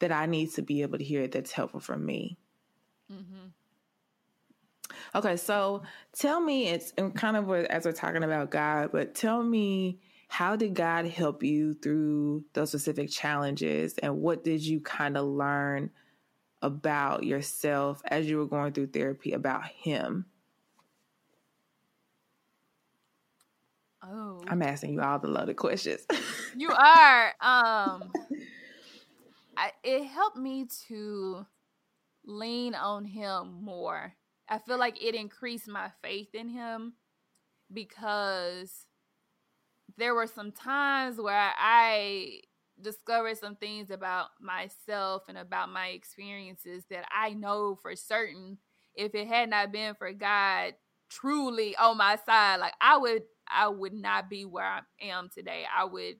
that 0.00 0.12
I 0.12 0.26
need 0.26 0.52
to 0.52 0.62
be 0.62 0.82
able 0.82 0.98
to 0.98 1.04
hear 1.04 1.22
it 1.22 1.32
that's 1.32 1.50
helpful 1.50 1.80
for 1.80 1.96
me. 1.96 2.36
Mm-hmm. 3.10 3.48
Okay, 5.14 5.38
so 5.38 5.82
tell 6.12 6.40
me, 6.40 6.68
it's 6.68 6.92
and 6.98 7.14
kind 7.14 7.38
of 7.38 7.50
as 7.50 7.86
we're 7.86 7.92
talking 7.92 8.22
about 8.22 8.50
God, 8.50 8.90
but 8.92 9.14
tell 9.14 9.42
me 9.42 9.98
how 10.28 10.56
did 10.56 10.74
God 10.74 11.06
help 11.06 11.42
you 11.42 11.72
through 11.72 12.44
those 12.52 12.68
specific 12.68 13.10
challenges? 13.10 13.96
And 13.96 14.18
what 14.18 14.44
did 14.44 14.60
you 14.60 14.80
kind 14.80 15.16
of 15.16 15.24
learn 15.24 15.90
about 16.60 17.24
yourself 17.24 18.02
as 18.04 18.28
you 18.28 18.36
were 18.36 18.46
going 18.46 18.74
through 18.74 18.88
therapy 18.88 19.32
about 19.32 19.64
Him? 19.64 20.26
Oh. 24.08 24.42
I'm 24.46 24.62
asking 24.62 24.94
you 24.94 25.00
all 25.00 25.18
the 25.18 25.28
loaded 25.28 25.56
questions. 25.56 26.06
you 26.56 26.70
are. 26.70 27.26
Um 27.40 28.12
I, 29.58 29.72
it 29.82 30.04
helped 30.04 30.36
me 30.36 30.66
to 30.88 31.46
lean 32.26 32.74
on 32.74 33.04
him 33.04 33.58
more. 33.62 34.12
I 34.48 34.58
feel 34.58 34.78
like 34.78 35.02
it 35.02 35.14
increased 35.14 35.66
my 35.66 35.90
faith 36.02 36.34
in 36.34 36.48
him 36.48 36.94
because 37.72 38.86
there 39.96 40.14
were 40.14 40.26
some 40.26 40.52
times 40.52 41.18
where 41.18 41.50
I 41.58 42.40
discovered 42.80 43.38
some 43.38 43.56
things 43.56 43.90
about 43.90 44.28
myself 44.40 45.22
and 45.28 45.38
about 45.38 45.70
my 45.70 45.88
experiences 45.88 46.84
that 46.90 47.06
I 47.10 47.30
know 47.30 47.78
for 47.80 47.96
certain 47.96 48.58
if 48.94 49.14
it 49.14 49.26
had 49.26 49.48
not 49.48 49.72
been 49.72 49.94
for 49.94 50.12
God 50.12 50.74
truly 51.08 51.74
on 51.76 51.96
my 51.96 52.16
side 52.26 52.56
like 52.56 52.74
I 52.80 52.98
would 52.98 53.22
I 53.48 53.68
would 53.68 53.92
not 53.92 54.28
be 54.28 54.44
where 54.44 54.64
I 54.64 54.80
am 55.00 55.28
today. 55.32 55.64
I 55.76 55.84
would 55.84 56.16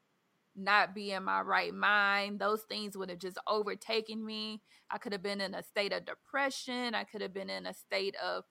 not 0.55 0.95
be 0.95 1.13
in 1.13 1.25
my 1.25 1.43
right 1.43 1.75
mind. 1.75 2.39
Those 2.39 2.63
things 2.63 2.97
would 2.97 3.11
have 3.11 3.19
just 3.19 3.39
overtaken 3.47 4.25
me. 4.25 4.63
I 4.91 4.99
could 4.99 5.13
have 5.13 5.23
been 5.23 5.41
in 5.41 5.55
a 5.55 5.63
state 5.63 5.93
of 5.93 6.07
depression. 6.07 6.95
I 6.95 7.05
could 7.05 7.21
have 7.21 7.35
been 7.35 7.51
in 7.51 7.67
a 7.67 7.75
state 7.75 8.17
of 8.25 8.45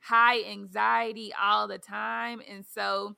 high 0.00 0.42
anxiety 0.42 1.32
all 1.40 1.68
the 1.68 1.78
time. 1.78 2.40
And 2.48 2.64
so, 2.64 3.16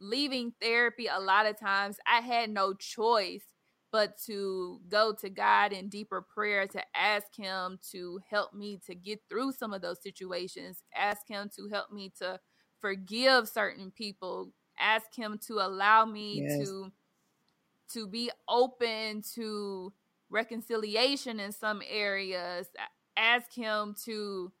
leaving 0.00 0.52
therapy, 0.60 1.06
a 1.06 1.20
lot 1.20 1.46
of 1.46 1.58
times 1.58 1.96
I 2.06 2.20
had 2.20 2.50
no 2.50 2.74
choice 2.74 3.44
but 3.90 4.18
to 4.26 4.80
go 4.88 5.14
to 5.14 5.30
God 5.30 5.72
in 5.72 5.88
deeper 5.88 6.20
prayer 6.22 6.66
to 6.68 6.82
ask 6.94 7.34
Him 7.34 7.78
to 7.90 8.20
help 8.30 8.52
me 8.52 8.80
to 8.86 8.94
get 8.94 9.20
through 9.28 9.52
some 9.52 9.72
of 9.72 9.80
those 9.80 10.02
situations, 10.02 10.82
ask 10.94 11.26
Him 11.26 11.50
to 11.56 11.68
help 11.68 11.90
me 11.90 12.12
to 12.18 12.38
forgive 12.80 13.48
certain 13.48 13.90
people, 13.90 14.50
ask 14.78 15.14
Him 15.14 15.38
to 15.46 15.54
allow 15.54 16.04
me 16.04 16.42
yes. 16.42 16.66
to 16.66 16.92
to 17.92 18.06
be 18.06 18.30
open 18.48 19.22
to 19.34 19.92
reconciliation 20.30 21.40
in 21.40 21.52
some 21.52 21.82
areas 21.88 22.68
ask 23.16 23.52
him 23.52 23.94
to 24.04 24.52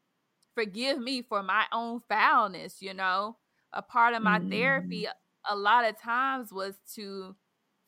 forgive 0.54 0.98
me 0.98 1.22
for 1.22 1.42
my 1.42 1.64
own 1.72 2.00
foulness 2.08 2.80
you 2.80 2.92
know 2.92 3.36
a 3.72 3.82
part 3.82 4.14
of 4.14 4.22
my 4.22 4.38
mm. 4.38 4.50
therapy 4.50 5.06
a 5.48 5.54
lot 5.54 5.84
of 5.84 6.00
times 6.00 6.52
was 6.52 6.74
to 6.94 7.36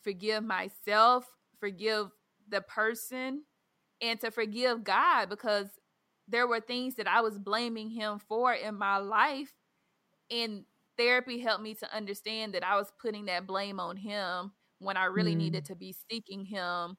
forgive 0.03 0.45
myself 0.45 1.27
forgive 1.59 2.11
the 2.49 2.61
person 2.61 3.43
and 4.01 4.21
to 4.21 4.31
forgive 4.31 4.85
god 4.85 5.29
because 5.29 5.67
there 6.29 6.47
were 6.47 6.61
things 6.61 6.95
that 6.95 7.09
i 7.09 7.21
was 7.21 7.39
blaming 7.39 7.91
him 7.91 8.21
for 8.29 8.53
in 8.53 8.77
my 8.77 8.99
life 8.99 9.53
and 10.31 10.65
therapy 10.97 11.39
helped 11.39 11.63
me 11.63 11.75
to 11.75 11.97
understand 11.97 12.55
that 12.55 12.65
i 12.65 12.77
was 12.77 12.93
putting 13.01 13.27
that 13.27 13.47
blame 13.47 13.81
on 13.81 13.97
him 13.97 14.53
when 14.81 14.97
I 14.97 15.05
really 15.05 15.35
mm. 15.35 15.39
needed 15.39 15.67
to 15.67 15.77
be 15.77 15.95
seeking 16.11 16.45
him 16.45 16.97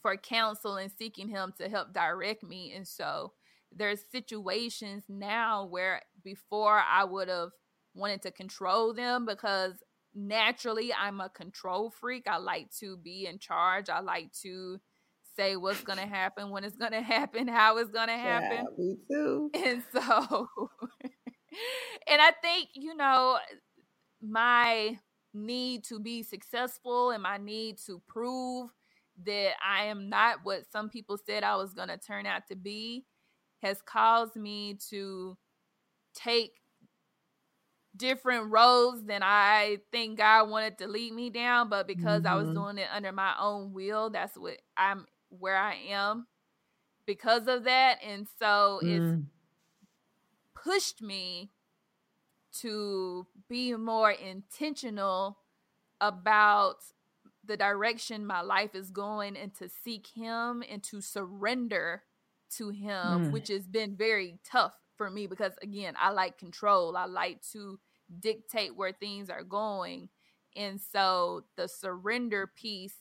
for 0.00 0.16
counsel 0.16 0.76
and 0.76 0.90
seeking 0.90 1.28
him 1.28 1.52
to 1.58 1.68
help 1.68 1.92
direct 1.92 2.42
me. 2.42 2.72
And 2.74 2.88
so 2.88 3.32
there's 3.70 4.04
situations 4.10 5.04
now 5.08 5.66
where 5.66 6.00
before 6.24 6.80
I 6.80 7.04
would 7.04 7.28
have 7.28 7.50
wanted 7.94 8.22
to 8.22 8.30
control 8.30 8.94
them 8.94 9.26
because 9.26 9.74
naturally 10.14 10.92
I'm 10.94 11.20
a 11.20 11.28
control 11.28 11.90
freak. 11.90 12.26
I 12.26 12.38
like 12.38 12.70
to 12.78 12.96
be 12.96 13.26
in 13.26 13.38
charge. 13.38 13.90
I 13.90 14.00
like 14.00 14.32
to 14.42 14.80
say 15.36 15.56
what's 15.56 15.82
going 15.82 15.98
to 15.98 16.06
happen, 16.06 16.50
when 16.50 16.64
it's 16.64 16.76
going 16.76 16.92
to 16.92 17.02
happen, 17.02 17.48
how 17.48 17.78
it's 17.78 17.90
going 17.90 18.08
to 18.08 18.14
happen. 18.14 18.66
Yeah, 18.78 18.84
me 18.84 18.96
too. 19.10 19.50
And 19.54 19.82
so 19.92 20.48
and 22.10 22.20
I 22.20 22.32
think, 22.42 22.70
you 22.74 22.94
know, 22.94 23.38
my 24.20 24.98
need 25.32 25.84
to 25.84 26.00
be 26.00 26.22
successful 26.22 27.10
and 27.10 27.22
my 27.22 27.38
need 27.38 27.78
to 27.86 28.02
prove 28.08 28.70
that 29.24 29.52
I 29.64 29.84
am 29.84 30.08
not 30.08 30.38
what 30.42 30.70
some 30.72 30.88
people 30.88 31.18
said 31.24 31.44
I 31.44 31.56
was 31.56 31.72
going 31.72 31.88
to 31.88 31.96
turn 31.96 32.26
out 32.26 32.48
to 32.48 32.56
be 32.56 33.04
has 33.62 33.80
caused 33.82 34.36
me 34.36 34.78
to 34.88 35.36
take 36.14 36.52
different 37.96 38.50
roads 38.50 39.04
than 39.04 39.22
I 39.22 39.78
think 39.92 40.18
God 40.18 40.48
wanted 40.48 40.78
to 40.78 40.88
lead 40.88 41.12
me 41.12 41.30
down, 41.30 41.68
but 41.68 41.86
because 41.86 42.22
mm-hmm. 42.22 42.32
I 42.32 42.36
was 42.36 42.46
mm-hmm. 42.46 42.54
doing 42.54 42.78
it 42.78 42.88
under 42.94 43.12
my 43.12 43.34
own 43.38 43.72
will, 43.72 44.10
that's 44.10 44.36
what 44.36 44.56
I'm 44.76 45.06
where 45.28 45.56
I 45.56 45.74
am 45.90 46.26
because 47.06 47.46
of 47.46 47.64
that. 47.64 47.98
And 48.04 48.26
so 48.38 48.80
mm. 48.82 48.88
it's 49.16 49.22
pushed 50.54 51.02
me 51.02 51.50
to 52.60 53.26
be 53.48 53.74
more 53.74 54.10
intentional 54.10 55.38
about 56.00 56.76
the 57.44 57.56
direction 57.56 58.26
my 58.26 58.40
life 58.40 58.74
is 58.74 58.90
going 58.90 59.36
and 59.36 59.54
to 59.54 59.68
seek 59.68 60.08
him 60.14 60.62
and 60.70 60.82
to 60.82 61.00
surrender 61.00 62.02
to 62.56 62.70
him 62.70 63.26
mm. 63.26 63.30
which 63.30 63.48
has 63.48 63.66
been 63.66 63.96
very 63.96 64.38
tough 64.44 64.74
for 64.96 65.10
me 65.10 65.26
because 65.26 65.52
again 65.62 65.94
I 65.98 66.10
like 66.10 66.38
control. 66.38 66.96
I 66.96 67.06
like 67.06 67.40
to 67.52 67.78
dictate 68.18 68.76
where 68.76 68.92
things 68.92 69.30
are 69.30 69.44
going. 69.44 70.08
And 70.56 70.80
so 70.80 71.44
the 71.56 71.68
surrender 71.68 72.50
piece 72.54 72.96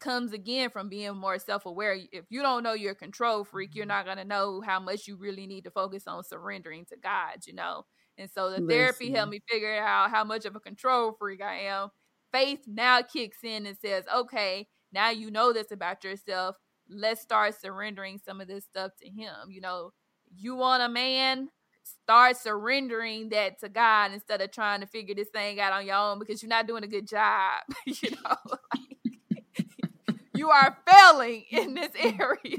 comes 0.00 0.32
again 0.32 0.70
from 0.70 0.88
being 0.88 1.16
more 1.16 1.38
self-aware. 1.38 1.98
If 2.12 2.26
you 2.30 2.42
don't 2.42 2.62
know 2.62 2.74
you're 2.74 2.92
a 2.92 2.96
control 2.96 3.44
freak 3.44 3.74
you're 3.74 3.86
not 3.86 4.04
going 4.04 4.18
to 4.18 4.24
know 4.24 4.60
how 4.60 4.80
much 4.80 5.08
you 5.08 5.16
really 5.16 5.46
need 5.46 5.64
to 5.64 5.70
focus 5.70 6.04
on 6.06 6.22
surrendering 6.24 6.84
to 6.86 6.96
God 6.96 7.46
you 7.46 7.54
know 7.54 7.84
and 8.20 8.30
so 8.30 8.50
the 8.50 8.60
Listen. 8.60 8.68
therapy 8.68 9.10
helped 9.10 9.32
me 9.32 9.40
figure 9.48 9.78
out 9.78 10.10
how 10.10 10.24
much 10.24 10.44
of 10.44 10.54
a 10.54 10.60
control 10.60 11.16
freak 11.18 11.42
I 11.42 11.60
am. 11.62 11.88
Faith 12.32 12.60
now 12.66 13.00
kicks 13.02 13.38
in 13.42 13.66
and 13.66 13.76
says, 13.78 14.04
okay, 14.14 14.68
now 14.92 15.10
you 15.10 15.30
know 15.30 15.52
this 15.52 15.72
about 15.72 16.04
yourself. 16.04 16.56
Let's 16.88 17.22
start 17.22 17.58
surrendering 17.58 18.20
some 18.22 18.40
of 18.40 18.46
this 18.46 18.64
stuff 18.64 18.92
to 19.00 19.08
Him. 19.08 19.50
You 19.50 19.62
know, 19.62 19.92
you 20.36 20.54
want 20.54 20.82
a 20.82 20.88
man, 20.88 21.48
start 21.82 22.36
surrendering 22.36 23.30
that 23.30 23.58
to 23.60 23.68
God 23.68 24.12
instead 24.12 24.40
of 24.40 24.50
trying 24.52 24.80
to 24.80 24.86
figure 24.86 25.14
this 25.14 25.28
thing 25.28 25.58
out 25.58 25.72
on 25.72 25.86
your 25.86 25.96
own 25.96 26.18
because 26.18 26.42
you're 26.42 26.50
not 26.50 26.66
doing 26.66 26.84
a 26.84 26.88
good 26.88 27.08
job. 27.08 27.62
you 27.86 28.10
know, 28.10 28.36
like, 28.74 30.18
you 30.34 30.50
are 30.50 30.76
failing 30.86 31.44
in 31.50 31.74
this 31.74 31.92
area 31.98 32.58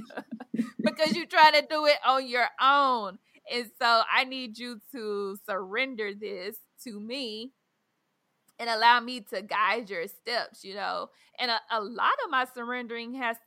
because 0.83 1.15
you're 1.15 1.25
trying 1.25 1.53
to 1.53 1.65
do 1.69 1.85
it 1.85 1.97
on 2.05 2.27
your 2.27 2.47
own. 2.59 3.19
And 3.51 3.69
so 3.79 4.01
I 4.11 4.23
need 4.23 4.57
you 4.57 4.79
to 4.93 5.37
surrender 5.47 6.11
this 6.13 6.55
to 6.83 6.99
me 6.99 7.51
and 8.57 8.69
allow 8.69 8.99
me 8.99 9.21
to 9.31 9.41
guide 9.41 9.89
your 9.89 10.07
steps, 10.07 10.63
you 10.63 10.75
know. 10.75 11.09
And 11.39 11.51
a, 11.51 11.59
a 11.71 11.81
lot 11.81 12.13
of 12.23 12.29
my 12.29 12.45
surrendering 12.53 13.15
has 13.15 13.37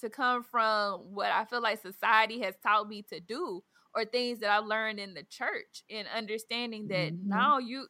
to 0.00 0.10
come 0.10 0.42
from 0.42 1.14
what 1.14 1.30
I 1.30 1.44
feel 1.44 1.62
like 1.62 1.80
society 1.80 2.40
has 2.40 2.54
taught 2.62 2.88
me 2.88 3.02
to 3.10 3.20
do 3.20 3.62
or 3.94 4.04
things 4.04 4.40
that 4.40 4.50
I 4.50 4.58
learned 4.58 4.98
in 4.98 5.14
the 5.14 5.22
church 5.22 5.84
and 5.90 6.08
understanding 6.16 6.88
that 6.88 7.12
mm-hmm. 7.12 7.28
now 7.28 7.58
you 7.58 7.86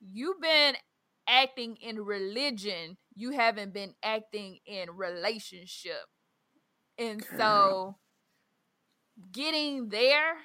you've 0.00 0.40
been 0.40 0.74
acting 1.28 1.76
in 1.80 2.00
religion, 2.00 2.96
you 3.14 3.30
haven't 3.30 3.72
been 3.72 3.94
acting 4.02 4.58
in 4.66 4.90
relationship. 4.90 6.04
And 6.98 7.26
Girl. 7.26 7.38
so 7.38 7.96
getting 9.32 9.88
there 9.88 10.36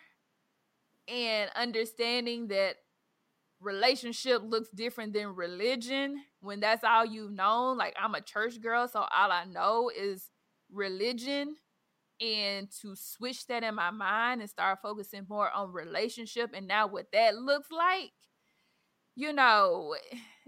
and 1.11 1.51
understanding 1.55 2.47
that 2.49 2.77
relationship 3.59 4.41
looks 4.43 4.69
different 4.69 5.13
than 5.13 5.35
religion 5.35 6.21
when 6.39 6.59
that's 6.59 6.83
all 6.83 7.05
you've 7.05 7.31
known 7.31 7.77
like 7.77 7.95
i'm 8.01 8.15
a 8.15 8.21
church 8.21 8.59
girl 8.61 8.87
so 8.87 8.99
all 9.01 9.31
i 9.31 9.45
know 9.45 9.91
is 9.95 10.31
religion 10.71 11.55
and 12.21 12.69
to 12.71 12.95
switch 12.95 13.47
that 13.47 13.63
in 13.63 13.75
my 13.75 13.91
mind 13.91 14.41
and 14.41 14.49
start 14.49 14.79
focusing 14.81 15.25
more 15.29 15.51
on 15.51 15.71
relationship 15.71 16.51
and 16.55 16.67
now 16.67 16.87
what 16.87 17.07
that 17.13 17.35
looks 17.37 17.71
like 17.71 18.11
you 19.15 19.33
know 19.33 19.95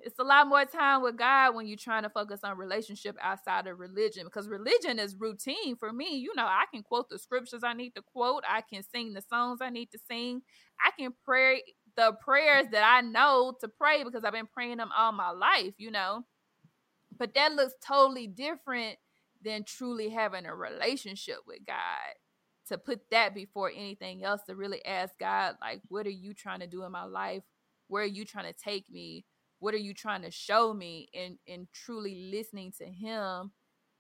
it's 0.06 0.20
a 0.20 0.24
lot 0.24 0.48
more 0.48 0.66
time 0.66 1.02
with 1.02 1.18
God 1.18 1.56
when 1.56 1.66
you're 1.66 1.78
trying 1.78 2.04
to 2.04 2.10
focus 2.10 2.42
on 2.44 2.58
relationship 2.58 3.16
outside 3.22 3.68
of 3.68 3.80
religion 3.80 4.26
because 4.26 4.50
religion 4.50 5.00
is 5.00 5.16
routine 5.16 5.78
for 5.78 5.94
me. 5.94 6.18
You 6.18 6.34
know, 6.36 6.46
I 6.46 6.66
can 6.74 6.84
quote 6.84 7.10
the 7.10 7.18
scriptures 7.18 7.64
I 7.64 7.74
need 7.74 7.96
to 7.96 8.02
quote, 8.02 8.44
I 8.48 8.62
can 8.62 8.84
sing 8.84 9.14
the 9.14 9.22
songs 9.22 9.60
I 9.62 9.70
need 9.70 9.92
to 9.92 10.00
sing, 10.10 10.42
I 10.84 10.92
can 11.00 11.14
pray 11.24 11.64
the 11.96 12.14
prayers 12.22 12.66
that 12.72 12.84
I 12.84 13.02
know 13.02 13.54
to 13.62 13.68
pray 13.68 14.04
because 14.04 14.24
I've 14.24 14.34
been 14.34 14.48
praying 14.48 14.78
them 14.78 14.90
all 14.96 15.12
my 15.12 15.30
life, 15.30 15.76
you 15.78 15.92
know. 15.92 16.26
But 17.18 17.34
that 17.36 17.54
looks 17.54 17.74
totally 17.86 18.28
different 18.28 18.98
than 19.44 19.64
truly 19.64 20.10
having 20.10 20.46
a 20.46 20.56
relationship 20.56 21.38
with 21.48 21.60
God. 21.66 21.76
To 22.70 22.78
put 22.78 23.02
that 23.12 23.36
before 23.36 23.70
anything 23.70 24.24
else, 24.24 24.42
to 24.48 24.56
really 24.56 24.84
ask 24.86 25.20
God, 25.20 25.58
like, 25.60 25.82
what 25.90 26.08
are 26.08 26.10
you 26.12 26.34
trying 26.34 26.62
to 26.62 26.68
do 26.68 26.84
in 26.84 26.94
my 26.94 27.04
life? 27.04 27.44
Where 27.94 28.04
are 28.04 28.06
you 28.06 28.26
trying 28.26 28.52
to 28.52 28.60
take 28.60 28.90
me? 28.92 29.26
what 29.64 29.74
are 29.74 29.78
you 29.78 29.94
trying 29.94 30.22
to 30.22 30.30
show 30.30 30.74
me 30.74 31.08
and 31.14 31.38
and 31.48 31.68
truly 31.72 32.30
listening 32.30 32.74
to 32.78 32.84
him 32.84 33.50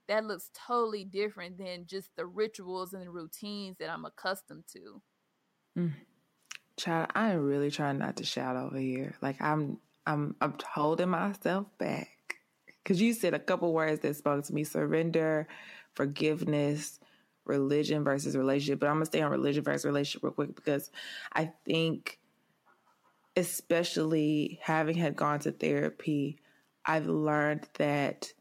that 0.09 0.25
looks 0.25 0.49
totally 0.53 1.05
different 1.05 1.57
than 1.57 1.85
just 1.85 2.13
the 2.17 2.25
rituals 2.25 2.91
and 2.91 3.01
the 3.01 3.09
routines 3.09 3.77
that 3.79 3.89
I'm 3.89 4.03
accustomed 4.03 4.65
to. 4.73 5.01
Mm. 5.79 5.93
Child, 6.75 7.11
I 7.15 7.29
am 7.29 7.45
really 7.45 7.71
trying 7.71 7.99
not 7.99 8.17
to 8.17 8.25
shout 8.25 8.57
over 8.57 8.77
here. 8.77 9.15
Like 9.21 9.41
I'm 9.41 9.77
I'm 10.05 10.35
I'm 10.41 10.55
holding 10.73 11.09
myself 11.09 11.67
back. 11.77 12.09
Cause 12.83 12.99
you 12.99 13.13
said 13.13 13.33
a 13.33 13.39
couple 13.39 13.71
words 13.71 14.01
that 14.01 14.17
spoke 14.17 14.43
to 14.43 14.53
me. 14.53 14.65
Surrender, 14.65 15.47
forgiveness, 15.95 16.99
religion 17.45 18.03
versus 18.03 18.35
relationship. 18.35 18.81
But 18.81 18.89
I'm 18.89 18.95
gonna 18.95 19.05
stay 19.05 19.21
on 19.21 19.31
religion 19.31 19.63
versus 19.63 19.85
relationship 19.85 20.23
real 20.23 20.33
quick 20.33 20.53
because 20.53 20.91
I 21.31 21.53
think 21.63 22.19
especially 23.35 24.59
having 24.61 24.95
had 24.95 25.15
gone 25.15 25.39
to 25.39 25.51
therapy, 25.51 26.37
I've 26.85 27.07
learned 27.07 27.67
that 27.77 28.31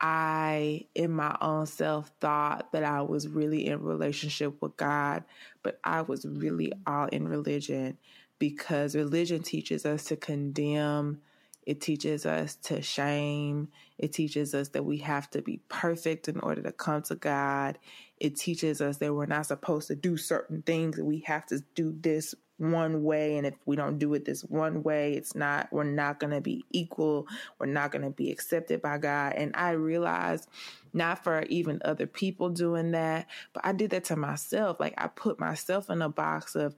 I, 0.00 0.86
in 0.94 1.10
my 1.10 1.36
own 1.40 1.66
self, 1.66 2.10
thought 2.20 2.72
that 2.72 2.84
I 2.84 3.02
was 3.02 3.28
really 3.28 3.66
in 3.66 3.82
relationship 3.82 4.60
with 4.60 4.76
God, 4.76 5.24
but 5.62 5.80
I 5.84 6.02
was 6.02 6.26
really 6.26 6.72
all 6.86 7.06
in 7.06 7.26
religion 7.26 7.96
because 8.38 8.94
religion 8.94 9.42
teaches 9.42 9.86
us 9.86 10.04
to 10.04 10.16
condemn. 10.16 11.22
It 11.62 11.80
teaches 11.80 12.26
us 12.26 12.56
to 12.64 12.82
shame. 12.82 13.68
It 13.98 14.12
teaches 14.12 14.54
us 14.54 14.68
that 14.68 14.84
we 14.84 14.98
have 14.98 15.30
to 15.30 15.40
be 15.40 15.60
perfect 15.68 16.28
in 16.28 16.38
order 16.40 16.62
to 16.62 16.72
come 16.72 17.02
to 17.04 17.14
God. 17.14 17.78
It 18.18 18.36
teaches 18.36 18.82
us 18.82 18.98
that 18.98 19.14
we're 19.14 19.26
not 19.26 19.46
supposed 19.46 19.88
to 19.88 19.94
do 19.94 20.18
certain 20.18 20.62
things, 20.62 20.98
we 20.98 21.20
have 21.20 21.46
to 21.46 21.62
do 21.74 21.96
this 21.98 22.34
one 22.58 23.02
way 23.02 23.36
and 23.36 23.46
if 23.46 23.54
we 23.66 23.76
don't 23.76 23.98
do 23.98 24.14
it 24.14 24.24
this 24.24 24.42
one 24.42 24.82
way 24.82 25.12
it's 25.12 25.34
not 25.34 25.68
we're 25.70 25.84
not 25.84 26.18
going 26.18 26.32
to 26.32 26.40
be 26.40 26.64
equal 26.72 27.26
we're 27.58 27.66
not 27.66 27.92
going 27.92 28.02
to 28.02 28.10
be 28.10 28.30
accepted 28.30 28.80
by 28.80 28.96
god 28.96 29.34
and 29.34 29.54
i 29.54 29.70
realized 29.70 30.48
not 30.94 31.22
for 31.22 31.42
even 31.44 31.80
other 31.84 32.06
people 32.06 32.48
doing 32.48 32.92
that 32.92 33.26
but 33.52 33.64
i 33.64 33.72
did 33.72 33.90
that 33.90 34.04
to 34.04 34.16
myself 34.16 34.80
like 34.80 34.94
i 34.96 35.06
put 35.06 35.38
myself 35.38 35.90
in 35.90 36.00
a 36.00 36.08
box 36.08 36.54
of 36.54 36.74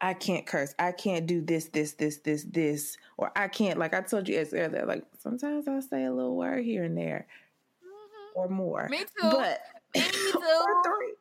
I 0.00 0.12
can't 0.12 0.44
curse. 0.44 0.74
I 0.78 0.92
can't 0.92 1.26
do 1.26 1.40
this, 1.40 1.66
this, 1.66 1.92
this, 1.92 2.18
this, 2.18 2.44
this, 2.44 2.98
or 3.16 3.32
I 3.34 3.48
can't. 3.48 3.78
Like 3.78 3.94
I 3.94 4.02
told 4.02 4.28
you 4.28 4.38
as 4.38 4.52
earlier, 4.52 4.84
like 4.84 5.04
sometimes 5.20 5.66
I'll 5.66 5.80
say 5.80 6.04
a 6.04 6.12
little 6.12 6.36
word 6.36 6.62
here 6.62 6.84
and 6.84 6.98
there, 6.98 7.26
mm-hmm. 7.82 8.38
or 8.38 8.48
more. 8.48 8.88
Me 8.90 8.98
too. 8.98 9.30
But 9.30 9.60
or 9.96 10.82
three, 10.82 11.14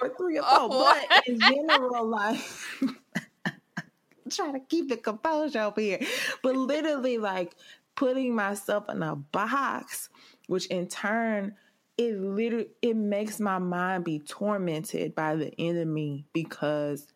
or 0.00 0.08
three 0.16 0.38
or 0.38 0.42
four. 0.42 0.50
Oh, 0.50 0.96
but 1.10 1.28
in 1.28 1.38
general, 1.38 2.06
like 2.06 2.40
trying 4.30 4.54
to 4.54 4.60
keep 4.60 4.88
the 4.88 4.96
composure 4.96 5.60
over 5.60 5.80
here, 5.80 6.00
but 6.42 6.56
literally 6.56 7.18
like 7.18 7.54
putting 7.94 8.34
myself 8.34 8.88
in 8.88 9.02
a 9.02 9.16
box, 9.16 10.08
which 10.46 10.66
in 10.66 10.88
turn 10.88 11.54
it 11.98 12.18
literally 12.18 12.68
it 12.80 12.96
makes 12.96 13.38
my 13.38 13.58
mind 13.58 14.04
be 14.04 14.18
tormented 14.18 15.14
by 15.14 15.36
the 15.36 15.52
enemy 15.60 16.24
because 16.32 17.06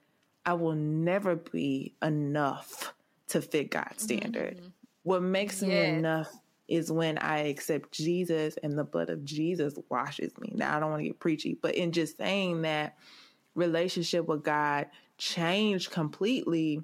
I 0.44 0.54
will 0.54 0.74
never 0.74 1.36
be 1.36 1.94
enough 2.02 2.94
to 3.28 3.42
fit 3.42 3.70
God's 3.70 4.02
standard. 4.02 4.58
Mm-hmm. 4.58 4.68
What 5.02 5.22
makes 5.22 5.62
yes. 5.62 5.68
me 5.68 5.98
enough 5.98 6.30
is 6.68 6.90
when 6.90 7.18
I 7.18 7.38
accept 7.48 7.92
Jesus 7.92 8.56
and 8.62 8.78
the 8.78 8.84
blood 8.84 9.10
of 9.10 9.24
Jesus 9.24 9.74
washes 9.88 10.32
me. 10.38 10.52
Now, 10.54 10.76
I 10.76 10.80
don't 10.80 10.90
want 10.90 11.00
to 11.00 11.08
get 11.08 11.20
preachy, 11.20 11.56
but 11.60 11.74
in 11.74 11.92
just 11.92 12.16
saying 12.16 12.62
that 12.62 12.96
relationship 13.54 14.26
with 14.26 14.42
God 14.42 14.86
changed 15.18 15.90
completely 15.90 16.82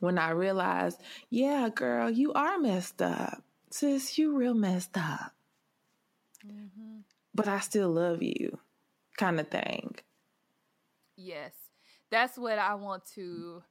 when 0.00 0.18
I 0.18 0.30
realized, 0.30 1.00
yeah, 1.30 1.68
girl, 1.68 2.10
you 2.10 2.32
are 2.32 2.58
messed 2.58 3.00
up. 3.00 3.42
Sis, 3.70 4.18
you 4.18 4.36
real 4.36 4.54
messed 4.54 4.96
up. 4.96 5.32
Mm-hmm. 6.46 6.98
But 7.34 7.48
I 7.48 7.60
still 7.60 7.90
love 7.90 8.22
you, 8.22 8.58
kind 9.16 9.40
of 9.40 9.48
thing. 9.48 9.96
Yes. 11.16 11.52
That's 12.10 12.38
what 12.38 12.58
I 12.58 12.74
want 12.74 13.04
to 13.14 13.62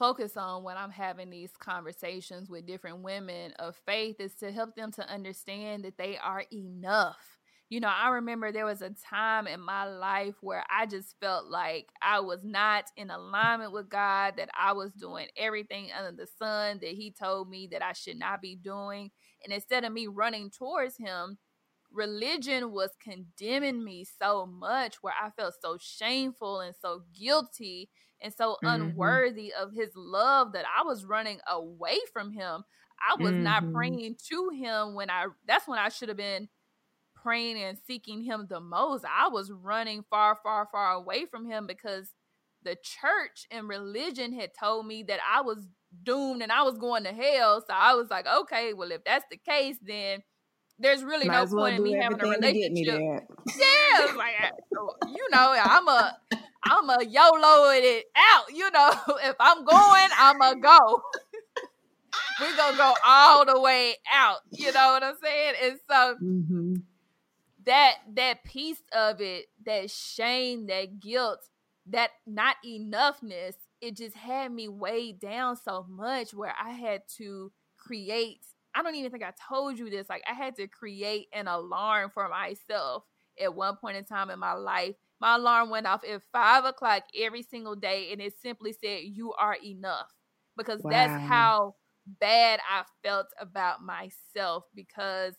focus 0.00 0.38
on 0.38 0.64
when 0.64 0.78
I'm 0.78 0.90
having 0.90 1.28
these 1.28 1.52
conversations 1.58 2.48
with 2.48 2.66
different 2.66 3.02
women 3.02 3.52
of 3.58 3.76
faith 3.84 4.18
is 4.18 4.34
to 4.36 4.50
help 4.50 4.74
them 4.74 4.90
to 4.92 5.06
understand 5.06 5.84
that 5.84 5.98
they 5.98 6.16
are 6.16 6.42
enough. 6.50 7.38
You 7.68 7.80
know, 7.80 7.92
I 7.94 8.08
remember 8.08 8.50
there 8.50 8.64
was 8.64 8.80
a 8.80 8.90
time 8.90 9.46
in 9.46 9.60
my 9.60 9.84
life 9.84 10.36
where 10.40 10.64
I 10.70 10.86
just 10.86 11.14
felt 11.20 11.46
like 11.48 11.90
I 12.02 12.20
was 12.20 12.42
not 12.42 12.86
in 12.96 13.10
alignment 13.10 13.72
with 13.72 13.90
God, 13.90 14.34
that 14.38 14.48
I 14.58 14.72
was 14.72 14.92
doing 14.94 15.28
everything 15.36 15.90
under 15.96 16.16
the 16.16 16.26
sun 16.38 16.78
that 16.80 16.92
He 16.92 17.12
told 17.12 17.50
me 17.50 17.68
that 17.70 17.84
I 17.84 17.92
should 17.92 18.18
not 18.18 18.40
be 18.40 18.56
doing. 18.56 19.10
And 19.44 19.52
instead 19.52 19.84
of 19.84 19.92
me 19.92 20.06
running 20.06 20.50
towards 20.50 20.96
Him, 20.96 21.36
religion 21.92 22.72
was 22.72 22.90
condemning 23.02 23.84
me 23.84 24.06
so 24.18 24.46
much 24.46 24.96
where 25.02 25.14
I 25.22 25.28
felt 25.30 25.54
so 25.60 25.76
shameful 25.78 26.60
and 26.60 26.74
so 26.80 27.02
guilty 27.12 27.90
and 28.22 28.32
so 28.32 28.52
mm-hmm. 28.64 28.66
unworthy 28.66 29.52
of 29.52 29.72
his 29.72 29.90
love 29.94 30.52
that 30.52 30.64
I 30.66 30.82
was 30.84 31.04
running 31.04 31.40
away 31.48 31.98
from 32.12 32.32
him. 32.32 32.64
I 33.00 33.20
was 33.20 33.32
mm-hmm. 33.32 33.44
not 33.44 33.72
praying 33.72 34.16
to 34.28 34.50
him 34.50 34.94
when 34.94 35.10
I 35.10 35.26
that's 35.46 35.66
when 35.66 35.78
I 35.78 35.88
should 35.88 36.08
have 36.08 36.18
been 36.18 36.48
praying 37.22 37.62
and 37.62 37.78
seeking 37.86 38.22
him 38.22 38.46
the 38.48 38.60
most. 38.60 39.04
I 39.04 39.28
was 39.28 39.50
running 39.50 40.04
far, 40.10 40.36
far, 40.42 40.68
far 40.70 40.92
away 40.92 41.26
from 41.26 41.46
him 41.46 41.66
because 41.66 42.12
the 42.62 42.76
church 42.82 43.46
and 43.50 43.68
religion 43.68 44.32
had 44.32 44.50
told 44.58 44.86
me 44.86 45.02
that 45.04 45.20
I 45.28 45.40
was 45.40 45.66
doomed 46.02 46.42
and 46.42 46.52
I 46.52 46.62
was 46.62 46.78
going 46.78 47.04
to 47.04 47.12
hell. 47.12 47.62
So 47.66 47.72
I 47.74 47.94
was 47.94 48.10
like, 48.10 48.26
okay, 48.26 48.72
well, 48.74 48.92
if 48.92 49.04
that's 49.04 49.24
the 49.30 49.38
case, 49.38 49.76
then 49.82 50.22
there's 50.80 51.04
really 51.04 51.28
Might 51.28 51.50
no 51.50 51.56
point 51.56 51.76
in 51.76 51.82
me 51.82 51.92
having 51.92 52.20
a 52.20 52.28
relationship. 52.28 53.24
Yeah, 53.56 54.06
like 54.16 54.52
you 55.08 55.28
know, 55.30 55.54
I'm 55.62 55.86
a 55.86 56.18
I'm 56.62 56.88
a 56.88 57.04
YOLO 57.04 57.70
it 57.70 58.06
out. 58.16 58.44
You 58.52 58.70
know, 58.70 58.92
if 59.24 59.36
I'm 59.38 59.64
going, 59.64 60.08
I'm 60.18 60.40
a 60.40 60.56
go. 60.60 61.02
We're 62.40 62.56
gonna 62.56 62.76
go 62.76 62.94
all 63.04 63.44
the 63.44 63.60
way 63.60 63.96
out. 64.12 64.38
You 64.50 64.72
know 64.72 64.92
what 64.92 65.02
I'm 65.02 65.16
saying? 65.22 65.54
And 65.62 65.78
so 65.88 66.16
mm-hmm. 66.22 66.74
that 67.66 67.94
that 68.14 68.44
piece 68.44 68.82
of 68.92 69.20
it, 69.20 69.46
that 69.66 69.90
shame, 69.90 70.66
that 70.66 71.00
guilt, 71.00 71.40
that 71.86 72.10
not 72.26 72.56
enoughness, 72.66 73.54
it 73.80 73.96
just 73.96 74.16
had 74.16 74.52
me 74.52 74.68
weighed 74.68 75.20
down 75.20 75.56
so 75.56 75.84
much 75.88 76.32
where 76.32 76.54
I 76.58 76.70
had 76.70 77.02
to 77.18 77.52
create 77.76 78.40
I 78.74 78.82
don't 78.82 78.94
even 78.94 79.10
think 79.10 79.24
I 79.24 79.32
told 79.48 79.78
you 79.78 79.90
this. 79.90 80.08
Like 80.08 80.22
I 80.30 80.34
had 80.34 80.56
to 80.56 80.68
create 80.68 81.28
an 81.32 81.48
alarm 81.48 82.10
for 82.12 82.28
myself 82.28 83.04
at 83.40 83.54
one 83.54 83.76
point 83.76 83.96
in 83.96 84.04
time 84.04 84.30
in 84.30 84.38
my 84.38 84.52
life. 84.52 84.94
My 85.20 85.34
alarm 85.36 85.70
went 85.70 85.86
off 85.86 86.04
at 86.04 86.22
five 86.32 86.64
o'clock 86.64 87.04
every 87.14 87.42
single 87.42 87.74
day, 87.76 88.12
and 88.12 88.20
it 88.20 88.34
simply 88.40 88.72
said, 88.72 89.02
"You 89.04 89.32
are 89.34 89.56
enough," 89.64 90.14
because 90.56 90.80
wow. 90.82 90.90
that's 90.90 91.14
how 91.26 91.76
bad 92.06 92.60
I 92.68 92.84
felt 93.02 93.26
about 93.38 93.82
myself 93.82 94.64
because 94.74 95.34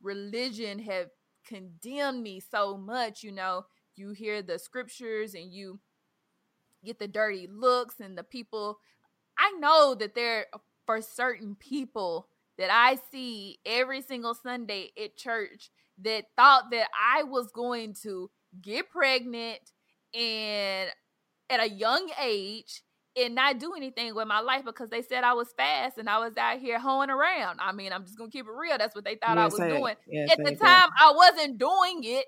religion 0.00 0.78
had 0.78 1.08
condemned 1.44 2.22
me 2.22 2.40
so 2.40 2.76
much. 2.76 3.22
You 3.22 3.32
know, 3.32 3.66
you 3.96 4.10
hear 4.12 4.42
the 4.42 4.58
scriptures 4.58 5.34
and 5.34 5.52
you 5.52 5.80
get 6.84 6.98
the 6.98 7.08
dirty 7.08 7.46
looks 7.46 8.00
and 8.00 8.16
the 8.16 8.24
people. 8.24 8.78
I 9.38 9.52
know 9.58 9.94
that 9.96 10.14
there 10.14 10.46
for 10.86 11.00
certain 11.02 11.56
people 11.56 12.28
that 12.58 12.70
I 12.70 12.98
see 13.10 13.58
every 13.66 14.02
single 14.02 14.34
Sunday 14.34 14.90
at 15.02 15.16
church 15.16 15.70
that 16.02 16.24
thought 16.36 16.70
that 16.70 16.88
I 16.98 17.22
was 17.24 17.50
going 17.52 17.94
to 18.02 18.30
get 18.62 18.90
pregnant 18.90 19.60
and 20.14 20.90
at 21.50 21.60
a 21.60 21.68
young 21.68 22.08
age 22.22 22.82
and 23.16 23.34
not 23.34 23.58
do 23.58 23.74
anything 23.76 24.14
with 24.14 24.26
my 24.26 24.40
life 24.40 24.64
because 24.64 24.88
they 24.88 25.02
said 25.02 25.24
I 25.24 25.34
was 25.34 25.52
fast 25.56 25.98
and 25.98 26.08
I 26.08 26.18
was 26.18 26.36
out 26.36 26.58
here 26.58 26.80
hoeing 26.80 27.10
around. 27.10 27.60
I 27.60 27.72
mean, 27.72 27.92
I'm 27.92 28.04
just 28.04 28.18
gonna 28.18 28.30
keep 28.30 28.46
it 28.46 28.52
real. 28.52 28.76
That's 28.78 28.94
what 28.94 29.04
they 29.04 29.16
thought 29.16 29.38
I 29.38 29.44
was 29.44 29.56
doing. 29.56 29.94
At 30.30 30.38
the 30.38 30.56
time. 30.56 30.90
I 31.00 31.12
wasn't 31.14 31.58
doing 31.58 32.00
it, 32.02 32.26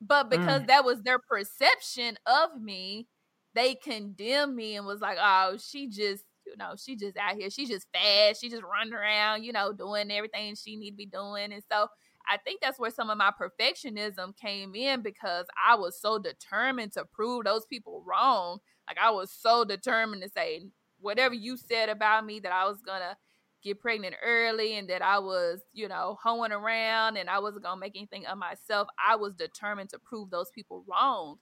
but 0.00 0.30
because 0.30 0.62
mm. 0.62 0.66
that 0.68 0.84
was 0.84 1.02
their 1.02 1.18
perception 1.18 2.16
of 2.26 2.60
me, 2.60 3.06
they 3.54 3.74
condemned 3.74 4.54
me 4.54 4.76
and 4.76 4.86
was 4.86 5.00
like, 5.00 5.18
"Oh, 5.20 5.58
she 5.58 5.88
just 5.88 6.24
know, 6.58 6.74
she 6.76 6.96
just 6.96 7.16
out 7.16 7.36
here, 7.36 7.50
she 7.50 7.66
just 7.66 7.86
fast, 7.92 8.40
she 8.40 8.50
just 8.50 8.62
running 8.62 8.92
around, 8.92 9.44
you 9.44 9.52
know, 9.52 9.72
doing 9.72 10.10
everything 10.10 10.54
she 10.54 10.76
need 10.76 10.90
to 10.90 10.96
be 10.96 11.06
doing. 11.06 11.52
And 11.52 11.62
so 11.70 11.88
I 12.28 12.36
think 12.36 12.60
that's 12.60 12.78
where 12.78 12.90
some 12.90 13.08
of 13.08 13.16
my 13.16 13.30
perfectionism 13.30 14.36
came 14.36 14.74
in 14.74 15.02
because 15.02 15.46
I 15.66 15.76
was 15.76 15.98
so 16.00 16.18
determined 16.18 16.92
to 16.92 17.04
prove 17.06 17.44
those 17.44 17.64
people 17.66 18.02
wrong. 18.06 18.58
Like 18.86 18.98
I 19.00 19.10
was 19.10 19.30
so 19.30 19.64
determined 19.64 20.22
to 20.22 20.28
say 20.28 20.66
whatever 21.00 21.34
you 21.34 21.56
said 21.56 21.88
about 21.88 22.26
me 22.26 22.40
that 22.40 22.52
I 22.52 22.66
was 22.68 22.82
gonna 22.82 23.16
get 23.62 23.80
pregnant 23.80 24.14
early 24.24 24.76
and 24.76 24.88
that 24.88 25.02
I 25.02 25.18
was, 25.18 25.60
you 25.72 25.88
know, 25.88 26.18
hoeing 26.22 26.52
around 26.52 27.16
and 27.16 27.30
I 27.30 27.38
wasn't 27.38 27.64
gonna 27.64 27.80
make 27.80 27.96
anything 27.96 28.26
of 28.26 28.38
myself. 28.38 28.88
I 29.04 29.16
was 29.16 29.34
determined 29.34 29.90
to 29.90 29.98
prove 29.98 30.30
those 30.30 30.50
people 30.50 30.84
wrong 30.86 31.38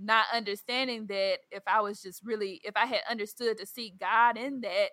not 0.00 0.26
understanding 0.34 1.06
that 1.06 1.38
if 1.50 1.62
I 1.66 1.80
was 1.80 2.02
just 2.02 2.24
really, 2.24 2.60
if 2.64 2.76
I 2.76 2.86
had 2.86 3.00
understood 3.10 3.58
to 3.58 3.66
seek 3.66 3.98
God 3.98 4.36
in 4.36 4.60
that, 4.62 4.90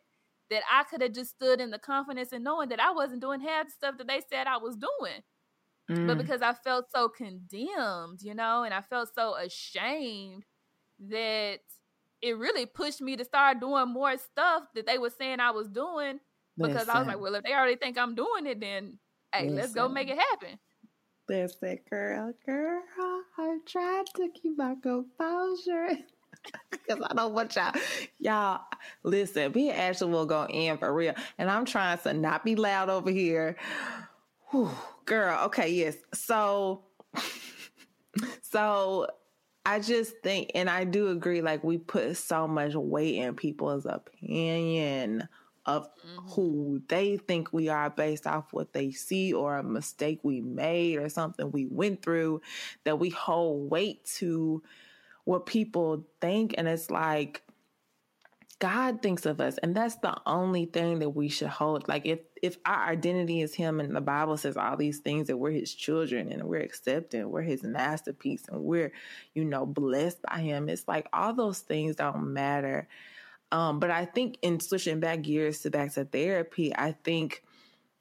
that 0.49 0.63
I 0.71 0.83
could 0.83 1.01
have 1.01 1.13
just 1.13 1.31
stood 1.31 1.59
in 1.59 1.71
the 1.71 1.79
confidence 1.79 2.31
and 2.31 2.43
knowing 2.43 2.69
that 2.69 2.79
I 2.79 2.91
wasn't 2.91 3.21
doing 3.21 3.41
half 3.41 3.65
the 3.65 3.71
stuff 3.71 3.97
that 3.97 4.07
they 4.07 4.21
said 4.29 4.47
I 4.47 4.57
was 4.57 4.75
doing. 4.75 5.21
Mm. 5.89 6.07
But 6.07 6.17
because 6.17 6.41
I 6.41 6.53
felt 6.53 6.91
so 6.91 7.09
condemned, 7.09 8.21
you 8.21 8.33
know, 8.33 8.63
and 8.63 8.73
I 8.73 8.81
felt 8.81 9.09
so 9.13 9.35
ashamed 9.35 10.43
that 11.09 11.59
it 12.21 12.37
really 12.37 12.65
pushed 12.65 13.01
me 13.01 13.15
to 13.15 13.23
start 13.23 13.59
doing 13.59 13.89
more 13.89 14.17
stuff 14.17 14.63
that 14.75 14.85
they 14.85 14.97
were 14.97 15.11
saying 15.11 15.39
I 15.39 15.51
was 15.51 15.67
doing 15.67 16.19
because 16.57 16.75
Listen. 16.75 16.89
I 16.89 16.99
was 16.99 17.07
like, 17.07 17.19
well, 17.19 17.35
if 17.35 17.43
they 17.43 17.53
already 17.53 17.75
think 17.75 17.97
I'm 17.97 18.15
doing 18.15 18.47
it, 18.47 18.59
then 18.59 18.97
hey, 19.33 19.43
Listen. 19.43 19.55
let's 19.55 19.73
go 19.73 19.87
make 19.87 20.09
it 20.09 20.17
happen. 20.17 20.57
Listen, 21.29 21.79
girl, 21.89 22.33
girl, 22.45 22.81
I'm 23.37 23.61
trying 23.65 24.05
to 24.15 24.29
keep 24.29 24.57
my 24.57 24.75
composure. 24.81 25.89
Because 26.71 27.03
I 27.09 27.13
don't 27.13 27.33
want 27.33 27.55
y'all, 27.55 27.73
y'all, 28.19 28.61
listen, 29.03 29.51
me 29.51 29.69
and 29.69 29.77
Ashley 29.77 30.07
will 30.07 30.25
go 30.25 30.45
in 30.45 30.77
for 30.77 30.93
real. 30.93 31.13
And 31.37 31.49
I'm 31.49 31.65
trying 31.65 31.97
to 31.97 32.13
not 32.13 32.45
be 32.45 32.55
loud 32.55 32.89
over 32.89 33.09
here. 33.09 33.57
Whew, 34.51 34.69
girl, 35.03 35.45
okay, 35.45 35.69
yes. 35.69 35.97
So, 36.13 36.83
so 38.43 39.07
I 39.65 39.79
just 39.79 40.13
think, 40.23 40.51
and 40.55 40.69
I 40.69 40.85
do 40.85 41.09
agree, 41.09 41.41
like 41.41 41.65
we 41.65 41.79
put 41.79 42.15
so 42.15 42.47
much 42.47 42.75
weight 42.75 43.15
in 43.15 43.35
people's 43.35 43.85
opinion 43.85 45.27
of 45.67 45.87
mm-hmm. 45.97 46.27
who 46.29 46.81
they 46.87 47.17
think 47.17 47.51
we 47.51 47.69
are 47.69 47.89
based 47.89 48.25
off 48.25 48.51
what 48.51 48.73
they 48.73 48.91
see 48.91 49.33
or 49.33 49.57
a 49.57 49.63
mistake 49.63 50.19
we 50.23 50.41
made 50.41 50.97
or 50.97 51.09
something 51.09 51.51
we 51.51 51.65
went 51.65 52.01
through 52.01 52.41
that 52.85 52.97
we 52.97 53.09
hold 53.09 53.69
weight 53.69 54.05
to 54.05 54.63
what 55.25 55.45
people 55.45 56.05
think. 56.21 56.55
And 56.57 56.67
it's 56.69 56.89
like, 56.89 57.43
God 58.59 59.03
thinks 59.03 59.27
of 59.27 59.39
us, 59.39 59.59
and 59.59 59.75
that's 59.75 59.97
the 59.97 60.15
only 60.25 60.65
thing 60.65 60.97
that 60.99 61.11
we 61.11 61.29
should 61.29 61.49
hold. 61.49 61.87
Like 61.87 62.07
if 62.07 62.21
if 62.41 62.57
our 62.65 62.87
identity 62.87 63.41
is 63.41 63.53
Him, 63.53 63.79
and 63.79 63.95
the 63.95 64.01
Bible 64.01 64.35
says 64.35 64.57
all 64.57 64.75
these 64.75 64.97
things 64.97 65.27
that 65.27 65.37
we're 65.37 65.51
His 65.51 65.75
children 65.75 66.31
and 66.31 66.43
we're 66.45 66.61
accepted, 66.61 67.27
we're 67.27 67.43
His 67.43 67.61
masterpiece, 67.61 68.45
and 68.49 68.63
we're 68.63 68.93
you 69.35 69.45
know 69.45 69.67
blessed 69.67 70.23
by 70.23 70.39
Him. 70.39 70.69
It's 70.69 70.87
like 70.87 71.07
all 71.13 71.33
those 71.33 71.59
things 71.59 71.97
don't 71.97 72.33
matter. 72.33 72.87
Um, 73.51 73.79
but 73.79 73.91
I 73.91 74.05
think 74.05 74.37
in 74.41 74.59
switching 74.59 74.99
back 74.99 75.21
gears 75.21 75.61
to 75.61 75.69
back 75.69 75.93
to 75.93 76.05
therapy, 76.05 76.75
I 76.75 76.91
think 76.91 77.43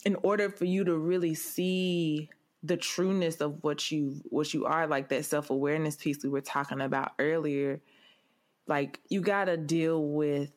in 0.04 0.16
order 0.22 0.50
for 0.50 0.64
you 0.64 0.84
to 0.84 0.96
really 0.96 1.34
see 1.34 2.30
the 2.62 2.76
trueness 2.76 3.40
of 3.40 3.62
what 3.62 3.90
you 3.90 4.20
what 4.24 4.52
you 4.52 4.66
are, 4.66 4.86
like 4.86 5.08
that 5.10 5.24
self 5.24 5.50
awareness 5.50 5.96
piece 5.96 6.22
we 6.22 6.30
were 6.30 6.40
talking 6.40 6.80
about 6.80 7.12
earlier 7.18 7.80
like 8.66 9.00
you 9.08 9.20
got 9.20 9.44
to 9.44 9.56
deal 9.56 10.02
with 10.02 10.52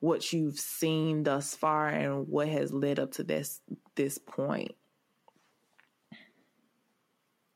what 0.00 0.32
you've 0.32 0.58
seen 0.58 1.22
thus 1.22 1.54
far 1.54 1.88
and 1.88 2.28
what 2.28 2.48
has 2.48 2.72
led 2.72 2.98
up 2.98 3.12
to 3.12 3.22
this 3.22 3.60
this 3.94 4.18
point. 4.18 4.74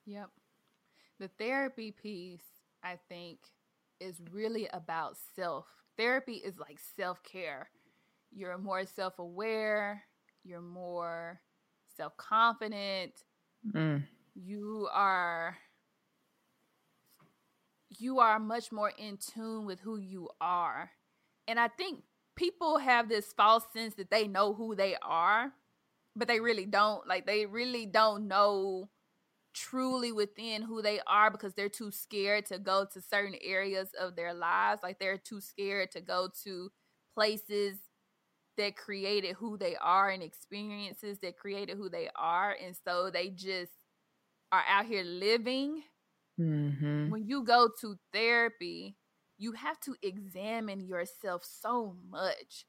Yep. 0.07 0.31
The 1.19 1.29
therapy 1.39 1.91
piece, 1.91 2.45
I 2.83 2.99
think, 3.09 3.39
is 4.01 4.21
really 4.33 4.69
about 4.73 5.17
self. 5.35 5.67
Therapy 5.99 6.35
is 6.35 6.59
like 6.59 6.79
self 6.97 7.23
care. 7.25 7.69
You're 8.33 8.57
more 8.57 8.87
self 8.87 9.19
aware, 9.19 10.05
you're 10.45 10.61
more 10.61 11.41
self 11.97 12.17
confident, 12.17 13.13
mm. 13.75 14.05
you 14.35 14.89
are 14.93 15.57
you 17.99 18.21
are 18.21 18.39
much 18.39 18.71
more 18.71 18.93
in 18.97 19.19
tune 19.19 19.65
with 19.65 19.81
who 19.81 19.99
you 19.99 20.29
are. 20.41 20.93
And 21.49 21.59
I 21.59 21.69
think 21.69 22.05
people 22.37 22.79
have 22.79 23.09
this 23.09 23.33
false 23.33 23.65
sense 23.73 23.95
that 23.95 24.11
they 24.11 24.29
know 24.29 24.55
who 24.55 24.77
they 24.77 24.95
are, 25.03 25.53
but 26.15 26.29
they 26.29 26.39
really 26.39 26.67
don't. 26.67 27.07
Like 27.09 27.27
they 27.27 27.47
really 27.47 27.87
don't 27.87 28.29
know 28.29 28.89
truly 29.59 30.13
within 30.13 30.63
who 30.63 30.83
they 30.83 31.01
are 31.07 31.31
because 31.31 31.55
they're 31.55 31.69
too 31.69 31.91
scared 31.91 32.47
to 32.47 32.59
go 32.59 32.87
to 32.93 33.01
certain 33.01 33.37
areas 33.43 33.91
of 33.99 34.17
their 34.17 34.35
lives. 34.35 34.83
Like 34.83 34.99
they're 34.99 35.19
too 35.19 35.41
scared 35.41 35.91
to 35.93 36.01
go 36.01 36.29
to 36.45 36.71
places 37.15 37.79
that 38.57 38.77
created 38.77 39.37
who 39.37 39.57
they 39.57 39.77
are 39.77 40.11
and 40.11 40.23
experiences 40.23 41.19
that 41.21 41.37
created 41.37 41.77
who 41.77 41.89
they 41.89 42.09
are. 42.17 42.57
And 42.65 42.77
so 42.85 43.11
they 43.11 43.29
just 43.31 43.73
are 44.53 44.65
out 44.69 44.87
here 44.87 45.05
living 45.05 45.83
Mm-hmm. 46.41 47.11
When 47.11 47.27
you 47.27 47.43
go 47.43 47.69
to 47.81 47.99
therapy, 48.13 48.97
you 49.39 49.53
have 49.53 49.81
to 49.81 49.97
examine 50.03 50.81
yourself 50.81 51.45
so 51.45 51.97
much. 52.09 52.67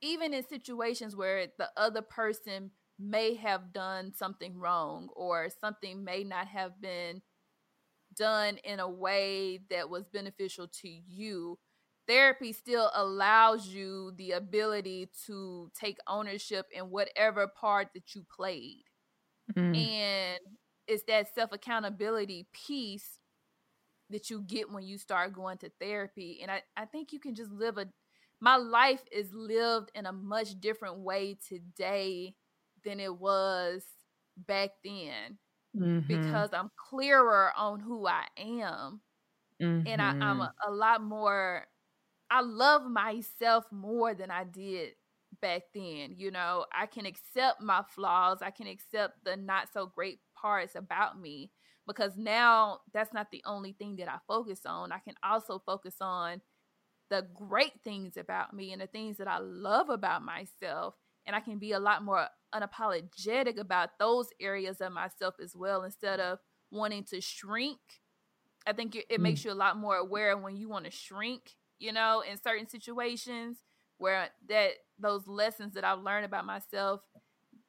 Even 0.00 0.32
in 0.32 0.46
situations 0.46 1.16
where 1.16 1.46
the 1.58 1.68
other 1.76 2.02
person 2.02 2.70
may 2.98 3.34
have 3.34 3.72
done 3.72 4.12
something 4.14 4.58
wrong 4.58 5.08
or 5.14 5.48
something 5.60 6.04
may 6.04 6.24
not 6.24 6.48
have 6.48 6.80
been 6.80 7.22
done 8.16 8.58
in 8.64 8.80
a 8.80 8.88
way 8.88 9.60
that 9.70 9.88
was 9.88 10.08
beneficial 10.08 10.66
to 10.66 10.88
you, 10.88 11.58
therapy 12.06 12.52
still 12.52 12.90
allows 12.94 13.68
you 13.68 14.12
the 14.16 14.32
ability 14.32 15.08
to 15.26 15.70
take 15.78 15.98
ownership 16.06 16.66
in 16.72 16.90
whatever 16.90 17.46
part 17.46 17.88
that 17.94 18.14
you 18.14 18.24
played. 18.34 18.84
Mm. 19.54 19.76
And 19.76 20.40
it's 20.86 21.04
that 21.04 21.34
self 21.34 21.52
accountability 21.52 22.48
piece 22.52 23.18
that 24.10 24.30
you 24.30 24.40
get 24.40 24.70
when 24.70 24.84
you 24.84 24.98
start 24.98 25.34
going 25.34 25.58
to 25.58 25.70
therapy. 25.80 26.40
And 26.42 26.50
I, 26.50 26.62
I 26.76 26.86
think 26.86 27.12
you 27.12 27.20
can 27.20 27.34
just 27.34 27.50
live 27.50 27.78
a 27.78 27.86
my 28.40 28.56
life 28.56 29.02
is 29.10 29.32
lived 29.32 29.90
in 29.94 30.06
a 30.06 30.12
much 30.12 30.60
different 30.60 30.98
way 30.98 31.36
today 31.48 32.34
than 32.84 33.00
it 33.00 33.14
was 33.14 33.82
back 34.46 34.70
then 34.84 35.38
mm-hmm. 35.76 36.06
because 36.06 36.50
I'm 36.52 36.70
clearer 36.90 37.50
on 37.56 37.80
who 37.80 38.06
I 38.06 38.24
am. 38.36 39.00
Mm-hmm. 39.60 39.88
And 39.88 40.00
I, 40.00 40.10
am 40.10 40.40
a, 40.40 40.54
a 40.68 40.70
lot 40.70 41.02
more 41.02 41.66
I 42.30 42.42
love 42.42 42.84
myself 42.84 43.64
more 43.72 44.14
than 44.14 44.30
I 44.30 44.44
did 44.44 44.90
back 45.40 45.62
then. 45.74 46.14
You 46.16 46.30
know, 46.30 46.66
I 46.72 46.86
can 46.86 47.06
accept 47.06 47.60
my 47.62 47.82
flaws, 47.94 48.38
I 48.42 48.50
can 48.50 48.66
accept 48.66 49.24
the 49.24 49.36
not 49.36 49.68
so 49.72 49.86
great 49.86 50.20
parts 50.34 50.74
about 50.74 51.20
me 51.20 51.50
because 51.86 52.16
now 52.16 52.80
that's 52.92 53.14
not 53.14 53.30
the 53.30 53.42
only 53.46 53.72
thing 53.72 53.96
that 53.96 54.08
I 54.08 54.18
focus 54.26 54.60
on. 54.66 54.92
I 54.92 54.98
can 54.98 55.14
also 55.22 55.62
focus 55.64 55.96
on 56.00 56.42
the 57.10 57.26
great 57.34 57.72
things 57.82 58.18
about 58.18 58.52
me 58.54 58.72
and 58.72 58.82
the 58.82 58.86
things 58.86 59.16
that 59.16 59.28
I 59.28 59.38
love 59.38 59.88
about 59.88 60.22
myself. 60.22 60.94
And 61.26 61.34
I 61.34 61.40
can 61.40 61.58
be 61.58 61.72
a 61.72 61.80
lot 61.80 62.04
more 62.04 62.26
unapologetic 62.54 63.58
about 63.58 63.98
those 63.98 64.28
areas 64.40 64.80
of 64.80 64.92
myself 64.92 65.34
as 65.42 65.54
well 65.56 65.82
instead 65.82 66.20
of 66.20 66.38
wanting 66.70 67.04
to 67.04 67.20
shrink. 67.20 67.78
I 68.66 68.72
think 68.72 68.94
it, 68.94 69.06
it 69.08 69.18
mm. 69.18 69.22
makes 69.22 69.44
you 69.44 69.52
a 69.52 69.54
lot 69.54 69.76
more 69.76 69.96
aware 69.96 70.36
when 70.36 70.56
you 70.56 70.68
want 70.68 70.84
to 70.84 70.90
shrink, 70.90 71.56
you 71.78 71.92
know, 71.92 72.22
in 72.28 72.40
certain 72.40 72.68
situations 72.68 73.58
where 73.98 74.28
that 74.48 74.72
those 74.98 75.26
lessons 75.26 75.74
that 75.74 75.84
I've 75.84 76.02
learned 76.02 76.24
about 76.24 76.44
myself, 76.44 77.00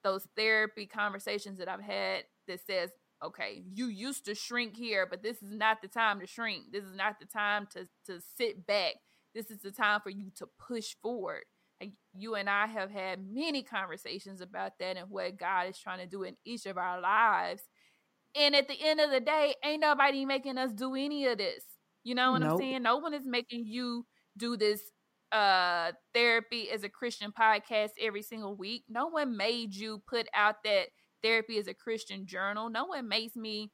those 0.04 0.28
therapy 0.36 0.86
conversations 0.86 1.58
that 1.60 1.68
I've 1.68 1.82
had 1.82 2.24
that 2.48 2.66
says, 2.66 2.92
okay, 3.24 3.64
you 3.74 3.88
used 3.88 4.26
to 4.26 4.36
shrink 4.36 4.76
here, 4.76 5.06
but 5.10 5.24
this 5.24 5.42
is 5.42 5.52
not 5.52 5.82
the 5.82 5.88
time 5.88 6.20
to 6.20 6.28
shrink. 6.28 6.72
This 6.72 6.84
is 6.84 6.96
not 6.96 7.20
the 7.20 7.26
time 7.26 7.68
to 7.74 7.88
to 8.06 8.22
sit 8.38 8.66
back. 8.66 8.96
This 9.34 9.52
is 9.52 9.60
the 9.60 9.72
time 9.72 10.02
for 10.02 10.10
you 10.10 10.32
to 10.38 10.48
push 10.58 10.96
forward. 11.02 11.44
You 12.18 12.36
and 12.36 12.50
I 12.50 12.68
have 12.68 12.92
had 12.92 13.20
many 13.32 13.64
conversations 13.64 14.42
about 14.42 14.74
that 14.80 14.98
and 14.98 15.10
what 15.10 15.38
God 15.38 15.70
is 15.70 15.78
trying 15.80 16.00
to 16.00 16.08
do 16.08 16.24
in 16.24 16.36
each 16.46 16.66
of 16.66 16.78
our 16.78 17.00
lives. 17.00 17.62
And 18.36 18.56
at 18.56 18.68
the 18.68 18.78
end 18.82 19.00
of 19.00 19.12
the 19.12 19.20
day, 19.20 19.56
ain't 19.64 19.82
nobody 19.82 20.26
making 20.26 20.58
us 20.58 20.72
do 20.72 20.96
any 20.96 21.26
of 21.26 21.38
this. 21.38 21.64
You 22.04 22.16
know 22.16 22.32
what 22.32 22.42
nope. 22.42 22.52
I'm 22.52 22.58
saying? 22.58 22.84
No 22.84 22.98
one 22.98 23.14
is 23.14 23.26
making 23.26 23.66
you 23.66 24.06
do 24.38 24.58
this 24.58 24.82
uh 25.32 25.92
therapy 26.14 26.72
as 26.72 26.84
a 26.84 26.90
Christian 26.90 27.32
podcast 27.32 27.90
every 28.00 28.22
single 28.22 28.56
week. 28.56 28.84
No 28.90 29.08
one 29.08 29.38
made 29.38 29.76
you 29.76 30.02
put 30.08 30.28
out 30.34 30.64
that 30.64 30.88
therapy 31.22 31.58
as 31.58 31.68
a 31.68 31.74
Christian 31.74 32.26
journal. 32.26 32.70
No 32.70 32.86
one 32.86 33.08
makes 33.08 33.36
me 33.36 33.72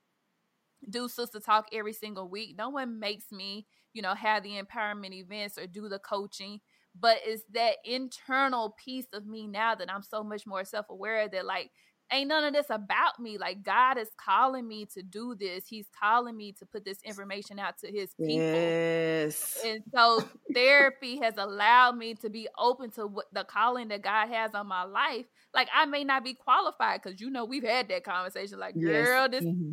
do 0.90 1.08
sister 1.08 1.40
talk 1.40 1.68
every 1.72 1.94
single 1.94 2.30
week. 2.30 2.56
No 2.58 2.70
one 2.70 3.00
makes 3.00 3.32
me, 3.32 3.66
you 3.94 4.02
know, 4.02 4.14
have 4.14 4.44
the 4.44 4.62
empowerment 4.62 5.14
events 5.14 5.58
or 5.58 5.68
do 5.68 5.88
the 5.88 6.00
coaching. 6.00 6.60
But 6.98 7.18
it's 7.26 7.44
that 7.54 7.78
internal 7.84 8.76
piece 8.84 9.08
of 9.14 9.26
me 9.26 9.48
now 9.48 9.76
that 9.76 9.92
I'm 9.92 10.04
so 10.04 10.24
much 10.24 10.48
more 10.48 10.64
self 10.64 10.86
aware 10.90 11.28
that, 11.28 11.46
like, 11.46 11.72
ain't 12.12 12.30
none 12.30 12.44
of 12.44 12.54
this 12.54 12.68
about 12.70 13.20
me. 13.20 13.38
Like 13.38 13.64
God 13.64 13.98
is 13.98 14.10
calling 14.18 14.68
me 14.68 14.86
to 14.94 15.02
do 15.02 15.36
this. 15.36 15.66
He's 15.68 15.88
calling 16.00 16.36
me 16.36 16.54
to 16.54 16.66
put 16.66 16.86
this 16.86 17.00
information 17.04 17.60
out 17.60 17.78
to 17.80 17.88
his 17.88 18.14
people. 18.14 18.36
Yes. 18.36 19.60
And 19.66 19.82
so 19.94 20.24
therapy 20.54 21.18
has 21.22 21.36
allowed 21.38 21.98
me 21.98 22.16
to 22.16 22.30
be 22.30 22.48
open 22.58 22.92
to 22.92 23.08
what 23.08 23.26
the 23.34 23.44
calling 23.44 23.88
that 23.90 24.02
God 24.02 24.30
has 24.30 24.54
on 24.54 24.68
my 24.68 24.84
life. 24.84 25.26
Like 25.54 25.70
I 25.74 25.86
may 25.86 26.04
not 26.04 26.24
be 26.24 26.34
qualified 26.34 27.02
because 27.02 27.20
you 27.22 27.30
know 27.30 27.46
we've 27.46 27.64
had 27.64 27.90
that 27.90 28.04
conversation. 28.04 28.60
Like, 28.60 28.76
girl, 28.76 29.28
yes. 29.32 29.32
this 29.32 29.44
mm-hmm. 29.44 29.72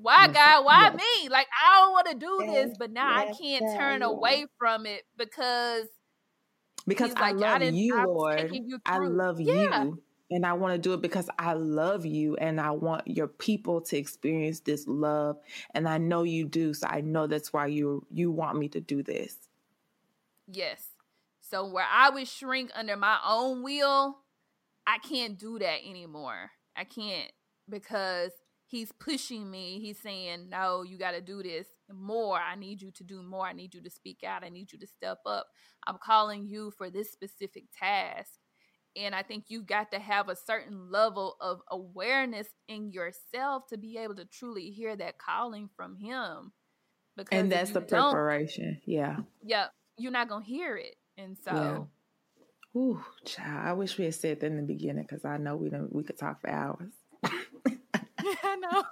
why. 0.00 0.28
God, 0.28 0.64
why 0.64 0.92
yes. 0.92 0.96
me? 0.96 1.28
Like 1.28 1.48
I 1.64 1.80
don't 1.80 1.92
want 1.92 2.08
to 2.10 2.14
do 2.14 2.52
this, 2.52 2.76
but 2.78 2.90
now 2.90 3.08
I 3.08 3.32
can't 3.32 3.64
turn 3.78 4.02
away 4.02 4.46
from 4.58 4.86
it 4.86 5.02
because 5.16 5.86
because 6.86 7.12
I 7.16 7.32
love 7.32 7.62
you, 7.62 7.96
Lord. 8.06 8.50
You 8.52 8.78
I 8.84 8.98
love 8.98 9.40
yeah. 9.40 9.84
you. 9.84 10.02
And 10.32 10.46
I 10.46 10.52
want 10.52 10.74
to 10.74 10.78
do 10.78 10.94
it 10.94 11.00
because 11.00 11.28
I 11.40 11.54
love 11.54 12.06
you 12.06 12.36
and 12.36 12.60
I 12.60 12.70
want 12.70 13.02
your 13.08 13.26
people 13.26 13.80
to 13.80 13.96
experience 13.96 14.60
this 14.60 14.86
love. 14.86 15.38
And 15.74 15.88
I 15.88 15.98
know 15.98 16.22
you 16.22 16.44
do. 16.44 16.72
So 16.72 16.86
I 16.86 17.00
know 17.00 17.26
that's 17.26 17.52
why 17.52 17.66
you 17.66 18.06
you 18.12 18.30
want 18.30 18.56
me 18.56 18.68
to 18.68 18.80
do 18.80 19.02
this. 19.02 19.36
Yes. 20.46 20.84
So 21.40 21.66
where 21.66 21.86
I 21.90 22.10
would 22.10 22.28
shrink 22.28 22.70
under 22.76 22.96
my 22.96 23.18
own 23.26 23.64
will, 23.64 24.18
I 24.86 24.98
can't 24.98 25.36
do 25.36 25.58
that 25.58 25.80
anymore. 25.84 26.52
I 26.76 26.84
can't 26.84 27.32
because 27.68 28.30
he's 28.66 28.92
pushing 28.92 29.50
me. 29.50 29.80
He's 29.80 29.98
saying, 29.98 30.48
No, 30.48 30.82
you 30.82 30.96
got 30.96 31.12
to 31.12 31.20
do 31.20 31.42
this 31.42 31.66
more. 31.94 32.38
I 32.38 32.56
need 32.56 32.80
you 32.82 32.90
to 32.92 33.04
do 33.04 33.22
more. 33.22 33.46
I 33.46 33.52
need 33.52 33.74
you 33.74 33.82
to 33.82 33.90
speak 33.90 34.22
out. 34.26 34.44
I 34.44 34.48
need 34.48 34.72
you 34.72 34.78
to 34.78 34.86
step 34.86 35.18
up. 35.26 35.46
I'm 35.86 35.98
calling 36.02 36.46
you 36.46 36.72
for 36.76 36.90
this 36.90 37.10
specific 37.12 37.64
task. 37.78 38.32
And 38.96 39.14
I 39.14 39.22
think 39.22 39.44
you've 39.48 39.66
got 39.66 39.92
to 39.92 40.00
have 40.00 40.28
a 40.28 40.36
certain 40.36 40.90
level 40.90 41.36
of 41.40 41.60
awareness 41.70 42.48
in 42.68 42.90
yourself 42.90 43.68
to 43.68 43.78
be 43.78 43.96
able 43.98 44.16
to 44.16 44.24
truly 44.24 44.70
hear 44.70 44.96
that 44.96 45.18
calling 45.18 45.68
from 45.76 45.96
him. 45.96 46.52
Because 47.16 47.38
and 47.38 47.52
that's 47.52 47.70
the 47.70 47.80
preparation. 47.80 48.80
Yeah. 48.84 49.18
Yeah. 49.42 49.66
You're 49.96 50.12
not 50.12 50.28
going 50.28 50.42
to 50.42 50.48
hear 50.48 50.76
it. 50.76 50.96
And 51.16 51.36
so. 51.38 51.52
Yeah. 51.52 52.80
Ooh, 52.80 53.02
child, 53.24 53.66
I 53.66 53.72
wish 53.72 53.98
we 53.98 54.04
had 54.04 54.14
said 54.14 54.40
that 54.40 54.46
in 54.46 54.56
the 54.56 54.62
beginning 54.62 55.04
because 55.08 55.24
I 55.24 55.38
know 55.38 55.56
we 55.56 55.70
don't 55.70 55.92
we 55.92 56.04
could 56.04 56.16
talk 56.16 56.40
for 56.40 56.50
hours. 56.50 56.92
I 58.42 58.56
know. 58.56 58.84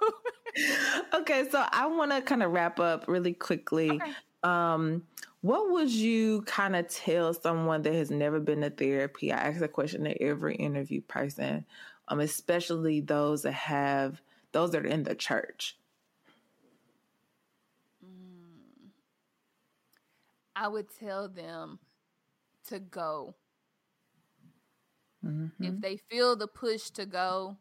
okay, 1.21 1.47
so 1.49 1.65
I 1.71 1.87
want 1.87 2.11
to 2.11 2.21
kind 2.21 2.43
of 2.43 2.51
wrap 2.51 2.79
up 2.79 3.05
really 3.07 3.33
quickly. 3.33 3.91
Okay. 3.91 4.11
Um, 4.43 5.03
what 5.41 5.71
would 5.71 5.89
you 5.89 6.41
kind 6.43 6.75
of 6.75 6.87
tell 6.87 7.33
someone 7.33 7.81
that 7.83 7.93
has 7.93 8.11
never 8.11 8.39
been 8.39 8.61
to 8.61 8.69
therapy? 8.69 9.31
I 9.31 9.37
ask 9.37 9.59
that 9.59 9.73
question 9.73 10.03
to 10.03 10.21
every 10.21 10.55
interview 10.55 11.01
person, 11.01 11.65
um, 12.07 12.19
especially 12.19 13.01
those 13.01 13.43
that 13.43 13.53
have 13.53 14.21
those 14.51 14.71
that 14.71 14.85
are 14.85 14.89
in 14.89 15.03
the 15.03 15.15
church. 15.15 15.77
Mm. 18.03 18.89
I 20.55 20.67
would 20.67 20.87
tell 20.99 21.29
them 21.29 21.79
to 22.67 22.79
go. 22.79 23.35
Mm-hmm. 25.25 25.63
If 25.63 25.81
they 25.81 25.97
feel 26.09 26.35
the 26.35 26.47
push 26.47 26.89
to 26.91 27.05
go, 27.05 27.57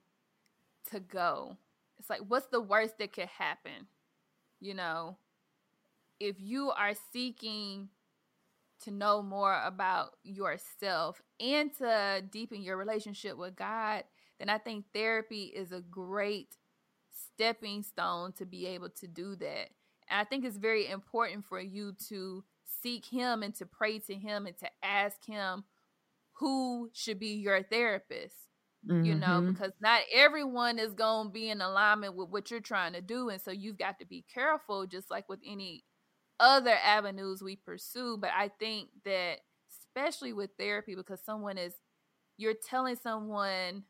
to 0.91 1.01
go. 1.01 1.57
It's 1.99 2.11
like, 2.11 2.23
what's 2.29 2.47
the 2.47 2.61
worst 2.61 2.99
that 2.99 3.13
could 3.13 3.29
happen? 3.29 3.89
You 4.61 4.75
know, 4.75 5.17
if 6.21 6.37
you 6.39 6.71
are 6.71 6.95
seeking 7.13 7.89
to 8.85 8.91
know 8.91 9.23
more 9.23 9.61
about 9.65 10.17
yourself 10.23 11.21
and 11.41 11.75
to 11.79 12.23
deepen 12.31 12.63
your 12.63 12.77
relationship 12.77 13.37
with 13.37 13.57
God, 13.57 14.05
then 14.39 14.49
I 14.49 14.59
think 14.59 14.87
therapy 14.95 15.45
is 15.45 15.73
a 15.73 15.81
great 15.81 16.57
stepping 17.11 17.83
stone 17.83 18.33
to 18.35 18.47
be 18.47 18.67
able 18.67 18.91
to 18.91 19.09
do 19.09 19.35
that. 19.37 19.71
And 20.09 20.21
I 20.21 20.25
think 20.25 20.45
it's 20.45 20.57
very 20.57 20.89
important 20.89 21.45
for 21.45 21.61
you 21.61 21.95
to 22.09 22.45
seek 22.83 23.07
Him 23.07 23.43
and 23.43 23.55
to 23.57 23.67
pray 23.67 23.99
to 24.01 24.15
Him 24.15 24.47
and 24.47 24.57
to 24.59 24.69
ask 24.83 25.25
Him 25.25 25.65
who 26.35 26.91
should 26.93 27.19
be 27.19 27.35
your 27.35 27.63
therapist. 27.63 28.37
Mm-hmm. 28.89 29.05
You 29.05 29.15
know, 29.17 29.27
mm-hmm. 29.27 29.53
because 29.53 29.73
not 29.81 30.01
everyone 30.15 30.79
is 30.79 30.95
going 30.95 31.27
to 31.27 31.33
be 31.33 31.51
in 31.51 31.61
alignment 31.61 32.17
with 32.17 32.31
what 32.31 32.51
you're 32.51 32.61
trying 32.61 32.95
to 32.95 33.03
do. 33.03 33.29
And 33.29 33.41
so 33.41 33.51
you've 33.51 33.77
got 33.77 33.99
to 33.99 34.07
be 34.07 34.25
careful, 34.33 34.87
just 34.87 35.11
like 35.11 35.29
with 35.29 35.41
any 35.47 35.85
other 36.41 36.75
avenues 36.83 37.43
we 37.43 37.57
pursue. 37.57 38.17
But 38.17 38.31
I 38.35 38.51
think 38.59 38.89
that, 39.05 39.41
especially 39.71 40.33
with 40.33 40.51
therapy, 40.59 40.95
because 40.95 41.21
someone 41.23 41.59
is, 41.59 41.75
you're 42.39 42.55
telling 42.55 42.97
someone 42.97 43.83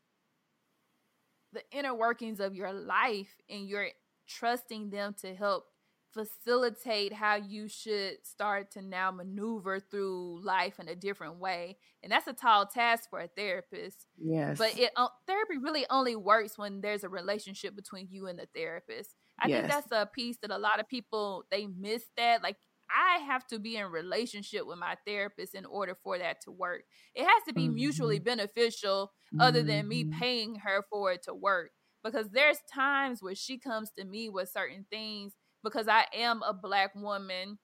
the 1.53 1.61
inner 1.71 1.95
workings 1.95 2.41
of 2.41 2.53
your 2.53 2.73
life 2.73 3.35
and 3.49 3.69
you're 3.69 3.87
trusting 4.27 4.89
them 4.89 5.15
to 5.21 5.33
help 5.33 5.65
facilitate 6.13 7.13
how 7.13 7.35
you 7.35 7.67
should 7.67 8.15
start 8.23 8.71
to 8.71 8.81
now 8.81 9.11
maneuver 9.11 9.79
through 9.79 10.41
life 10.43 10.79
in 10.79 10.87
a 10.87 10.95
different 10.95 11.37
way 11.37 11.77
and 12.01 12.11
that's 12.11 12.27
a 12.27 12.33
tall 12.33 12.65
task 12.65 13.09
for 13.09 13.19
a 13.19 13.27
therapist 13.27 14.07
yes 14.17 14.57
but 14.57 14.77
it 14.77 14.91
uh, 14.95 15.07
therapy 15.27 15.57
really 15.61 15.85
only 15.89 16.15
works 16.15 16.57
when 16.57 16.81
there's 16.81 17.03
a 17.03 17.09
relationship 17.09 17.75
between 17.75 18.07
you 18.09 18.25
and 18.25 18.39
the 18.39 18.47
therapist 18.55 19.15
i 19.39 19.47
yes. 19.47 19.59
think 19.59 19.71
that's 19.71 19.91
a 19.91 20.09
piece 20.13 20.37
that 20.41 20.51
a 20.51 20.57
lot 20.57 20.79
of 20.79 20.87
people 20.89 21.43
they 21.51 21.67
miss 21.67 22.03
that 22.17 22.41
like 22.41 22.57
i 22.89 23.19
have 23.19 23.45
to 23.45 23.59
be 23.59 23.75
in 23.75 23.85
relationship 23.85 24.65
with 24.65 24.79
my 24.79 24.95
therapist 25.05 25.53
in 25.53 25.65
order 25.65 25.95
for 26.03 26.17
that 26.17 26.41
to 26.41 26.49
work 26.49 26.81
it 27.13 27.23
has 27.23 27.43
to 27.47 27.53
be 27.53 27.65
mm-hmm. 27.65 27.75
mutually 27.75 28.17
beneficial 28.17 29.11
mm-hmm. 29.31 29.41
other 29.41 29.61
than 29.61 29.87
me 29.87 30.05
mm-hmm. 30.05 30.19
paying 30.19 30.55
her 30.55 30.83
for 30.89 31.11
it 31.11 31.21
to 31.21 31.35
work 31.35 31.69
because 32.03 32.29
there's 32.31 32.57
times 32.73 33.21
where 33.21 33.35
she 33.35 33.57
comes 33.57 33.91
to 33.97 34.05
me 34.05 34.29
with 34.29 34.49
certain 34.49 34.85
things 34.89 35.33
because 35.63 35.87
I 35.87 36.05
am 36.13 36.41
a 36.43 36.53
black 36.53 36.95
woman 36.95 37.57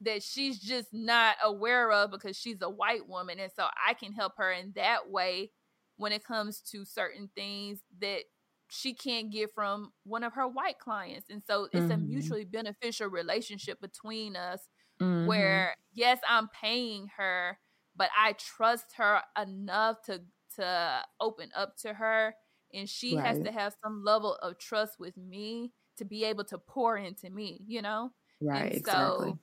that 0.00 0.22
she's 0.22 0.58
just 0.58 0.88
not 0.92 1.36
aware 1.42 1.90
of 1.90 2.10
because 2.10 2.36
she's 2.36 2.60
a 2.62 2.68
white 2.68 3.08
woman. 3.08 3.38
And 3.38 3.50
so 3.54 3.66
I 3.86 3.94
can 3.94 4.12
help 4.12 4.34
her 4.36 4.52
in 4.52 4.72
that 4.76 5.10
way 5.10 5.50
when 5.96 6.12
it 6.12 6.24
comes 6.24 6.60
to 6.72 6.84
certain 6.84 7.30
things 7.34 7.80
that 8.00 8.22
she 8.70 8.94
can't 8.94 9.30
get 9.30 9.50
from 9.54 9.92
one 10.04 10.24
of 10.24 10.34
her 10.34 10.48
white 10.48 10.78
clients. 10.78 11.28
And 11.30 11.42
so 11.46 11.68
it's 11.72 11.76
mm-hmm. 11.76 11.92
a 11.92 11.96
mutually 11.96 12.44
beneficial 12.44 13.08
relationship 13.08 13.80
between 13.80 14.36
us 14.36 14.60
mm-hmm. 15.00 15.26
where 15.26 15.74
yes, 15.92 16.18
I'm 16.28 16.48
paying 16.48 17.08
her, 17.16 17.58
but 17.96 18.10
I 18.18 18.32
trust 18.32 18.86
her 18.96 19.20
enough 19.40 20.02
to 20.06 20.22
to 20.56 21.00
open 21.20 21.50
up 21.56 21.76
to 21.76 21.92
her 21.92 22.34
and 22.72 22.88
she 22.88 23.16
right. 23.16 23.26
has 23.26 23.40
to 23.40 23.50
have 23.50 23.74
some 23.82 24.04
level 24.04 24.36
of 24.42 24.58
trust 24.58 25.00
with 25.00 25.16
me 25.16 25.72
to 25.96 26.04
be 26.04 26.24
able 26.24 26.44
to 26.44 26.58
pour 26.58 26.96
into 26.96 27.30
me, 27.30 27.62
you 27.66 27.82
know? 27.82 28.10
Right. 28.40 28.74
And 28.74 28.86
so 28.86 28.92
exactly. 28.92 29.38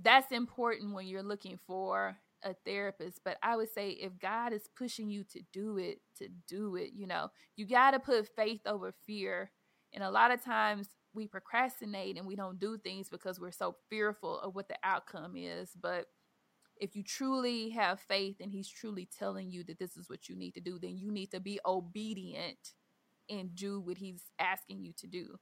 that's 0.00 0.32
important 0.32 0.94
when 0.94 1.06
you're 1.06 1.22
looking 1.22 1.58
for 1.66 2.16
a 2.42 2.54
therapist. 2.64 3.20
But 3.24 3.38
I 3.42 3.56
would 3.56 3.72
say 3.72 3.90
if 3.90 4.18
God 4.18 4.52
is 4.52 4.68
pushing 4.76 5.10
you 5.10 5.24
to 5.24 5.40
do 5.52 5.78
it, 5.78 6.00
to 6.18 6.28
do 6.48 6.76
it, 6.76 6.90
you 6.94 7.06
know, 7.06 7.30
you 7.56 7.66
got 7.66 7.92
to 7.92 7.98
put 7.98 8.28
faith 8.34 8.60
over 8.66 8.92
fear. 9.06 9.50
And 9.92 10.02
a 10.02 10.10
lot 10.10 10.30
of 10.30 10.44
times 10.44 10.88
we 11.12 11.26
procrastinate 11.26 12.16
and 12.16 12.26
we 12.26 12.36
don't 12.36 12.60
do 12.60 12.78
things 12.78 13.08
because 13.08 13.40
we're 13.40 13.50
so 13.50 13.76
fearful 13.88 14.40
of 14.40 14.54
what 14.54 14.68
the 14.68 14.78
outcome 14.82 15.34
is. 15.36 15.70
But 15.80 16.06
if 16.76 16.96
you 16.96 17.02
truly 17.02 17.70
have 17.70 18.00
faith 18.00 18.36
and 18.40 18.50
he's 18.50 18.68
truly 18.68 19.08
telling 19.18 19.50
you 19.50 19.64
that 19.64 19.78
this 19.78 19.96
is 19.96 20.08
what 20.08 20.28
you 20.28 20.36
need 20.36 20.54
to 20.54 20.60
do, 20.60 20.78
then 20.78 20.96
you 20.96 21.10
need 21.10 21.30
to 21.32 21.40
be 21.40 21.60
obedient 21.66 22.72
and 23.30 23.54
do 23.54 23.80
what 23.80 23.98
he's 23.98 24.22
asking 24.38 24.84
you 24.84 24.92
to 24.98 25.06
do. 25.06 25.38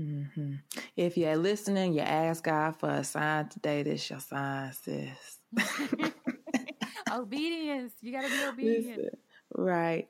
Mm-hmm. 0.00 0.54
If 0.96 1.16
you're 1.16 1.36
listening, 1.36 1.92
you 1.92 2.00
ask 2.00 2.44
God 2.44 2.76
for 2.76 2.90
a 2.90 3.04
sign 3.04 3.48
today. 3.48 3.82
This 3.82 4.08
your 4.10 4.20
sign, 4.20 4.72
sis. 4.72 5.38
Obedience. 7.12 7.92
You 8.00 8.12
got 8.12 8.22
to 8.22 8.28
be 8.28 8.44
obedient. 8.48 8.98
Listen, 8.98 9.18
right. 9.56 10.08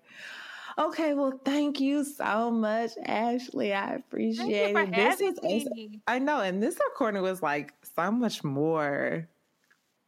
Okay, 0.79 1.15
well, 1.15 1.39
thank 1.45 1.81
you 1.81 2.05
so 2.05 2.51
much, 2.51 2.91
Ashley. 3.05 3.73
I 3.73 3.95
appreciate 3.95 4.75
it. 4.75 4.93
This 4.93 5.21
is, 5.21 5.39
me. 5.71 6.01
I 6.09 6.19
know, 6.19 6.41
and 6.41 6.61
this 6.63 6.77
recording 6.91 7.23
was 7.23 7.43
like 7.43 7.73
so 7.95 8.11
much 8.11 8.43
more. 8.43 9.29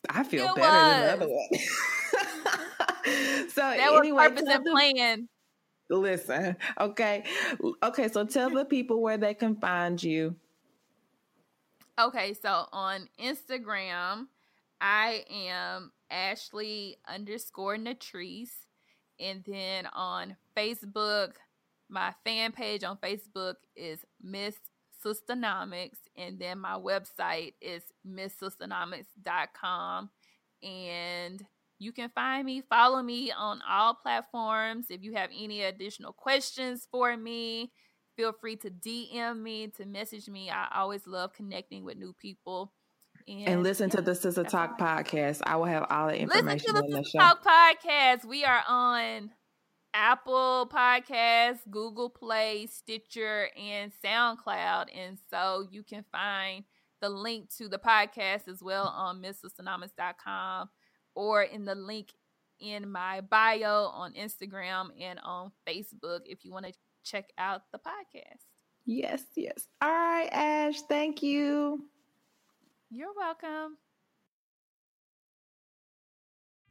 I 0.08 0.24
feel 0.24 0.46
it 0.46 0.56
better 0.56 0.68
was. 0.68 0.92
than 0.92 1.02
the 1.02 1.12
other 1.12 1.28
one. 1.28 1.48
so 3.50 3.60
that 3.60 3.92
anyway, 3.92 4.10
was 4.10 4.28
purpose 4.28 4.48
and 4.48 4.64
plan. 4.64 5.28
Listen, 5.88 6.56
okay. 6.80 7.22
Okay, 7.82 8.08
so 8.08 8.24
tell 8.24 8.50
the 8.50 8.64
people 8.64 9.00
where 9.00 9.18
they 9.18 9.34
can 9.34 9.54
find 9.56 10.02
you. 10.02 10.34
Okay, 11.98 12.34
so 12.34 12.66
on 12.72 13.08
Instagram, 13.18 14.26
I 14.80 15.24
am 15.30 15.92
Ashley 16.10 16.96
underscore 17.08 17.76
Natrice. 17.76 18.66
And 19.18 19.42
then 19.46 19.86
on 19.94 20.36
Facebook, 20.56 21.32
my 21.88 22.12
fan 22.24 22.52
page 22.52 22.84
on 22.84 22.98
Facebook 22.98 23.54
is 23.74 24.04
Miss 24.22 24.56
Sisternomics. 25.04 25.98
And 26.16 26.38
then 26.38 26.58
my 26.58 26.74
website 26.74 27.54
is 27.62 27.82
misssisternomics.com. 28.06 30.10
And 30.62 31.46
you 31.78 31.92
can 31.92 32.10
find 32.14 32.44
me, 32.46 32.62
follow 32.68 33.02
me 33.02 33.30
on 33.32 33.60
all 33.68 33.94
platforms. 33.94 34.86
If 34.90 35.02
you 35.02 35.14
have 35.14 35.30
any 35.36 35.62
additional 35.62 36.12
questions 36.12 36.88
for 36.90 37.16
me, 37.16 37.70
feel 38.16 38.32
free 38.32 38.56
to 38.56 38.70
DM 38.70 39.42
me, 39.42 39.68
to 39.76 39.84
message 39.84 40.28
me. 40.28 40.50
I 40.50 40.68
always 40.74 41.06
love 41.06 41.34
connecting 41.34 41.84
with 41.84 41.98
new 41.98 42.14
people. 42.14 42.72
And, 43.28 43.48
and 43.48 43.62
listen 43.62 43.90
yeah, 43.90 43.96
to 43.96 44.02
the 44.02 44.14
Sister 44.14 44.44
Talk 44.44 44.80
right. 44.80 45.04
podcast. 45.04 45.42
I 45.44 45.56
will 45.56 45.64
have 45.66 45.86
all 45.90 46.08
the 46.08 46.18
information 46.18 46.74
listen 46.74 46.90
to 46.90 46.96
the 46.96 47.02
Sister 47.04 47.18
Talk 47.18 47.44
podcast. 47.44 48.24
We 48.24 48.44
are 48.44 48.62
on 48.66 49.30
Apple 49.92 50.70
Podcasts, 50.72 51.60
Google 51.70 52.10
Play, 52.10 52.66
Stitcher, 52.66 53.50
and 53.56 53.92
SoundCloud. 54.04 54.86
And 54.94 55.18
so 55.30 55.66
you 55.70 55.82
can 55.82 56.04
find 56.12 56.64
the 57.00 57.08
link 57.08 57.50
to 57.56 57.68
the 57.68 57.78
podcast 57.78 58.48
as 58.48 58.62
well 58.62 58.86
on 58.86 59.22
MissSisternomics.com 59.22 60.68
or 61.16 61.42
in 61.42 61.64
the 61.64 61.74
link 61.74 62.12
in 62.60 62.90
my 62.90 63.20
bio 63.20 63.86
on 63.86 64.12
Instagram 64.12 64.90
and 65.00 65.18
on 65.24 65.50
Facebook 65.66 66.20
if 66.26 66.44
you 66.44 66.52
want 66.52 66.66
to 66.66 66.72
check 67.04 67.32
out 67.38 67.62
the 67.72 67.78
podcast. 67.78 68.44
Yes, 68.84 69.22
yes. 69.34 69.66
All 69.82 69.90
right, 69.90 70.28
Ash, 70.30 70.80
thank 70.82 71.22
you. 71.22 71.84
You're 72.90 73.14
welcome. 73.16 73.78